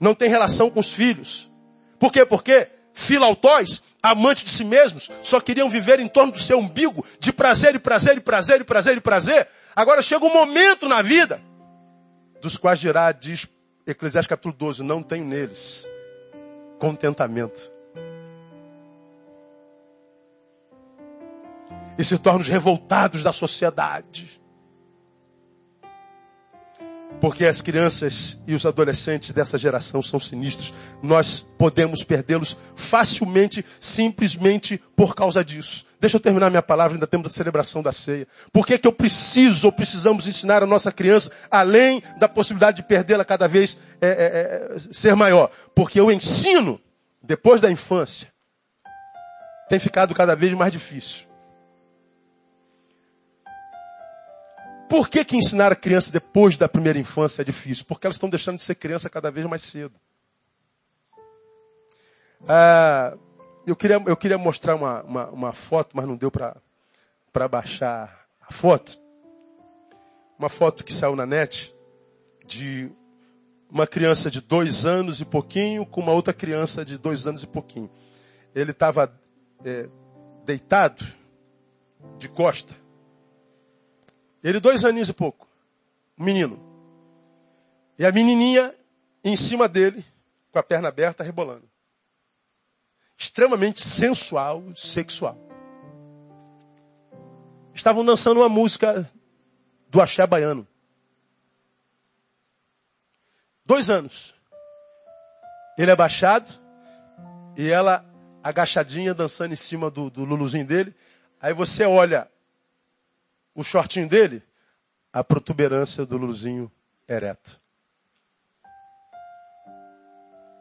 Não 0.00 0.14
tem 0.14 0.28
relação 0.28 0.70
com 0.70 0.80
os 0.80 0.92
filhos. 0.92 1.50
Por 1.98 2.12
quê? 2.12 2.24
Porque 2.24 2.68
filautóis, 2.92 3.82
amantes 4.02 4.42
de 4.44 4.50
si 4.50 4.64
mesmos, 4.64 5.10
só 5.22 5.40
queriam 5.40 5.70
viver 5.70 6.00
em 6.00 6.08
torno 6.08 6.32
do 6.32 6.38
seu 6.38 6.58
umbigo, 6.58 7.06
de 7.18 7.32
prazer 7.32 7.74
e 7.74 7.78
prazer 7.78 8.16
e 8.18 8.20
prazer 8.20 8.60
e 8.60 8.64
prazer 8.64 8.96
e 8.96 9.00
prazer. 9.00 9.48
Agora 9.74 10.02
chega 10.02 10.24
um 10.24 10.32
momento 10.32 10.88
na 10.88 11.00
vida, 11.00 11.40
dos 12.40 12.56
quais 12.56 12.80
dirá, 12.80 13.12
diz 13.12 13.46
Eclesiastes 13.86 14.28
capítulo 14.28 14.54
12, 14.54 14.82
não 14.82 15.02
tenho 15.02 15.24
neles 15.24 15.86
contentamento. 16.78 17.71
E 21.98 22.04
se 22.04 22.18
tornam 22.18 22.40
os 22.40 22.48
revoltados 22.48 23.22
da 23.22 23.32
sociedade. 23.32 24.42
Porque 27.22 27.44
as 27.44 27.62
crianças 27.62 28.36
e 28.48 28.54
os 28.54 28.66
adolescentes 28.66 29.30
dessa 29.30 29.56
geração 29.56 30.02
são 30.02 30.18
sinistros. 30.18 30.74
Nós 31.00 31.40
podemos 31.56 32.02
perdê-los 32.02 32.56
facilmente, 32.74 33.64
simplesmente 33.78 34.82
por 34.96 35.14
causa 35.14 35.44
disso. 35.44 35.86
Deixa 36.00 36.16
eu 36.16 36.20
terminar 36.20 36.50
minha 36.50 36.60
palavra, 36.60 36.96
ainda 36.96 37.06
temos 37.06 37.28
a 37.28 37.30
celebração 37.30 37.80
da 37.80 37.92
ceia. 37.92 38.26
Por 38.52 38.66
que, 38.66 38.76
que 38.76 38.88
eu 38.88 38.92
preciso 38.92 39.68
ou 39.68 39.72
precisamos 39.72 40.26
ensinar 40.26 40.64
a 40.64 40.66
nossa 40.66 40.90
criança, 40.90 41.30
além 41.48 42.02
da 42.18 42.28
possibilidade 42.28 42.78
de 42.78 42.82
perdê-la 42.82 43.24
cada 43.24 43.46
vez 43.46 43.78
é, 44.00 44.08
é, 44.08 44.10
é, 44.10 44.78
ser 44.92 45.14
maior? 45.14 45.48
Porque 45.76 46.00
o 46.00 46.10
ensino, 46.10 46.80
depois 47.22 47.60
da 47.60 47.70
infância, 47.70 48.32
tem 49.68 49.78
ficado 49.78 50.12
cada 50.12 50.34
vez 50.34 50.52
mais 50.54 50.72
difícil. 50.72 51.31
Por 54.92 55.08
que, 55.08 55.24
que 55.24 55.38
ensinar 55.38 55.72
a 55.72 55.74
criança 55.74 56.12
depois 56.12 56.58
da 56.58 56.68
primeira 56.68 56.98
infância 56.98 57.40
é 57.40 57.44
difícil? 57.46 57.86
Porque 57.86 58.06
elas 58.06 58.16
estão 58.16 58.28
deixando 58.28 58.58
de 58.58 58.62
ser 58.62 58.74
criança 58.74 59.08
cada 59.08 59.30
vez 59.30 59.46
mais 59.46 59.62
cedo. 59.62 59.94
Ah, 62.46 63.16
eu, 63.66 63.74
queria, 63.74 64.02
eu 64.06 64.14
queria 64.14 64.36
mostrar 64.36 64.74
uma, 64.74 65.02
uma, 65.02 65.26
uma 65.30 65.52
foto, 65.54 65.96
mas 65.96 66.04
não 66.04 66.14
deu 66.14 66.30
para 66.30 67.48
baixar 67.48 68.28
a 68.38 68.52
foto. 68.52 69.00
Uma 70.38 70.50
foto 70.50 70.84
que 70.84 70.92
saiu 70.92 71.16
na 71.16 71.24
net 71.24 71.74
de 72.44 72.92
uma 73.70 73.86
criança 73.86 74.30
de 74.30 74.42
dois 74.42 74.84
anos 74.84 75.22
e 75.22 75.24
pouquinho 75.24 75.86
com 75.86 76.02
uma 76.02 76.12
outra 76.12 76.34
criança 76.34 76.84
de 76.84 76.98
dois 76.98 77.26
anos 77.26 77.42
e 77.42 77.46
pouquinho. 77.46 77.90
Ele 78.54 78.72
estava 78.72 79.10
é, 79.64 79.88
deitado 80.44 81.02
de 82.18 82.28
costa 82.28 82.81
ele, 84.42 84.60
dois 84.60 84.84
aninhos 84.84 85.08
e 85.08 85.12
pouco. 85.12 85.48
Um 86.18 86.24
menino. 86.24 86.60
E 87.98 88.04
a 88.04 88.10
menininha 88.10 88.74
em 89.22 89.36
cima 89.36 89.68
dele, 89.68 90.04
com 90.50 90.58
a 90.58 90.62
perna 90.62 90.88
aberta, 90.88 91.22
rebolando. 91.22 91.68
Extremamente 93.16 93.80
sensual, 93.80 94.64
sexual. 94.74 95.38
Estavam 97.72 98.04
dançando 98.04 98.40
uma 98.40 98.48
música 98.48 99.08
do 99.88 100.00
axé 100.00 100.26
baiano. 100.26 100.66
Dois 103.64 103.88
anos. 103.88 104.34
Ele 105.78 105.90
é 105.90 105.94
abaixado 105.94 106.52
e 107.56 107.70
ela 107.70 108.04
agachadinha 108.42 109.14
dançando 109.14 109.52
em 109.52 109.56
cima 109.56 109.90
do, 109.90 110.10
do 110.10 110.24
luluzinho 110.24 110.66
dele. 110.66 110.94
Aí 111.40 111.54
você 111.54 111.84
olha 111.84 112.28
o 113.54 113.62
shortinho 113.62 114.08
dele, 114.08 114.42
a 115.12 115.22
protuberância 115.22 116.06
do 116.06 116.16
luzinho 116.16 116.70
ereto. 117.08 117.60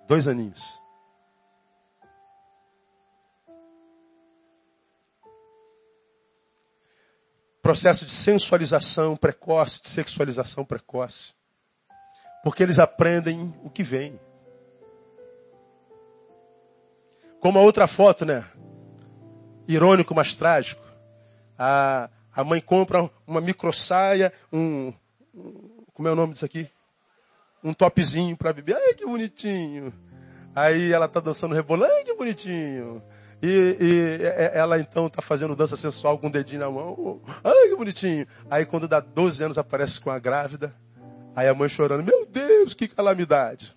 Dois 0.07 0.27
aninhos. 0.27 0.81
Processo 7.61 8.05
de 8.05 8.11
sensualização 8.11 9.15
precoce, 9.15 9.81
de 9.81 9.87
sexualização 9.87 10.65
precoce. 10.65 11.33
Porque 12.43 12.63
eles 12.63 12.79
aprendem 12.79 13.53
o 13.63 13.69
que 13.69 13.83
vem. 13.83 14.19
Como 17.39 17.57
a 17.57 17.61
outra 17.61 17.87
foto, 17.87 18.25
né? 18.25 18.43
Irônico, 19.67 20.13
mas 20.13 20.35
trágico. 20.35 20.83
A, 21.57 22.09
a 22.33 22.43
mãe 22.43 22.61
compra 22.61 23.09
uma 23.27 23.41
micro 23.41 23.71
saia, 23.73 24.31
um, 24.51 24.93
um 25.33 25.83
como 25.93 26.07
é 26.07 26.11
o 26.11 26.15
nome 26.15 26.33
disso 26.33 26.45
aqui? 26.45 26.69
Um 27.63 27.73
topzinho 27.73 28.35
para 28.35 28.53
beber. 28.53 28.75
Ai, 28.75 28.93
que 28.93 29.05
bonitinho. 29.05 29.93
Aí 30.55 30.91
ela 30.91 31.07
tá 31.07 31.19
dançando 31.19 31.53
rebolando, 31.53 31.93
ai, 31.93 32.03
que 32.03 32.15
bonitinho. 32.15 33.03
E, 33.41 33.77
e, 33.79 34.19
ela 34.53 34.79
então 34.79 35.09
tá 35.09 35.21
fazendo 35.21 35.55
dança 35.55 35.75
sensual 35.75 36.17
com 36.17 36.27
o 36.27 36.31
dedinho 36.31 36.61
na 36.61 36.71
mão. 36.71 37.21
Ai, 37.43 37.69
que 37.69 37.75
bonitinho. 37.75 38.25
Aí 38.49 38.65
quando 38.65 38.87
dá 38.87 38.99
12 38.99 39.43
anos 39.43 39.57
aparece 39.57 39.99
com 39.99 40.09
a 40.09 40.19
grávida. 40.19 40.75
Aí 41.35 41.47
a 41.47 41.53
mãe 41.53 41.69
chorando, 41.69 42.03
meu 42.03 42.25
Deus, 42.25 42.73
que 42.73 42.87
calamidade. 42.87 43.75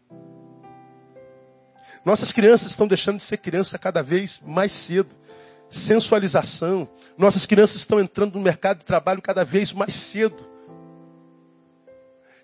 Nossas 2.05 2.33
crianças 2.33 2.71
estão 2.71 2.87
deixando 2.87 3.17
de 3.17 3.25
ser 3.25 3.39
criança 3.39 3.79
cada 3.79 4.03
vez 4.03 4.41
mais 4.45 4.73
cedo 4.73 5.15
sensualização. 5.69 6.89
Nossas 7.17 7.47
crianças 7.47 7.77
estão 7.77 8.01
entrando 8.01 8.35
no 8.35 8.41
mercado 8.41 8.79
de 8.79 8.85
trabalho 8.85 9.23
cada 9.23 9.45
vez 9.45 9.73
mais 9.73 9.95
cedo. 9.95 10.55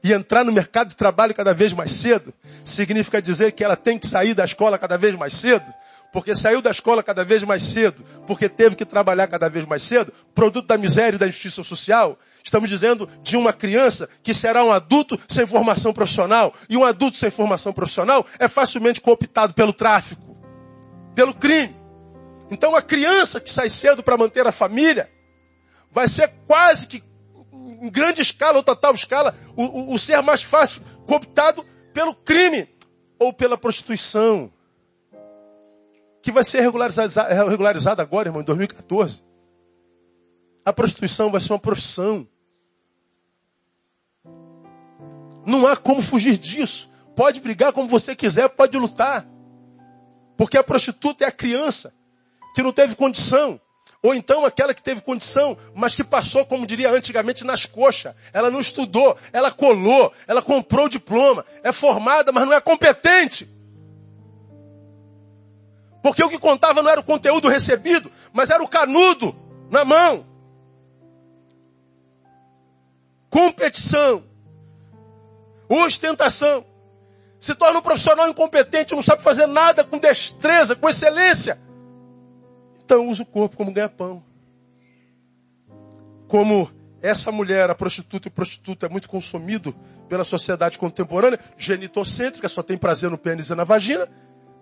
e 0.02 0.14
entrar 0.14 0.42
no 0.42 0.50
mercado 0.50 0.88
de 0.88 0.96
trabalho 0.96 1.34
cada 1.34 1.52
vez 1.52 1.74
mais 1.74 1.92
cedo, 1.92 2.32
significa 2.64 3.20
dizer 3.20 3.52
que 3.52 3.62
ela 3.62 3.76
tem 3.76 3.98
que 3.98 4.06
sair 4.06 4.32
da 4.32 4.46
escola 4.46 4.78
cada 4.78 4.96
vez 4.96 5.14
mais 5.14 5.34
cedo, 5.34 5.66
porque 6.12 6.34
saiu 6.34 6.60
da 6.60 6.70
escola 6.70 7.02
cada 7.02 7.24
vez 7.24 7.42
mais 7.42 7.62
cedo, 7.62 8.02
porque 8.26 8.48
teve 8.48 8.76
que 8.76 8.84
trabalhar 8.84 9.26
cada 9.28 9.48
vez 9.48 9.66
mais 9.66 9.82
cedo, 9.82 10.12
produto 10.34 10.66
da 10.66 10.76
miséria 10.76 11.16
e 11.16 11.18
da 11.18 11.26
injustiça 11.26 11.62
social. 11.62 12.18
Estamos 12.42 12.68
dizendo 12.68 13.08
de 13.22 13.36
uma 13.36 13.52
criança 13.52 14.08
que 14.22 14.34
será 14.34 14.64
um 14.64 14.72
adulto 14.72 15.18
sem 15.28 15.46
formação 15.46 15.92
profissional. 15.92 16.52
E 16.68 16.76
um 16.76 16.84
adulto 16.84 17.16
sem 17.16 17.30
formação 17.30 17.72
profissional 17.72 18.26
é 18.38 18.48
facilmente 18.48 19.00
cooptado 19.00 19.54
pelo 19.54 19.72
tráfico, 19.72 20.36
pelo 21.14 21.34
crime. 21.34 21.79
Então 22.50 22.74
a 22.74 22.82
criança 22.82 23.40
que 23.40 23.50
sai 23.50 23.68
cedo 23.68 24.02
para 24.02 24.18
manter 24.18 24.46
a 24.46 24.52
família 24.52 25.10
vai 25.90 26.08
ser 26.08 26.28
quase 26.46 26.86
que 26.86 27.02
em 27.52 27.88
grande 27.90 28.20
escala 28.20 28.58
ou 28.58 28.62
total 28.62 28.94
escala 28.94 29.34
o, 29.56 29.62
o, 29.62 29.94
o 29.94 29.98
ser 29.98 30.20
mais 30.22 30.42
fácil 30.42 30.82
cooptado 31.06 31.64
pelo 31.92 32.14
crime 32.14 32.68
ou 33.18 33.32
pela 33.32 33.56
prostituição 33.56 34.52
que 36.22 36.30
vai 36.30 36.44
ser 36.44 36.60
regularizada, 36.60 37.48
regularizada 37.48 38.02
agora, 38.02 38.28
irmão, 38.28 38.42
em 38.42 38.44
2014. 38.44 39.22
A 40.64 40.72
prostituição 40.72 41.30
vai 41.30 41.40
ser 41.40 41.52
uma 41.52 41.58
profissão. 41.58 42.28
Não 45.46 45.66
há 45.66 45.76
como 45.76 46.02
fugir 46.02 46.36
disso. 46.36 46.90
Pode 47.16 47.40
brigar 47.40 47.72
como 47.72 47.88
você 47.88 48.14
quiser, 48.14 48.48
pode 48.50 48.76
lutar. 48.76 49.26
Porque 50.36 50.58
a 50.58 50.62
prostituta 50.62 51.24
é 51.24 51.28
a 51.28 51.32
criança 51.32 51.94
que 52.54 52.62
não 52.62 52.72
teve 52.72 52.96
condição. 52.96 53.60
Ou 54.02 54.14
então 54.14 54.46
aquela 54.46 54.72
que 54.72 54.82
teve 54.82 55.02
condição, 55.02 55.58
mas 55.74 55.94
que 55.94 56.02
passou, 56.02 56.46
como 56.46 56.66
diria 56.66 56.90
antigamente, 56.90 57.44
nas 57.44 57.66
coxas. 57.66 58.14
Ela 58.32 58.50
não 58.50 58.60
estudou, 58.60 59.16
ela 59.32 59.50
colou, 59.50 60.12
ela 60.26 60.40
comprou 60.40 60.86
o 60.86 60.88
diploma. 60.88 61.44
É 61.62 61.70
formada, 61.70 62.32
mas 62.32 62.46
não 62.46 62.54
é 62.54 62.60
competente. 62.60 63.48
Porque 66.02 66.24
o 66.24 66.30
que 66.30 66.38
contava 66.38 66.82
não 66.82 66.90
era 66.90 67.00
o 67.00 67.04
conteúdo 67.04 67.48
recebido, 67.48 68.10
mas 68.32 68.48
era 68.48 68.62
o 68.62 68.68
canudo 68.68 69.36
na 69.70 69.84
mão. 69.84 70.26
Competição. 73.28 74.24
Ostentação. 75.68 76.64
Se 77.38 77.54
torna 77.54 77.78
um 77.78 77.82
profissional 77.82 78.28
incompetente, 78.28 78.94
não 78.94 79.02
sabe 79.02 79.22
fazer 79.22 79.46
nada 79.46 79.84
com 79.84 79.98
destreza, 79.98 80.74
com 80.74 80.88
excelência. 80.88 81.58
Então 82.90 83.06
usa 83.06 83.22
o 83.22 83.26
corpo 83.26 83.56
como 83.56 83.72
ganha-pão. 83.72 84.20
Como 86.26 86.68
essa 87.00 87.30
mulher, 87.30 87.70
a 87.70 87.74
prostituta 87.74 88.26
e 88.26 88.30
o 88.30 88.32
prostituto 88.32 88.84
é 88.84 88.88
muito 88.88 89.08
consumido 89.08 89.72
pela 90.08 90.24
sociedade 90.24 90.76
contemporânea, 90.76 91.38
genitocêntrica, 91.56 92.48
só 92.48 92.64
tem 92.64 92.76
prazer 92.76 93.08
no 93.08 93.16
pênis 93.16 93.48
e 93.48 93.54
na 93.54 93.62
vagina, 93.62 94.08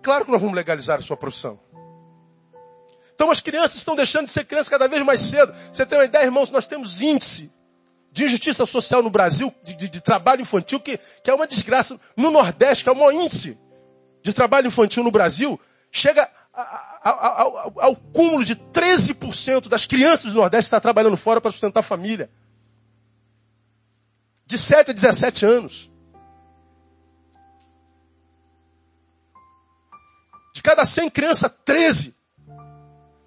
Claro 0.03 0.25
que 0.25 0.31
nós 0.31 0.39
vamos 0.39 0.55
legalizar 0.55 0.99
a 0.99 1.01
sua 1.01 1.17
profissão. 1.17 1.59
Então 3.15 3.31
as 3.31 3.41
crianças 3.41 3.77
estão 3.77 3.95
deixando 3.95 4.25
de 4.25 4.31
ser 4.31 4.45
crianças 4.45 4.69
cada 4.69 4.87
vez 4.87 5.03
mais 5.03 5.21
cedo. 5.21 5.51
Você 5.73 5.83
tem 5.83 5.97
uma 5.97 6.05
ideia, 6.05 6.25
irmãos, 6.25 6.51
nós 6.51 6.67
temos 6.67 7.01
índice 7.01 7.51
de 8.11 8.25
injustiça 8.25 8.63
social 8.67 9.01
no 9.01 9.09
Brasil, 9.09 9.51
de, 9.63 9.75
de, 9.75 9.89
de 9.89 10.01
trabalho 10.01 10.41
infantil, 10.41 10.79
que, 10.79 10.99
que, 11.23 11.31
é 11.31 11.33
uma 11.33 11.47
desgraça. 11.47 11.99
No 12.15 12.29
Nordeste, 12.29 12.83
que 12.83 12.89
é 12.89 12.93
o 12.93 12.95
maior 12.95 13.11
índice 13.11 13.57
de 14.23 14.33
trabalho 14.33 14.67
infantil 14.67 15.03
no 15.03 15.11
Brasil, 15.11 15.59
chega 15.91 16.29
a, 16.61 17.09
a, 17.09 17.09
a, 17.09 17.41
ao, 17.41 17.81
ao 17.81 17.95
cúmulo 17.95 18.43
de 18.43 18.55
13% 18.55 19.67
das 19.67 19.85
crianças 19.85 20.31
do 20.31 20.39
Nordeste 20.39 20.67
estar 20.67 20.81
trabalhando 20.81 21.17
fora 21.17 21.39
para 21.39 21.51
sustentar 21.51 21.79
a 21.79 21.83
família. 21.83 22.29
De 24.45 24.57
7 24.57 24.91
a 24.91 24.93
17 24.93 25.45
anos. 25.45 25.91
De 30.53 30.61
cada 30.61 30.83
100 30.83 31.09
crianças, 31.09 31.51
13 31.63 32.15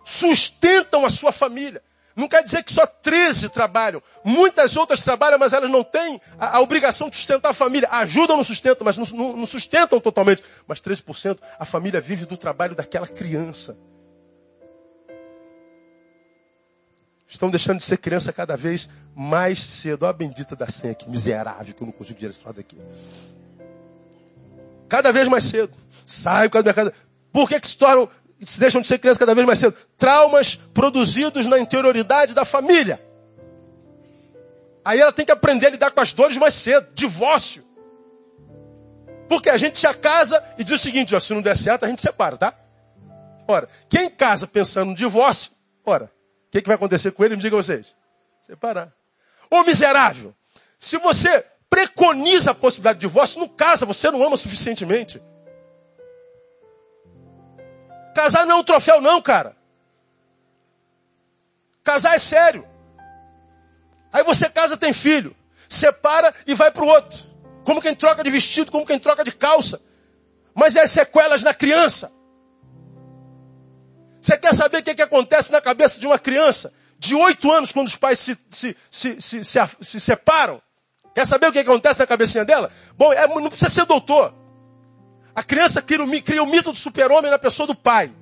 sustentam 0.05 1.05
a 1.05 1.11
sua 1.11 1.33
família. 1.33 1.83
Não 2.15 2.29
quer 2.29 2.43
dizer 2.43 2.63
que 2.63 2.73
só 2.73 2.87
13 2.87 3.49
trabalham. 3.49 4.03
Muitas 4.25 4.77
outras 4.77 5.03
trabalham, 5.03 5.39
mas 5.39 5.53
elas 5.53 5.71
não 5.71 5.83
têm 5.83 6.21
a, 6.39 6.59
a 6.59 6.61
obrigação 6.61 7.09
de 7.09 7.17
sustentar 7.17 7.51
a 7.51 7.55
família. 7.55 7.89
Ajudam 7.91 8.37
no 8.37 8.45
sustento, 8.45 8.85
mas 8.85 8.97
não, 8.97 9.05
não, 9.15 9.37
não 9.39 9.47
sustentam 9.47 10.01
totalmente. 10.01 10.43
Mas 10.67 10.81
13% 10.81 11.39
a 11.59 11.65
família 11.65 12.01
vive 12.01 12.27
do 12.27 12.37
trabalho 12.37 12.75
daquela 12.75 13.07
criança. 13.07 13.77
Estão 17.33 17.49
deixando 17.49 17.79
de 17.79 17.85
ser 17.85 17.97
criança 17.97 18.31
cada 18.31 18.59
vez 18.59 18.91
mais 19.15 19.59
cedo. 19.59 20.03
Olha 20.03 20.11
a 20.11 20.13
bendita 20.13 20.55
da 20.55 20.69
senha 20.69 20.93
aqui, 20.93 21.09
miserável, 21.09 21.75
que 21.75 21.83
eu 21.83 21.87
não 21.87 21.93
consigo 21.93 22.19
tirar 22.19 22.31
esse 22.31 22.45
lado 22.45 22.61
aqui. 22.61 22.77
Cada 24.87 25.11
vez 25.11 25.27
mais 25.29 25.45
cedo. 25.45 25.73
Sai 26.07 26.51
do 26.51 26.63
mercado. 26.63 26.93
Por 27.33 27.49
que, 27.49 27.59
que 27.59 27.67
se 27.67 27.79
tornam, 27.79 28.11
se 28.45 28.59
deixam 28.59 28.81
de 28.81 28.89
ser 28.89 28.99
crianças 28.99 29.19
cada 29.19 29.35
vez 29.35 29.47
mais 29.47 29.59
cedo? 29.59 29.77
Traumas 29.97 30.57
produzidos 30.75 31.47
na 31.47 31.59
interioridade 31.59 32.35
da 32.35 32.45
família. 32.45 33.01
Aí 34.85 35.01
ela 35.01 35.13
tem 35.13 35.25
que 35.25 35.33
aprender 35.33 35.69
a 35.69 35.71
lidar 35.71 35.91
com 35.91 36.01
as 36.01 36.13
dores 36.13 36.37
mais 36.37 36.55
cedo. 36.55 36.89
Divórcio. 36.95 37.65
Porque 39.29 39.49
a 39.49 39.57
gente 39.57 39.81
já 39.81 39.95
casa 39.95 40.43
e 40.59 40.65
diz 40.65 40.75
o 40.75 40.83
seguinte, 40.83 41.15
ó, 41.15 41.21
se 41.21 41.33
não 41.33 41.41
der 41.41 41.57
certo, 41.57 41.85
a 41.85 41.89
gente 41.89 42.03
separa, 42.03 42.37
tá? 42.37 42.55
Ora, 43.47 43.69
quem 43.89 44.11
casa 44.11 44.47
pensando 44.47 44.91
no 44.91 44.95
divórcio, 44.95 45.53
ora, 45.85 46.05
o 46.49 46.51
que, 46.51 46.61
que 46.61 46.67
vai 46.67 46.77
acontecer 46.77 47.13
com 47.13 47.25
ele? 47.25 47.37
Me 47.37 47.43
diga 47.43 47.57
vocês. 47.57 47.95
Separar. 48.43 48.93
Ô 49.51 49.63
miserável, 49.63 50.35
se 50.79 50.97
você 50.99 51.45
preconiza 51.71 52.51
a 52.51 52.55
possibilidade 52.55 52.99
de 52.99 53.07
divórcio, 53.07 53.41
não 53.41 53.49
casa, 53.49 53.87
você 53.87 54.11
não 54.11 54.23
ama 54.23 54.37
suficientemente. 54.37 55.23
Casar 58.15 58.47
não 58.47 58.57
é 58.57 58.59
um 58.61 58.65
troféu, 58.65 59.01
não, 59.01 59.21
cara. 59.21 59.57
Casar 61.83 62.15
é 62.15 62.19
sério. 62.19 62.67
Aí 64.13 64.23
você 64.23 64.49
casa, 64.49 64.77
tem 64.77 64.93
filho. 64.93 65.35
Separa 65.69 66.35
e 66.47 66.55
vai 66.55 66.71
para 66.71 66.85
o 66.85 66.89
outro. 66.89 67.19
Como 67.65 67.81
quem 67.81 67.95
troca 67.95 68.23
de 68.23 68.31
vestido, 68.31 68.71
como 68.71 68.87
quem 68.87 68.99
troca 68.99 69.25
de 69.25 69.33
calça. 69.33 69.81
Mas 70.55 70.77
é 70.77 70.87
sequelas 70.87 71.43
na 71.43 71.55
criança. 71.55 72.13
Você 74.21 74.37
quer 74.37 74.55
saber 74.55 74.79
o 74.79 74.83
que, 74.83 74.95
que 74.95 75.03
acontece 75.03 75.51
na 75.51 75.61
cabeça 75.61 75.99
de 75.99 76.07
uma 76.07 76.19
criança 76.19 76.73
de 76.99 77.15
oito 77.17 77.51
anos 77.51 77.73
quando 77.73 77.89
os 77.89 77.97
pais 77.97 78.21
se, 78.21 78.39
se, 78.49 78.77
se, 78.89 79.21
se, 79.21 79.45
se, 79.45 79.59
se 79.81 80.01
separam? 80.01 80.63
Quer 81.15 81.27
saber 81.27 81.49
o 81.49 81.53
que, 81.53 81.65
que 81.65 81.71
acontece 81.71 81.99
na 81.99 82.07
cabecinha 82.07 82.45
dela? 82.45 82.71
Bom, 82.97 83.13
é, 83.13 83.27
não 83.27 83.49
precisa 83.49 83.69
ser 83.69 83.85
doutor. 83.85 84.33
A 85.35 85.43
criança 85.43 85.81
cria 85.81 86.05
o, 86.05 86.23
cria 86.23 86.43
o 86.43 86.47
mito 86.47 86.73
do 86.73 86.79
super-homem 86.79 87.31
na 87.31 87.39
pessoa 87.39 87.67
do 87.67 87.75
pai. 87.75 88.13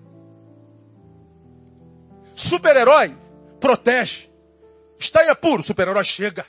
Super-herói 2.34 3.16
protege. 3.58 4.30
Está 4.98 5.24
em 5.24 5.30
apuro, 5.30 5.62
super-herói 5.62 6.04
chega. 6.04 6.46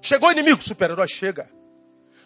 Chegou 0.00 0.30
inimigo, 0.30 0.62
super-herói 0.62 1.08
chega. 1.08 1.48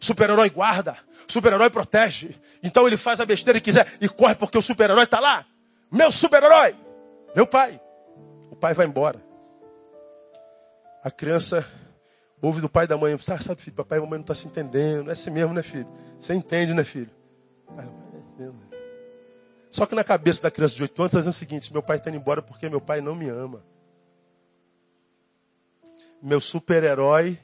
Super-herói 0.01 0.51
guarda. 0.51 0.99
Super-herói 1.29 1.71
protege. 1.71 2.35
Então 2.63 2.87
ele 2.87 2.97
faz 2.97 3.21
a 3.21 3.27
besteira 3.27 3.61
que 3.61 3.65
quiser 3.67 3.87
e 4.01 4.09
corre 4.09 4.35
porque 4.35 4.59
o 4.59 4.63
super-herói 4.63 5.05
está 5.05 5.21
lá. 5.21 5.47
Meu 5.91 6.11
super-herói. 6.11 6.75
Meu 7.35 7.47
pai. 7.47 7.81
O 8.51 8.57
pai 8.57 8.75
vai 8.75 8.87
embora. 8.87 9.23
A 11.05 11.11
criança 11.11 11.67
ouve 12.43 12.61
do 12.61 12.69
pai 12.69 12.85
e 12.85 12.89
da 12.89 12.99
mãe, 12.99 13.15
ah, 13.15 13.19
sabe, 13.21 13.61
filho, 13.61 13.77
papai 13.77 13.99
e 13.99 14.01
mamãe 14.01 14.19
não 14.19 14.25
estão 14.25 14.35
tá 14.35 14.41
se 14.41 14.49
entendendo. 14.49 15.09
É 15.09 15.13
assim 15.13 15.31
mesmo, 15.31 15.55
né, 15.55 15.63
filho? 15.63 15.89
Você 16.19 16.35
entende, 16.35 16.75
né, 16.75 16.83
filho? 16.83 17.11
Ah, 17.79 17.87
é 18.41 18.51
Só 19.71 19.87
que 19.87 19.95
na 19.95 20.03
cabeça 20.03 20.43
da 20.43 20.51
criança 20.51 20.75
de 20.75 20.83
8 20.83 21.01
anos 21.01 21.11
está 21.11 21.19
dizendo 21.21 21.33
o 21.33 21.37
seguinte, 21.37 21.73
meu 21.73 21.83
pai 21.83 21.99
está 21.99 22.11
indo 22.11 22.19
embora 22.19 22.43
porque 22.43 22.69
meu 22.69 22.81
pai 22.81 23.01
não 23.01 23.15
me 23.15 23.29
ama. 23.29 23.65
Meu 26.21 26.41
super-herói, 26.41 27.39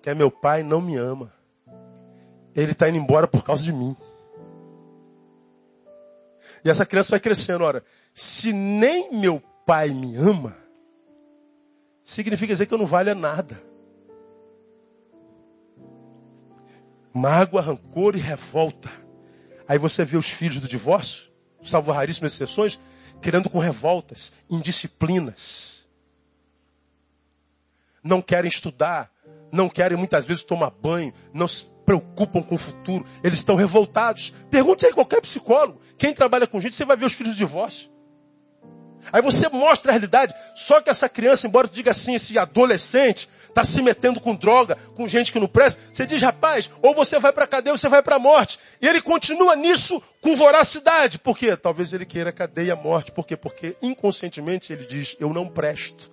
que 0.00 0.10
é 0.10 0.14
meu 0.14 0.30
pai, 0.30 0.62
não 0.62 0.80
me 0.80 0.96
ama. 0.96 1.32
Ele 2.54 2.72
está 2.72 2.88
indo 2.88 2.98
embora 2.98 3.26
por 3.26 3.44
causa 3.44 3.64
de 3.64 3.72
mim. 3.72 3.96
E 6.64 6.70
essa 6.70 6.86
criança 6.86 7.10
vai 7.10 7.20
crescendo, 7.20 7.64
ora, 7.64 7.84
se 8.14 8.52
nem 8.52 9.12
meu 9.12 9.42
pai 9.66 9.90
me 9.90 10.16
ama, 10.16 10.56
significa 12.06 12.52
dizer 12.52 12.66
que 12.66 12.72
eu 12.72 12.78
não 12.78 12.86
valho 12.86 13.14
nada. 13.14 13.60
Mágoa, 17.12 17.60
rancor 17.60 18.14
e 18.14 18.20
revolta. 18.20 18.90
Aí 19.68 19.78
você 19.78 20.04
vê 20.04 20.16
os 20.16 20.28
filhos 20.28 20.60
do 20.60 20.68
divórcio, 20.68 21.30
salvo 21.64 21.90
raríssimas 21.90 22.34
exceções, 22.34 22.78
querendo 23.20 23.50
com 23.50 23.58
revoltas, 23.58 24.32
indisciplinas. 24.48 25.84
Não 28.02 28.22
querem 28.22 28.48
estudar, 28.48 29.10
não 29.50 29.68
querem 29.68 29.98
muitas 29.98 30.24
vezes 30.24 30.44
tomar 30.44 30.70
banho, 30.70 31.12
não 31.34 31.48
se 31.48 31.66
preocupam 31.84 32.42
com 32.42 32.54
o 32.54 32.58
futuro, 32.58 33.04
eles 33.24 33.38
estão 33.38 33.56
revoltados. 33.56 34.32
Pergunte 34.48 34.86
aí 34.86 34.92
qualquer 34.92 35.20
psicólogo, 35.20 35.80
quem 35.98 36.14
trabalha 36.14 36.46
com 36.46 36.60
gente, 36.60 36.76
você 36.76 36.84
vai 36.84 36.96
ver 36.96 37.06
os 37.06 37.14
filhos 37.14 37.34
do 37.34 37.38
divórcio. 37.38 37.90
Aí 39.12 39.22
você 39.22 39.48
mostra 39.48 39.90
a 39.90 39.94
realidade. 39.94 40.34
Só 40.56 40.80
que 40.80 40.88
essa 40.88 41.06
criança, 41.06 41.46
embora 41.46 41.68
diga 41.68 41.90
assim, 41.90 42.14
esse 42.14 42.38
adolescente, 42.38 43.28
está 43.46 43.62
se 43.62 43.82
metendo 43.82 44.22
com 44.22 44.34
droga, 44.34 44.78
com 44.94 45.06
gente 45.06 45.30
que 45.30 45.38
não 45.38 45.46
presta, 45.46 45.78
você 45.92 46.06
diz, 46.06 46.22
rapaz, 46.22 46.70
ou 46.80 46.94
você 46.94 47.18
vai 47.18 47.30
para 47.30 47.44
a 47.44 47.46
cadeia 47.46 47.74
ou 47.74 47.78
você 47.78 47.90
vai 47.90 48.02
para 48.02 48.16
a 48.16 48.18
morte. 48.18 48.58
E 48.80 48.88
ele 48.88 49.02
continua 49.02 49.54
nisso 49.54 50.02
com 50.22 50.34
voracidade. 50.34 51.18
Por 51.18 51.36
quê? 51.36 51.54
Talvez 51.58 51.92
ele 51.92 52.06
queira 52.06 52.32
cadeia 52.32 52.72
e 52.72 52.82
morte. 52.82 53.12
Por 53.12 53.26
quê? 53.26 53.36
Porque 53.36 53.76
inconscientemente 53.82 54.72
ele 54.72 54.86
diz, 54.86 55.14
eu 55.20 55.30
não 55.30 55.46
presto. 55.46 56.10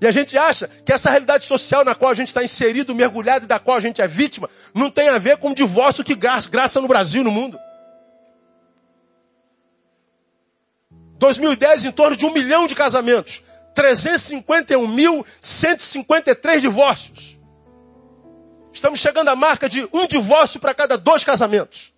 E 0.00 0.06
a 0.06 0.12
gente 0.12 0.38
acha 0.38 0.70
que 0.84 0.92
essa 0.92 1.10
realidade 1.10 1.44
social 1.44 1.84
na 1.84 1.94
qual 1.94 2.12
a 2.12 2.14
gente 2.14 2.28
está 2.28 2.44
inserido, 2.44 2.94
mergulhado 2.94 3.46
e 3.46 3.48
da 3.48 3.58
qual 3.58 3.76
a 3.76 3.80
gente 3.80 4.00
é 4.00 4.06
vítima, 4.06 4.48
não 4.72 4.88
tem 4.88 5.08
a 5.08 5.18
ver 5.18 5.38
com 5.38 5.50
o 5.50 5.54
divórcio 5.54 6.04
que 6.04 6.14
graça 6.14 6.80
no 6.80 6.86
Brasil, 6.86 7.24
no 7.24 7.32
mundo. 7.32 7.58
2010, 11.22 11.84
em 11.84 11.92
torno 11.92 12.16
de 12.16 12.26
um 12.26 12.32
milhão 12.32 12.66
de 12.66 12.74
casamentos. 12.74 13.44
351.153 13.76 16.58
divórcios. 16.58 17.38
Estamos 18.72 18.98
chegando 18.98 19.28
à 19.28 19.36
marca 19.36 19.68
de 19.68 19.88
um 19.92 20.08
divórcio 20.08 20.58
para 20.58 20.74
cada 20.74 20.98
dois 20.98 21.22
casamentos. 21.22 21.94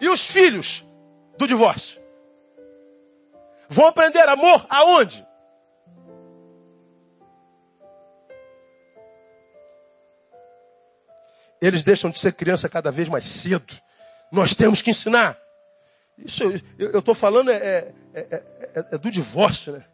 E 0.00 0.08
os 0.08 0.26
filhos 0.26 0.84
do 1.38 1.46
divórcio? 1.46 2.02
Vão 3.68 3.86
aprender 3.86 4.28
amor 4.28 4.66
aonde? 4.68 5.24
Eles 11.60 11.84
deixam 11.84 12.10
de 12.10 12.18
ser 12.18 12.32
criança 12.32 12.68
cada 12.68 12.90
vez 12.90 13.08
mais 13.08 13.24
cedo. 13.24 13.85
Nós 14.32 14.54
temos 14.54 14.82
que 14.82 14.90
ensinar. 14.90 15.38
Isso 16.18 16.42
eu 16.78 16.98
estou 16.98 17.14
falando 17.14 17.50
é, 17.50 17.56
é, 17.56 17.92
é, 18.14 18.42
é, 18.92 18.98
do 18.98 19.10
divórcio, 19.10 19.74
né? 19.74 19.84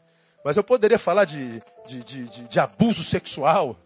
Mas 0.45 0.57
eu 0.57 0.65
poderia 0.65 0.99
falar 0.99 1.25
de, 1.25 1.63
de, 1.87 2.03
de, 2.03 2.29
de, 2.29 2.49
de 2.49 2.61
abuso 2.61 3.03
sexual. 3.03 3.77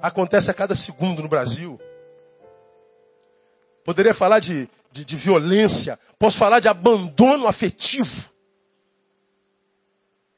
Acontece 0.00 0.50
a 0.50 0.54
cada 0.54 0.74
segundo 0.74 1.22
no 1.22 1.28
Brasil. 1.28 1.80
Poderia 3.84 4.14
falar 4.14 4.38
de, 4.38 4.68
de, 4.92 5.04
de 5.04 5.16
violência. 5.16 5.98
Posso 6.18 6.38
falar 6.38 6.60
de 6.60 6.68
abandono 6.68 7.46
afetivo. 7.46 8.30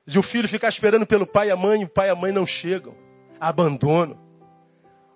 De 0.06 0.18
o 0.18 0.22
filho 0.22 0.48
ficar 0.48 0.68
esperando 0.68 1.06
pelo 1.06 1.26
pai 1.26 1.48
e 1.48 1.50
a 1.50 1.56
mãe, 1.56 1.82
e 1.82 1.84
o 1.84 1.88
pai 1.88 2.08
e 2.08 2.10
a 2.10 2.16
mãe 2.16 2.32
não 2.32 2.46
chegam. 2.46 2.96
Abandono. 3.38 4.18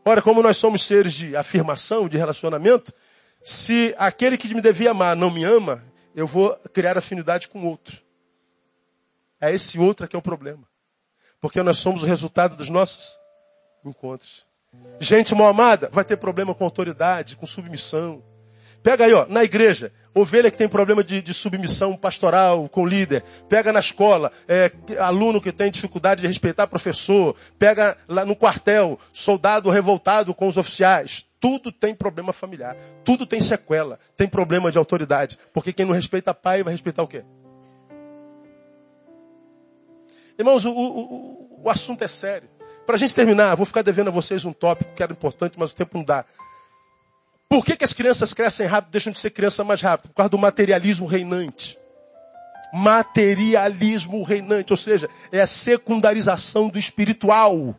Ora, 0.08 0.22
como 0.22 0.40
nós 0.40 0.56
somos 0.56 0.84
seres 0.84 1.14
de 1.14 1.34
afirmação, 1.34 2.08
de 2.08 2.16
relacionamento, 2.16 2.94
se 3.42 3.92
aquele 3.98 4.38
que 4.38 4.54
me 4.54 4.60
devia 4.60 4.92
amar 4.92 5.16
não 5.16 5.32
me 5.32 5.42
ama, 5.42 5.82
eu 6.14 6.28
vou 6.28 6.54
criar 6.72 6.96
afinidade 6.96 7.48
com 7.48 7.66
outro. 7.66 8.00
É 9.40 9.52
esse 9.52 9.80
outro 9.80 10.06
que 10.06 10.14
é 10.14 10.18
o 10.18 10.22
problema. 10.22 10.62
Porque 11.40 11.60
nós 11.60 11.78
somos 11.78 12.04
o 12.04 12.06
resultado 12.06 12.54
dos 12.56 12.68
nossos 12.68 13.18
encontros. 13.84 14.46
Gente 15.00 15.34
mal 15.34 15.48
amada 15.48 15.90
vai 15.92 16.04
ter 16.04 16.16
problema 16.16 16.54
com 16.54 16.62
autoridade, 16.62 17.36
com 17.36 17.44
submissão. 17.44 18.22
Pega 18.86 19.04
aí, 19.04 19.12
ó, 19.12 19.26
na 19.28 19.42
igreja, 19.42 19.92
ovelha 20.14 20.48
que 20.48 20.56
tem 20.56 20.68
problema 20.68 21.02
de, 21.02 21.20
de 21.20 21.34
submissão 21.34 21.96
pastoral 21.96 22.68
com 22.68 22.86
líder. 22.86 23.24
Pega 23.48 23.72
na 23.72 23.80
escola, 23.80 24.30
é, 24.46 24.70
aluno 25.00 25.40
que 25.40 25.50
tem 25.50 25.72
dificuldade 25.72 26.20
de 26.20 26.28
respeitar 26.28 26.68
professor. 26.68 27.34
Pega 27.58 27.96
lá 28.06 28.24
no 28.24 28.36
quartel, 28.36 28.96
soldado 29.12 29.70
revoltado 29.70 30.32
com 30.32 30.46
os 30.46 30.56
oficiais. 30.56 31.26
Tudo 31.40 31.72
tem 31.72 31.96
problema 31.96 32.32
familiar. 32.32 32.76
Tudo 33.04 33.26
tem 33.26 33.40
sequela. 33.40 33.98
Tem 34.16 34.28
problema 34.28 34.70
de 34.70 34.78
autoridade. 34.78 35.36
Porque 35.52 35.72
quem 35.72 35.84
não 35.84 35.92
respeita 35.92 36.32
pai 36.32 36.62
vai 36.62 36.72
respeitar 36.72 37.02
o 37.02 37.08
quê? 37.08 37.24
Irmãos, 40.38 40.64
o, 40.64 40.70
o, 40.70 41.60
o 41.64 41.68
assunto 41.68 42.04
é 42.04 42.08
sério. 42.08 42.48
Para 42.86 42.94
a 42.94 42.98
gente 43.00 43.16
terminar, 43.16 43.56
vou 43.56 43.66
ficar 43.66 43.82
devendo 43.82 44.10
a 44.10 44.12
vocês 44.12 44.44
um 44.44 44.52
tópico 44.52 44.94
que 44.94 45.02
era 45.02 45.10
importante, 45.10 45.58
mas 45.58 45.72
o 45.72 45.74
tempo 45.74 45.98
não 45.98 46.04
dá. 46.04 46.24
Por 47.48 47.64
que, 47.64 47.76
que 47.76 47.84
as 47.84 47.92
crianças 47.92 48.34
crescem 48.34 48.66
rápido 48.66 48.92
deixam 48.92 49.12
de 49.12 49.18
ser 49.18 49.30
criança 49.30 49.62
mais 49.62 49.80
rápido? 49.80 50.10
Por 50.10 50.16
causa 50.16 50.30
do 50.30 50.38
materialismo 50.38 51.06
reinante. 51.06 51.78
Materialismo 52.72 54.22
reinante, 54.22 54.72
ou 54.72 54.76
seja, 54.76 55.08
é 55.30 55.40
a 55.40 55.46
secundarização 55.46 56.68
do 56.68 56.78
espiritual. 56.78 57.78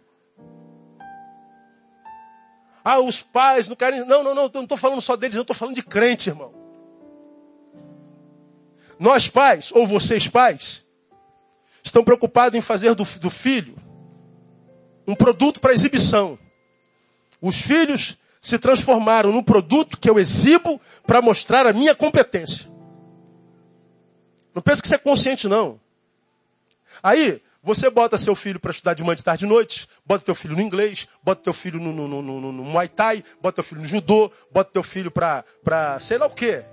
Ah, 2.84 2.99
os 2.99 3.22
pais 3.22 3.68
não 3.68 3.76
querem. 3.76 4.05
Não, 4.05 4.24
não, 4.24 4.34
não, 4.34 4.49
não 4.53 4.63
estou 4.63 4.78
falando 4.78 5.01
só 5.01 5.18
deles, 5.18 5.36
não 5.36 5.41
estou 5.41 5.55
falando 5.55 5.76
de 5.76 5.84
crente, 5.84 6.30
irmão. 6.30 6.53
Nós 8.97 9.28
pais, 9.28 9.72
ou 9.74 9.86
vocês 9.86 10.28
pais, 10.28 10.84
estão 11.84 12.03
preocupados 12.03 12.57
em 12.57 12.61
fazer 12.61 12.95
do, 12.95 13.03
do 13.03 13.30
filho 13.30 13.76
um 15.05 15.13
produto 15.13 15.59
para 15.59 15.74
exibição. 15.74 16.39
Os 17.41 17.61
filhos 17.61 18.18
se 18.41 18.57
transformaram 18.57 19.31
num 19.31 19.43
produto 19.43 19.97
que 19.97 20.09
eu 20.09 20.19
exibo 20.19 20.79
para 21.05 21.21
mostrar 21.21 21.65
a 21.65 21.73
minha 21.73 21.95
competência. 21.95 22.67
Não 24.53 24.61
pense 24.61 24.81
que 24.81 24.88
você 24.88 24.95
é 24.95 24.99
consciente, 24.99 25.47
não. 25.47 25.79
Aí, 27.03 27.41
você 27.61 27.89
bota 27.89 28.17
seu 28.17 28.33
filho 28.33 28.59
para 28.59 28.71
estudar 28.71 28.93
de 28.93 29.03
manhã, 29.03 29.15
de 29.15 29.23
tarde 29.23 29.45
e 29.45 29.47
noite, 29.47 29.88
bota 30.05 30.23
teu 30.23 30.33
filho 30.33 30.55
no 30.55 30.61
inglês, 30.61 31.07
bota 31.21 31.43
teu 31.43 31.53
filho 31.53 31.79
no, 31.79 31.91
no, 31.91 32.07
no, 32.07 32.21
no, 32.21 32.51
no 32.51 32.63
Muay 32.63 32.88
Thai, 32.88 33.23
bota 33.41 33.55
teu 33.55 33.63
filho 33.63 33.81
no 33.81 33.88
judô, 33.88 34.31
bota 34.51 34.71
teu 34.71 34.81
filho 34.81 35.11
para, 35.11 35.43
para 35.63 35.99
sei 35.99 36.17
lá 36.17 36.27
o 36.27 36.31
quê, 36.31 36.63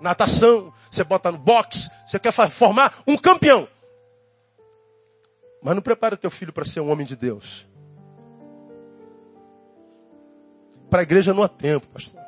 natação, 0.00 0.72
você 0.90 1.04
bota 1.04 1.30
no 1.30 1.38
boxe, 1.38 1.90
você 2.06 2.18
quer 2.18 2.32
formar 2.32 3.02
um 3.06 3.16
campeão. 3.16 3.68
Mas 5.62 5.74
não 5.74 5.82
prepara 5.82 6.16
teu 6.16 6.30
filho 6.30 6.52
para 6.52 6.64
ser 6.64 6.80
um 6.80 6.90
homem 6.90 7.06
de 7.06 7.16
Deus. 7.16 7.66
Para 10.90 11.00
a 11.00 11.02
igreja 11.02 11.32
não 11.32 11.42
há 11.42 11.48
tempo, 11.48 11.86
pastor. 11.86 12.20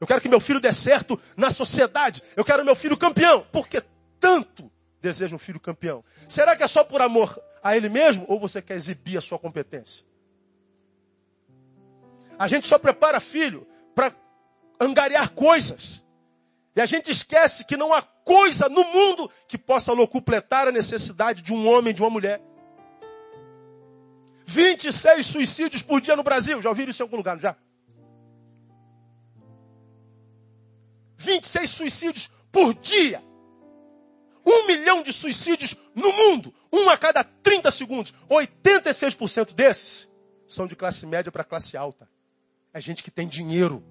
Eu 0.00 0.06
quero 0.06 0.20
que 0.20 0.28
meu 0.28 0.40
filho 0.40 0.60
dê 0.60 0.72
certo 0.72 1.18
na 1.36 1.50
sociedade. 1.50 2.22
Eu 2.36 2.44
quero 2.44 2.64
meu 2.64 2.74
filho 2.74 2.96
campeão. 2.96 3.46
Porque 3.52 3.82
tanto 4.18 4.70
deseja 5.00 5.34
um 5.34 5.38
filho 5.38 5.60
campeão. 5.60 6.04
Será 6.28 6.56
que 6.56 6.62
é 6.62 6.66
só 6.66 6.82
por 6.82 7.02
amor 7.02 7.40
a 7.62 7.76
ele 7.76 7.88
mesmo 7.88 8.24
ou 8.28 8.38
você 8.38 8.62
quer 8.62 8.74
exibir 8.74 9.16
a 9.16 9.20
sua 9.20 9.38
competência? 9.38 10.04
A 12.38 12.48
gente 12.48 12.66
só 12.66 12.78
prepara 12.78 13.20
filho 13.20 13.66
para 13.94 14.12
angariar 14.80 15.30
coisas. 15.30 16.02
E 16.74 16.80
a 16.80 16.86
gente 16.86 17.10
esquece 17.10 17.64
que 17.64 17.76
não 17.76 17.92
há 17.92 18.02
coisa 18.02 18.68
no 18.68 18.82
mundo 18.84 19.30
que 19.46 19.58
possa 19.58 19.92
locupletar 19.92 20.66
a 20.66 20.72
necessidade 20.72 21.42
de 21.42 21.52
um 21.52 21.68
homem, 21.68 21.92
de 21.92 22.02
uma 22.02 22.10
mulher. 22.10 22.40
26 24.46 25.26
suicídios 25.26 25.82
por 25.82 26.00
dia 26.00 26.16
no 26.16 26.22
Brasil. 26.22 26.60
Já 26.60 26.68
ouviram 26.68 26.90
isso 26.90 27.02
em 27.02 27.04
algum 27.04 27.16
lugar, 27.16 27.38
já? 27.38 27.56
26 31.16 31.70
suicídios 31.70 32.30
por 32.50 32.74
dia. 32.74 33.22
Um 34.44 34.66
milhão 34.66 35.02
de 35.02 35.12
suicídios 35.12 35.76
no 35.94 36.12
mundo. 36.12 36.52
Um 36.72 36.90
a 36.90 36.96
cada 36.96 37.22
30 37.22 37.70
segundos. 37.70 38.12
86% 38.28 39.54
desses 39.54 40.08
são 40.48 40.66
de 40.66 40.74
classe 40.74 41.06
média 41.06 41.30
para 41.30 41.44
classe 41.44 41.76
alta. 41.76 42.08
É 42.74 42.80
gente 42.80 43.02
que 43.02 43.10
tem 43.10 43.28
dinheiro. 43.28 43.84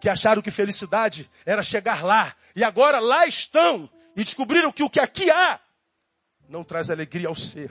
Que 0.00 0.08
acharam 0.08 0.42
que 0.42 0.50
felicidade 0.50 1.30
era 1.46 1.62
chegar 1.62 2.04
lá. 2.04 2.34
E 2.56 2.64
agora 2.64 2.98
lá 2.98 3.26
estão. 3.26 3.88
E 4.16 4.24
descobriram 4.24 4.72
que 4.72 4.82
o 4.82 4.90
que 4.90 5.00
aqui 5.00 5.30
há 5.30 5.60
não 6.48 6.64
traz 6.64 6.90
alegria 6.90 7.28
ao 7.28 7.34
ser. 7.34 7.70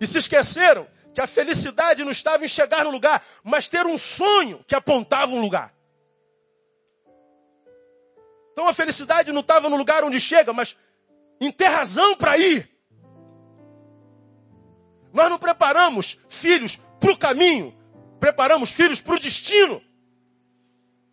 E 0.00 0.06
se 0.06 0.18
esqueceram 0.18 0.88
que 1.14 1.20
a 1.20 1.26
felicidade 1.26 2.02
não 2.02 2.10
estava 2.10 2.44
em 2.44 2.48
chegar 2.48 2.84
no 2.84 2.90
lugar, 2.90 3.22
mas 3.44 3.68
ter 3.68 3.86
um 3.86 3.98
sonho 3.98 4.64
que 4.66 4.74
apontava 4.74 5.32
um 5.32 5.40
lugar. 5.40 5.74
Então 8.52 8.66
a 8.66 8.72
felicidade 8.72 9.32
não 9.32 9.40
estava 9.40 9.68
no 9.68 9.76
lugar 9.76 10.02
onde 10.04 10.18
chega, 10.18 10.52
mas 10.52 10.76
em 11.40 11.50
ter 11.50 11.68
razão 11.68 12.16
para 12.16 12.36
ir. 12.38 12.68
Nós 15.12 15.28
não 15.28 15.38
preparamos 15.38 16.18
filhos 16.28 16.78
para 16.98 17.12
o 17.12 17.16
caminho, 17.16 17.76
preparamos 18.18 18.70
filhos 18.70 19.00
para 19.00 19.14
o 19.14 19.20
destino. 19.20 19.82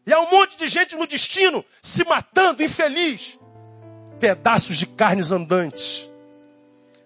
E 0.05 0.13
há 0.13 0.19
um 0.21 0.29
monte 0.29 0.57
de 0.57 0.67
gente 0.67 0.95
no 0.95 1.05
destino 1.05 1.65
se 1.81 2.03
matando, 2.05 2.63
infeliz. 2.63 3.37
Pedaços 4.19 4.77
de 4.77 4.87
carnes 4.87 5.31
andantes. 5.31 6.06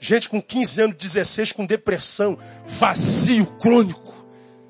Gente 0.04 0.28
com 0.28 0.42
15 0.42 0.82
anos, 0.82 0.98
16, 0.98 1.52
com 1.52 1.64
depressão, 1.64 2.36
vazio, 2.66 3.46
crônico, 3.60 4.26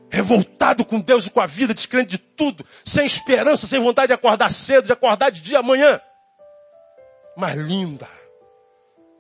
revoltado 0.10 0.84
com 0.84 1.00
Deus 1.00 1.26
e 1.26 1.30
com 1.30 1.40
a 1.40 1.46
vida, 1.46 1.74
descrente 1.74 2.10
de 2.10 2.18
tudo, 2.18 2.66
sem 2.84 3.06
esperança, 3.06 3.66
sem 3.66 3.80
vontade 3.80 4.08
de 4.08 4.14
acordar 4.14 4.52
cedo, 4.52 4.88
de 4.88 4.92
acordar 4.92 5.30
de 5.30 5.40
dia 5.40 5.60
amanhã. 5.60 6.02
Mas 7.38 7.56
linda, 7.56 8.10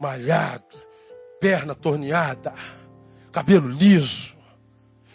malhado, 0.01 0.75
perna 1.39 1.73
torneada, 1.73 2.53
cabelo 3.31 3.69
liso, 3.69 4.35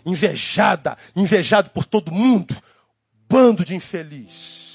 invejada, 0.07 0.97
invejado 1.14 1.68
por 1.68 1.84
todo 1.84 2.11
mundo. 2.11 2.57
Bando 3.28 3.66
de 3.66 3.74
infeliz. 3.74 4.65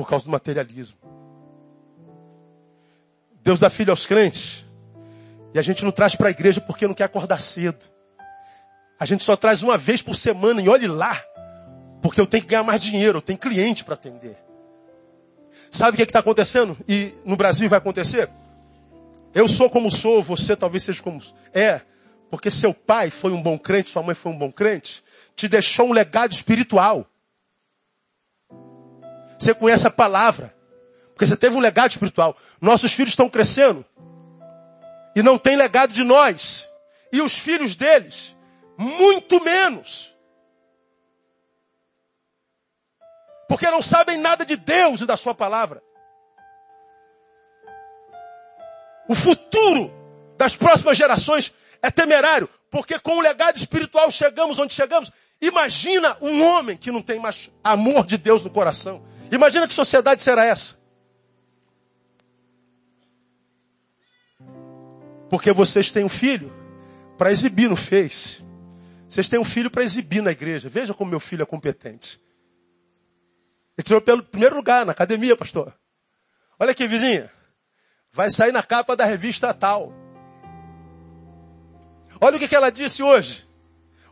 Por 0.00 0.08
causa 0.08 0.24
do 0.24 0.30
materialismo. 0.30 0.96
Deus 3.42 3.60
dá 3.60 3.68
filho 3.68 3.90
aos 3.90 4.06
crentes. 4.06 4.64
E 5.52 5.58
a 5.58 5.62
gente 5.62 5.84
não 5.84 5.92
traz 5.92 6.16
para 6.16 6.28
a 6.28 6.30
igreja 6.30 6.58
porque 6.58 6.86
não 6.86 6.94
quer 6.94 7.04
acordar 7.04 7.38
cedo. 7.38 7.84
A 8.98 9.04
gente 9.04 9.22
só 9.22 9.36
traz 9.36 9.62
uma 9.62 9.76
vez 9.76 10.00
por 10.00 10.16
semana 10.16 10.62
e 10.62 10.70
olhe 10.70 10.86
lá. 10.86 11.22
Porque 12.00 12.18
eu 12.18 12.26
tenho 12.26 12.42
que 12.42 12.48
ganhar 12.48 12.62
mais 12.62 12.80
dinheiro, 12.80 13.18
eu 13.18 13.22
tenho 13.22 13.38
cliente 13.38 13.84
para 13.84 13.92
atender. 13.92 14.38
Sabe 15.70 15.92
o 15.92 15.96
que 15.96 16.02
é 16.02 16.06
está 16.06 16.20
acontecendo? 16.20 16.78
E 16.88 17.12
no 17.22 17.36
Brasil 17.36 17.68
vai 17.68 17.76
acontecer? 17.76 18.30
Eu 19.34 19.46
sou 19.46 19.68
como 19.68 19.90
sou, 19.90 20.22
você 20.22 20.56
talvez 20.56 20.82
seja 20.82 21.02
como 21.02 21.22
é. 21.52 21.82
Porque 22.30 22.50
seu 22.50 22.72
pai 22.72 23.10
foi 23.10 23.32
um 23.32 23.42
bom 23.42 23.58
crente, 23.58 23.90
sua 23.90 24.02
mãe 24.02 24.14
foi 24.14 24.32
um 24.32 24.38
bom 24.38 24.50
crente, 24.50 25.04
te 25.36 25.46
deixou 25.46 25.88
um 25.88 25.92
legado 25.92 26.32
espiritual. 26.32 27.06
Você 29.40 29.54
conhece 29.54 29.86
a 29.86 29.90
palavra. 29.90 30.54
Porque 31.14 31.26
você 31.26 31.36
teve 31.36 31.56
um 31.56 31.60
legado 31.60 31.90
espiritual. 31.90 32.36
Nossos 32.60 32.92
filhos 32.92 33.12
estão 33.12 33.28
crescendo. 33.28 33.84
E 35.16 35.22
não 35.22 35.36
tem 35.36 35.56
legado 35.56 35.92
de 35.92 36.04
nós. 36.04 36.68
E 37.12 37.20
os 37.20 37.36
filhos 37.36 37.74
deles, 37.74 38.36
muito 38.78 39.42
menos. 39.42 40.10
porque 43.50 43.68
não 43.68 43.82
sabem 43.82 44.16
nada 44.16 44.46
de 44.46 44.54
Deus 44.54 45.00
e 45.00 45.06
da 45.06 45.16
Sua 45.16 45.34
palavra. 45.34 45.82
O 49.08 49.14
futuro 49.16 49.92
das 50.36 50.54
próximas 50.54 50.96
gerações 50.96 51.52
é 51.82 51.90
temerário, 51.90 52.48
porque 52.70 52.96
com 53.00 53.18
o 53.18 53.20
legado 53.20 53.56
espiritual 53.56 54.08
chegamos 54.08 54.56
onde 54.60 54.72
chegamos. 54.72 55.10
Imagina 55.40 56.16
um 56.20 56.44
homem 56.44 56.76
que 56.76 56.92
não 56.92 57.02
tem 57.02 57.18
mais 57.18 57.50
amor 57.64 58.06
de 58.06 58.16
Deus 58.16 58.44
no 58.44 58.50
coração. 58.50 59.04
Imagina 59.30 59.68
que 59.68 59.74
sociedade 59.74 60.22
será 60.22 60.44
essa. 60.44 60.78
Porque 65.28 65.52
vocês 65.52 65.92
têm 65.92 66.04
um 66.04 66.08
filho 66.08 66.52
para 67.16 67.30
exibir 67.30 67.68
no 67.68 67.76
Face. 67.76 68.44
Vocês 69.08 69.28
têm 69.28 69.38
um 69.38 69.44
filho 69.44 69.70
para 69.70 69.84
exibir 69.84 70.22
na 70.22 70.32
igreja. 70.32 70.68
Veja 70.68 70.92
como 70.92 71.10
meu 71.10 71.20
filho 71.20 71.42
é 71.42 71.46
competente. 71.46 72.20
Ele 73.78 73.84
tirou 73.84 74.00
pelo 74.00 74.22
primeiro 74.22 74.56
lugar 74.56 74.84
na 74.84 74.92
academia, 74.92 75.36
pastor. 75.36 75.72
Olha 76.58 76.72
aqui, 76.72 76.86
vizinha. 76.86 77.30
Vai 78.12 78.30
sair 78.30 78.52
na 78.52 78.62
capa 78.62 78.96
da 78.96 79.04
revista 79.04 79.54
tal. 79.54 79.92
Olha 82.20 82.36
o 82.36 82.38
que, 82.38 82.48
que 82.48 82.56
ela 82.56 82.70
disse 82.70 83.02
hoje. 83.02 83.48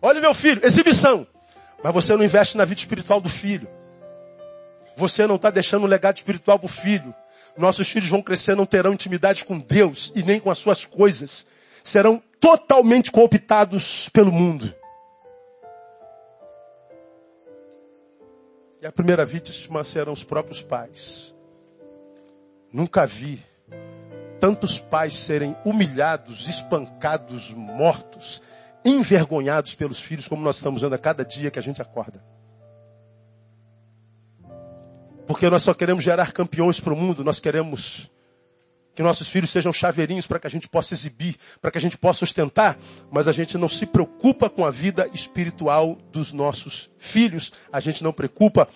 Olha 0.01 0.21
meu 0.21 0.33
filho, 0.33 0.64
exibição. 0.64 1.27
Mas 1.83 1.93
você 1.93 2.16
não 2.16 2.25
investe 2.25 2.57
na 2.57 2.64
vida 2.64 2.81
espiritual 2.81 3.21
do 3.21 3.29
filho. 3.29 3.69
Você 4.99 5.28
não 5.28 5.36
está 5.36 5.49
deixando 5.49 5.84
um 5.84 5.86
legado 5.86 6.16
espiritual 6.16 6.59
para 6.59 6.66
o 6.66 6.68
filho. 6.68 7.14
Nossos 7.57 7.88
filhos 7.88 8.09
vão 8.09 8.20
crescer, 8.20 8.57
não 8.57 8.66
terão 8.66 8.92
intimidade 8.92 9.44
com 9.44 9.57
Deus 9.57 10.12
e 10.16 10.24
nem 10.24 10.40
com 10.40 10.51
as 10.51 10.59
suas 10.59 10.84
coisas. 10.84 11.46
Serão 11.84 12.20
totalmente 12.40 13.12
cooptados 13.12 14.09
pelo 14.09 14.32
mundo. 14.32 14.74
E 18.82 18.86
a 18.88 18.90
primeira 18.90 19.24
vítima 19.24 19.84
serão 19.84 20.12
os 20.12 20.24
próprios 20.24 20.62
pais. 20.62 21.32
Nunca 22.72 23.07
vi 23.07 23.40
tantos 24.40 24.80
pais 24.80 25.16
serem 25.16 25.57
humilhados, 25.64 26.49
espancados, 26.49 27.53
mortos, 27.53 28.42
envergonhados 28.84 29.76
pelos 29.76 30.01
filhos, 30.01 30.26
como 30.26 30.42
nós 30.42 30.57
estamos 30.57 30.82
vendo 30.82 30.96
a 30.96 30.99
cada 30.99 31.24
dia 31.24 31.53
que 31.53 31.59
a 31.61 31.62
gente 31.62 31.80
acorda. 31.80 32.20
Porque 35.29 35.51
nós 35.51 35.62
só 35.62 35.74
queremos 35.74 36.03
gerar 36.03 36.33
campeões 36.33 36.81
para 36.81 36.95
o 36.95 36.97
mundo, 36.97 37.22
nós 37.22 37.39
queremos 37.39 38.11
que 38.95 39.03
nossos 39.03 39.29
filhos 39.29 39.51
sejam 39.51 39.70
chaveirinhos 39.74 40.26
para 40.26 40.41
que 40.41 40.47
a 40.47 40.51
gente 40.51 40.66
possa 40.66 40.95
exibir, 40.95 41.37
para 41.61 41.70
que 41.70 41.76
a 41.76 41.81
gente 41.81 41.99
possa 41.99 42.24
ostentar, 42.24 42.79
mas 43.12 43.29
a 43.29 43.33
gente 43.33 43.59
não 43.59 43.68
se 43.68 43.85
preocupa 43.85 44.49
com 44.49 44.64
a 44.64 44.70
vida 44.70 45.07
espiritual 45.12 45.99
dos 46.11 46.33
nossos 46.33 46.91
filhos, 46.97 47.53
a 47.70 47.79
gente 47.79 48.03
não 48.03 48.11
preocupa 48.11 48.66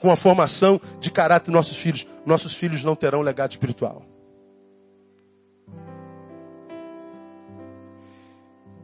com 0.00 0.10
a 0.10 0.16
formação 0.16 0.80
de 0.98 1.10
caráter 1.10 1.50
dos 1.50 1.54
nossos 1.54 1.76
filhos. 1.76 2.06
Nossos 2.24 2.54
filhos 2.54 2.82
não 2.82 2.96
terão 2.96 3.20
legado 3.20 3.50
espiritual. 3.50 4.02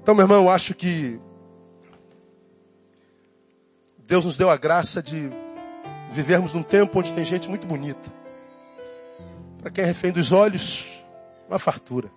Então, 0.03 0.15
meu 0.15 0.25
irmão, 0.25 0.43
eu 0.43 0.51
acho 0.51 0.75
que 0.75 1.19
Deus 4.07 4.27
nos 4.27 4.37
deu 4.37 4.51
a 4.51 4.57
graça 4.57 5.03
de 5.03 5.31
vivermos 6.19 6.53
num 6.53 6.65
tempo 6.65 6.99
onde 6.99 7.13
tem 7.13 7.25
gente 7.25 7.49
muito 7.49 7.65
bonita. 7.65 8.13
Para 9.61 9.71
quem 9.71 9.85
é 9.85 9.87
refém 9.87 10.11
dos 10.11 10.33
olhos, 10.33 11.05
uma 11.49 11.61
fartura. 11.61 12.11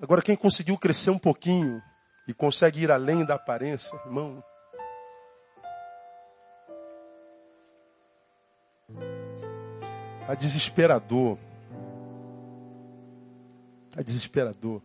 Agora, 0.00 0.22
quem 0.22 0.36
conseguiu 0.36 0.78
crescer 0.78 1.10
um 1.10 1.18
pouquinho 1.18 1.82
e 2.28 2.32
consegue 2.32 2.84
ir 2.84 2.90
além 2.92 3.24
da 3.24 3.34
aparência, 3.34 3.96
irmão, 4.06 4.42
Está 10.20 10.34
desesperador. 10.36 11.36
Está 13.90 14.02
desesperador. 14.02 14.80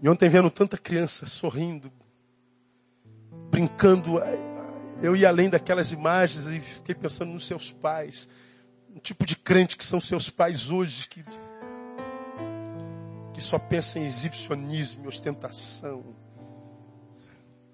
E 0.00 0.08
ontem 0.08 0.28
vendo 0.28 0.48
tanta 0.48 0.78
criança 0.78 1.26
sorrindo, 1.26 1.92
brincando, 3.58 4.20
eu 5.02 5.16
ia 5.16 5.28
além 5.28 5.50
daquelas 5.50 5.90
imagens 5.90 6.46
e 6.46 6.60
fiquei 6.60 6.94
pensando 6.94 7.32
nos 7.32 7.44
seus 7.44 7.72
pais. 7.72 8.28
Um 8.88 9.00
tipo 9.00 9.26
de 9.26 9.34
crente 9.34 9.76
que 9.76 9.82
são 9.82 10.00
seus 10.00 10.30
pais 10.30 10.70
hoje, 10.70 11.08
que, 11.08 11.24
que 13.34 13.40
só 13.40 13.58
pensa 13.58 13.98
em 13.98 14.04
exibicionismo, 14.04 15.08
ostentação, 15.08 16.14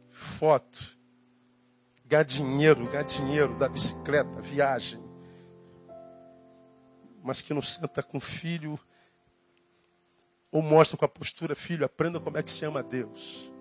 foto, 0.08 0.96
ganhar 2.06 2.22
dinheiro, 2.22 2.86
ganhar 2.86 3.04
dinheiro 3.04 3.58
da 3.58 3.68
bicicleta, 3.68 4.40
viagem. 4.40 5.02
Mas 7.22 7.42
que 7.42 7.52
não 7.52 7.60
senta 7.60 8.02
com 8.02 8.16
o 8.16 8.22
filho 8.22 8.80
ou 10.50 10.62
mostra 10.62 10.96
com 10.96 11.04
a 11.04 11.08
postura, 11.08 11.54
filho, 11.54 11.84
aprenda 11.84 12.18
como 12.18 12.38
é 12.38 12.42
que 12.42 12.50
se 12.50 12.64
ama 12.64 12.80
a 12.80 12.82
Deus. 12.82 13.52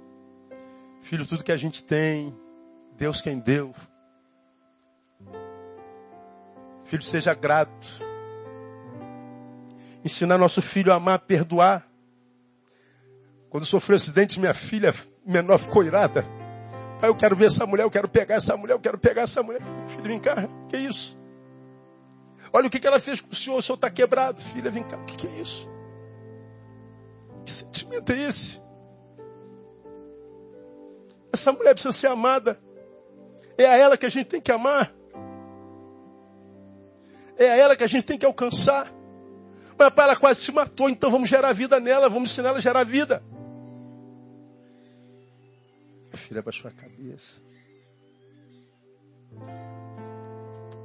Filho, 1.04 1.28
tudo 1.28 1.44
que 1.44 1.52
a 1.52 1.58
gente 1.58 1.84
tem, 1.84 2.34
Deus 2.98 3.22
quem 3.22 3.38
deu. 3.38 3.76
Filho, 6.86 7.04
seja 7.04 7.34
grato. 7.34 7.98
Ensinar 10.04 10.38
nosso 10.38 10.62
filho 10.62 10.94
a 10.94 10.96
amar, 10.96 11.16
a 11.16 11.20
perdoar. 11.20 11.86
Quando 13.50 13.66
sofreu 13.66 13.98
acidente, 13.98 14.40
minha 14.40 14.54
filha 14.54 14.94
menor 15.26 15.58
ficou 15.60 15.84
irada. 15.84 16.26
Pai, 17.02 17.10
eu 17.10 17.16
quero 17.16 17.36
ver 17.36 17.48
essa 17.48 17.66
mulher, 17.66 17.84
eu 17.84 17.92
quero 17.92 18.08
pegar 18.08 18.36
essa 18.36 18.56
mulher, 18.56 18.74
eu 18.74 18.80
quero 18.80 18.98
pegar 18.98 19.24
essa 19.24 19.44
mulher. 19.44 19.62
Filho, 19.90 20.04
vem 20.04 20.20
cá, 20.22 20.48
que 20.70 20.78
isso? 20.78 21.20
Olha 22.54 22.68
o 22.68 22.70
que, 22.70 22.80
que 22.80 22.88
ela 22.88 23.00
fez 23.02 23.20
com 23.20 23.30
o 23.30 23.36
senhor, 23.36 23.58
o 23.58 23.62
senhor 23.62 23.76
está 23.76 23.90
quebrado. 23.90 24.42
Filha, 24.42 24.72
vem 24.72 24.84
cá, 24.84 24.98
o 24.98 25.06
que 25.06 25.28
é 25.28 25.42
isso? 25.42 25.70
Que 27.44 27.52
sentimento 27.52 28.10
é 28.14 28.20
esse? 28.22 28.63
Essa 31.34 31.52
mulher 31.52 31.74
precisa 31.74 31.92
ser 31.92 32.08
amada. 32.08 32.60
É 33.58 33.66
a 33.66 33.76
ela 33.76 33.98
que 33.98 34.06
a 34.06 34.10
gente 34.10 34.28
tem 34.28 34.40
que 34.40 34.52
amar. 34.52 34.94
É 37.36 37.50
a 37.50 37.56
ela 37.56 37.76
que 37.76 37.84
a 37.84 37.88
gente 37.88 38.06
tem 38.06 38.20
que 38.20 38.26
alcançar. 38.26 38.94
Mas 39.78 39.94
pai, 39.94 40.06
ela 40.06 40.16
quase 40.16 40.42
se 40.42 40.52
matou, 40.52 40.88
então 40.88 41.10
vamos 41.10 41.28
gerar 41.28 41.52
vida 41.52 41.80
nela, 41.80 42.08
vamos 42.08 42.30
ensinar 42.30 42.50
ela 42.50 42.60
a 42.60 42.62
gerar 42.62 42.84
vida. 42.84 43.24
Filha 46.14 46.42
abaixou 46.42 46.70
a 46.70 46.74
cabeça. 46.74 47.42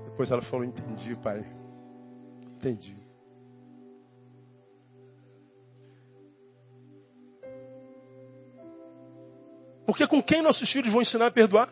Depois 0.06 0.30
ela 0.30 0.40
falou: 0.40 0.64
Entendi, 0.64 1.14
pai. 1.16 1.44
Entendi. 2.56 2.96
Porque 9.88 10.06
com 10.06 10.22
quem 10.22 10.42
nossos 10.42 10.70
filhos 10.70 10.92
vão 10.92 11.00
ensinar 11.00 11.28
a 11.28 11.30
perdoar? 11.30 11.70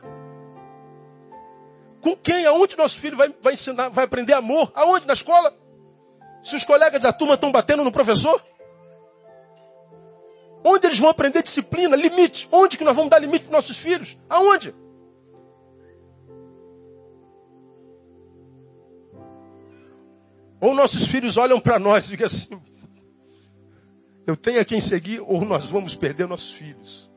Com 2.01 2.17
quem? 2.17 2.47
Aonde 2.47 2.75
nosso 2.75 2.99
filho 2.99 3.15
vai, 3.15 3.29
vai 3.43 3.53
ensinar, 3.53 3.91
vai 3.91 4.07
aprender 4.07 4.33
amor? 4.33 4.73
Aonde? 4.75 5.07
Na 5.07 5.13
escola? 5.13 5.55
Se 6.43 6.57
os 6.57 6.65
colegas 6.65 6.99
da 6.99 7.13
turma 7.13 7.35
estão 7.35 7.53
batendo 7.53 7.85
no 7.85 7.93
professor? 7.93 8.43
Onde 10.65 10.87
eles 10.87 10.99
vão 10.99 11.11
aprender 11.11 11.43
disciplina, 11.43 11.95
limite? 11.95 12.49
Onde 12.51 12.79
que 12.79 12.85
nós 12.85 12.97
vamos 12.97 13.11
dar 13.11 13.19
limite 13.19 13.45
para 13.45 13.59
nossos 13.59 13.77
filhos? 13.77 14.17
Aonde? 14.31 14.75
Ou 20.59 20.75
nossos 20.75 21.07
filhos 21.07 21.37
olham 21.37 21.61
para 21.61 21.79
nós 21.79 22.07
e 22.07 22.17
dizem 22.17 22.25
assim: 22.25 22.63
eu 24.27 24.39
tenho 24.39 24.59
a 24.59 24.65
quem 24.65 24.81
seguir, 24.81 25.21
ou 25.21 25.45
nós 25.45 25.69
vamos 25.69 25.95
perder 25.95 26.27
nossos 26.27 26.51
filhos. 26.51 27.15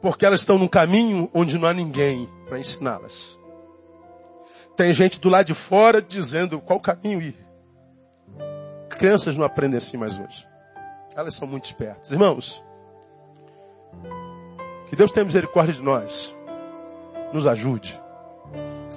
Porque 0.00 0.24
elas 0.24 0.40
estão 0.40 0.58
num 0.58 0.68
caminho 0.68 1.30
onde 1.34 1.58
não 1.58 1.68
há 1.68 1.74
ninguém 1.74 2.28
para 2.48 2.58
ensiná-las. 2.58 3.38
Tem 4.76 4.92
gente 4.92 5.20
do 5.20 5.28
lado 5.28 5.46
de 5.46 5.54
fora 5.54 6.00
dizendo 6.00 6.60
qual 6.60 6.78
caminho 6.78 7.20
ir. 7.20 7.36
Crianças 8.88 9.36
não 9.36 9.44
aprendem 9.44 9.78
assim 9.78 9.96
mais 9.96 10.18
hoje. 10.18 10.46
Elas 11.16 11.34
são 11.34 11.48
muito 11.48 11.64
espertas. 11.64 12.10
Irmãos, 12.10 12.62
que 14.88 14.96
Deus 14.96 15.10
tenha 15.10 15.24
misericórdia 15.24 15.74
de 15.74 15.82
nós. 15.82 16.34
Nos 17.32 17.46
ajude. 17.46 18.00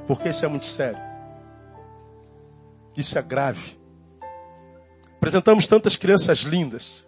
Porque 0.07 0.29
isso 0.29 0.45
é 0.45 0.47
muito 0.47 0.65
sério. 0.65 1.01
Isso 2.95 3.17
é 3.17 3.21
grave. 3.21 3.79
Apresentamos 5.17 5.67
tantas 5.67 5.95
crianças 5.95 6.39
lindas. 6.39 7.05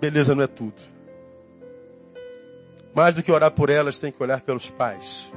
Beleza 0.00 0.34
não 0.34 0.44
é 0.44 0.46
tudo. 0.46 0.93
Mais 2.94 3.14
do 3.14 3.22
que 3.22 3.32
orar 3.32 3.50
por 3.50 3.70
elas, 3.70 3.98
tem 3.98 4.12
que 4.12 4.22
olhar 4.22 4.40
pelos 4.40 4.68
pais. 4.68 5.30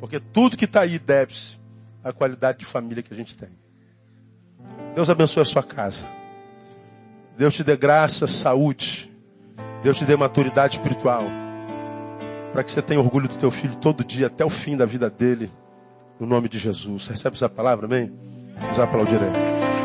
Porque 0.00 0.18
tudo 0.18 0.56
que 0.56 0.64
está 0.64 0.80
aí 0.80 0.98
deve-se 0.98 1.58
à 2.02 2.12
qualidade 2.12 2.58
de 2.58 2.64
família 2.64 3.02
que 3.02 3.12
a 3.12 3.16
gente 3.16 3.36
tem. 3.36 3.50
Deus 4.94 5.10
abençoe 5.10 5.42
a 5.42 5.46
sua 5.46 5.62
casa. 5.62 6.06
Deus 7.36 7.54
te 7.54 7.62
dê 7.62 7.76
graça, 7.76 8.26
saúde. 8.26 9.12
Deus 9.82 9.98
te 9.98 10.04
dê 10.04 10.16
maturidade 10.16 10.76
espiritual. 10.78 11.24
Para 12.52 12.64
que 12.64 12.72
você 12.72 12.80
tenha 12.80 13.00
orgulho 13.00 13.28
do 13.28 13.36
teu 13.36 13.50
filho 13.50 13.76
todo 13.76 14.02
dia, 14.02 14.28
até 14.28 14.44
o 14.44 14.50
fim 14.50 14.76
da 14.76 14.86
vida 14.86 15.10
dele. 15.10 15.50
No 16.18 16.26
nome 16.26 16.48
de 16.48 16.58
Jesus. 16.58 17.08
Recebe 17.08 17.36
essa 17.36 17.48
palavra, 17.48 17.84
amém? 17.84 18.10
Vamos 18.58 18.80
aplaudir 18.80 19.16
ele. 19.16 19.75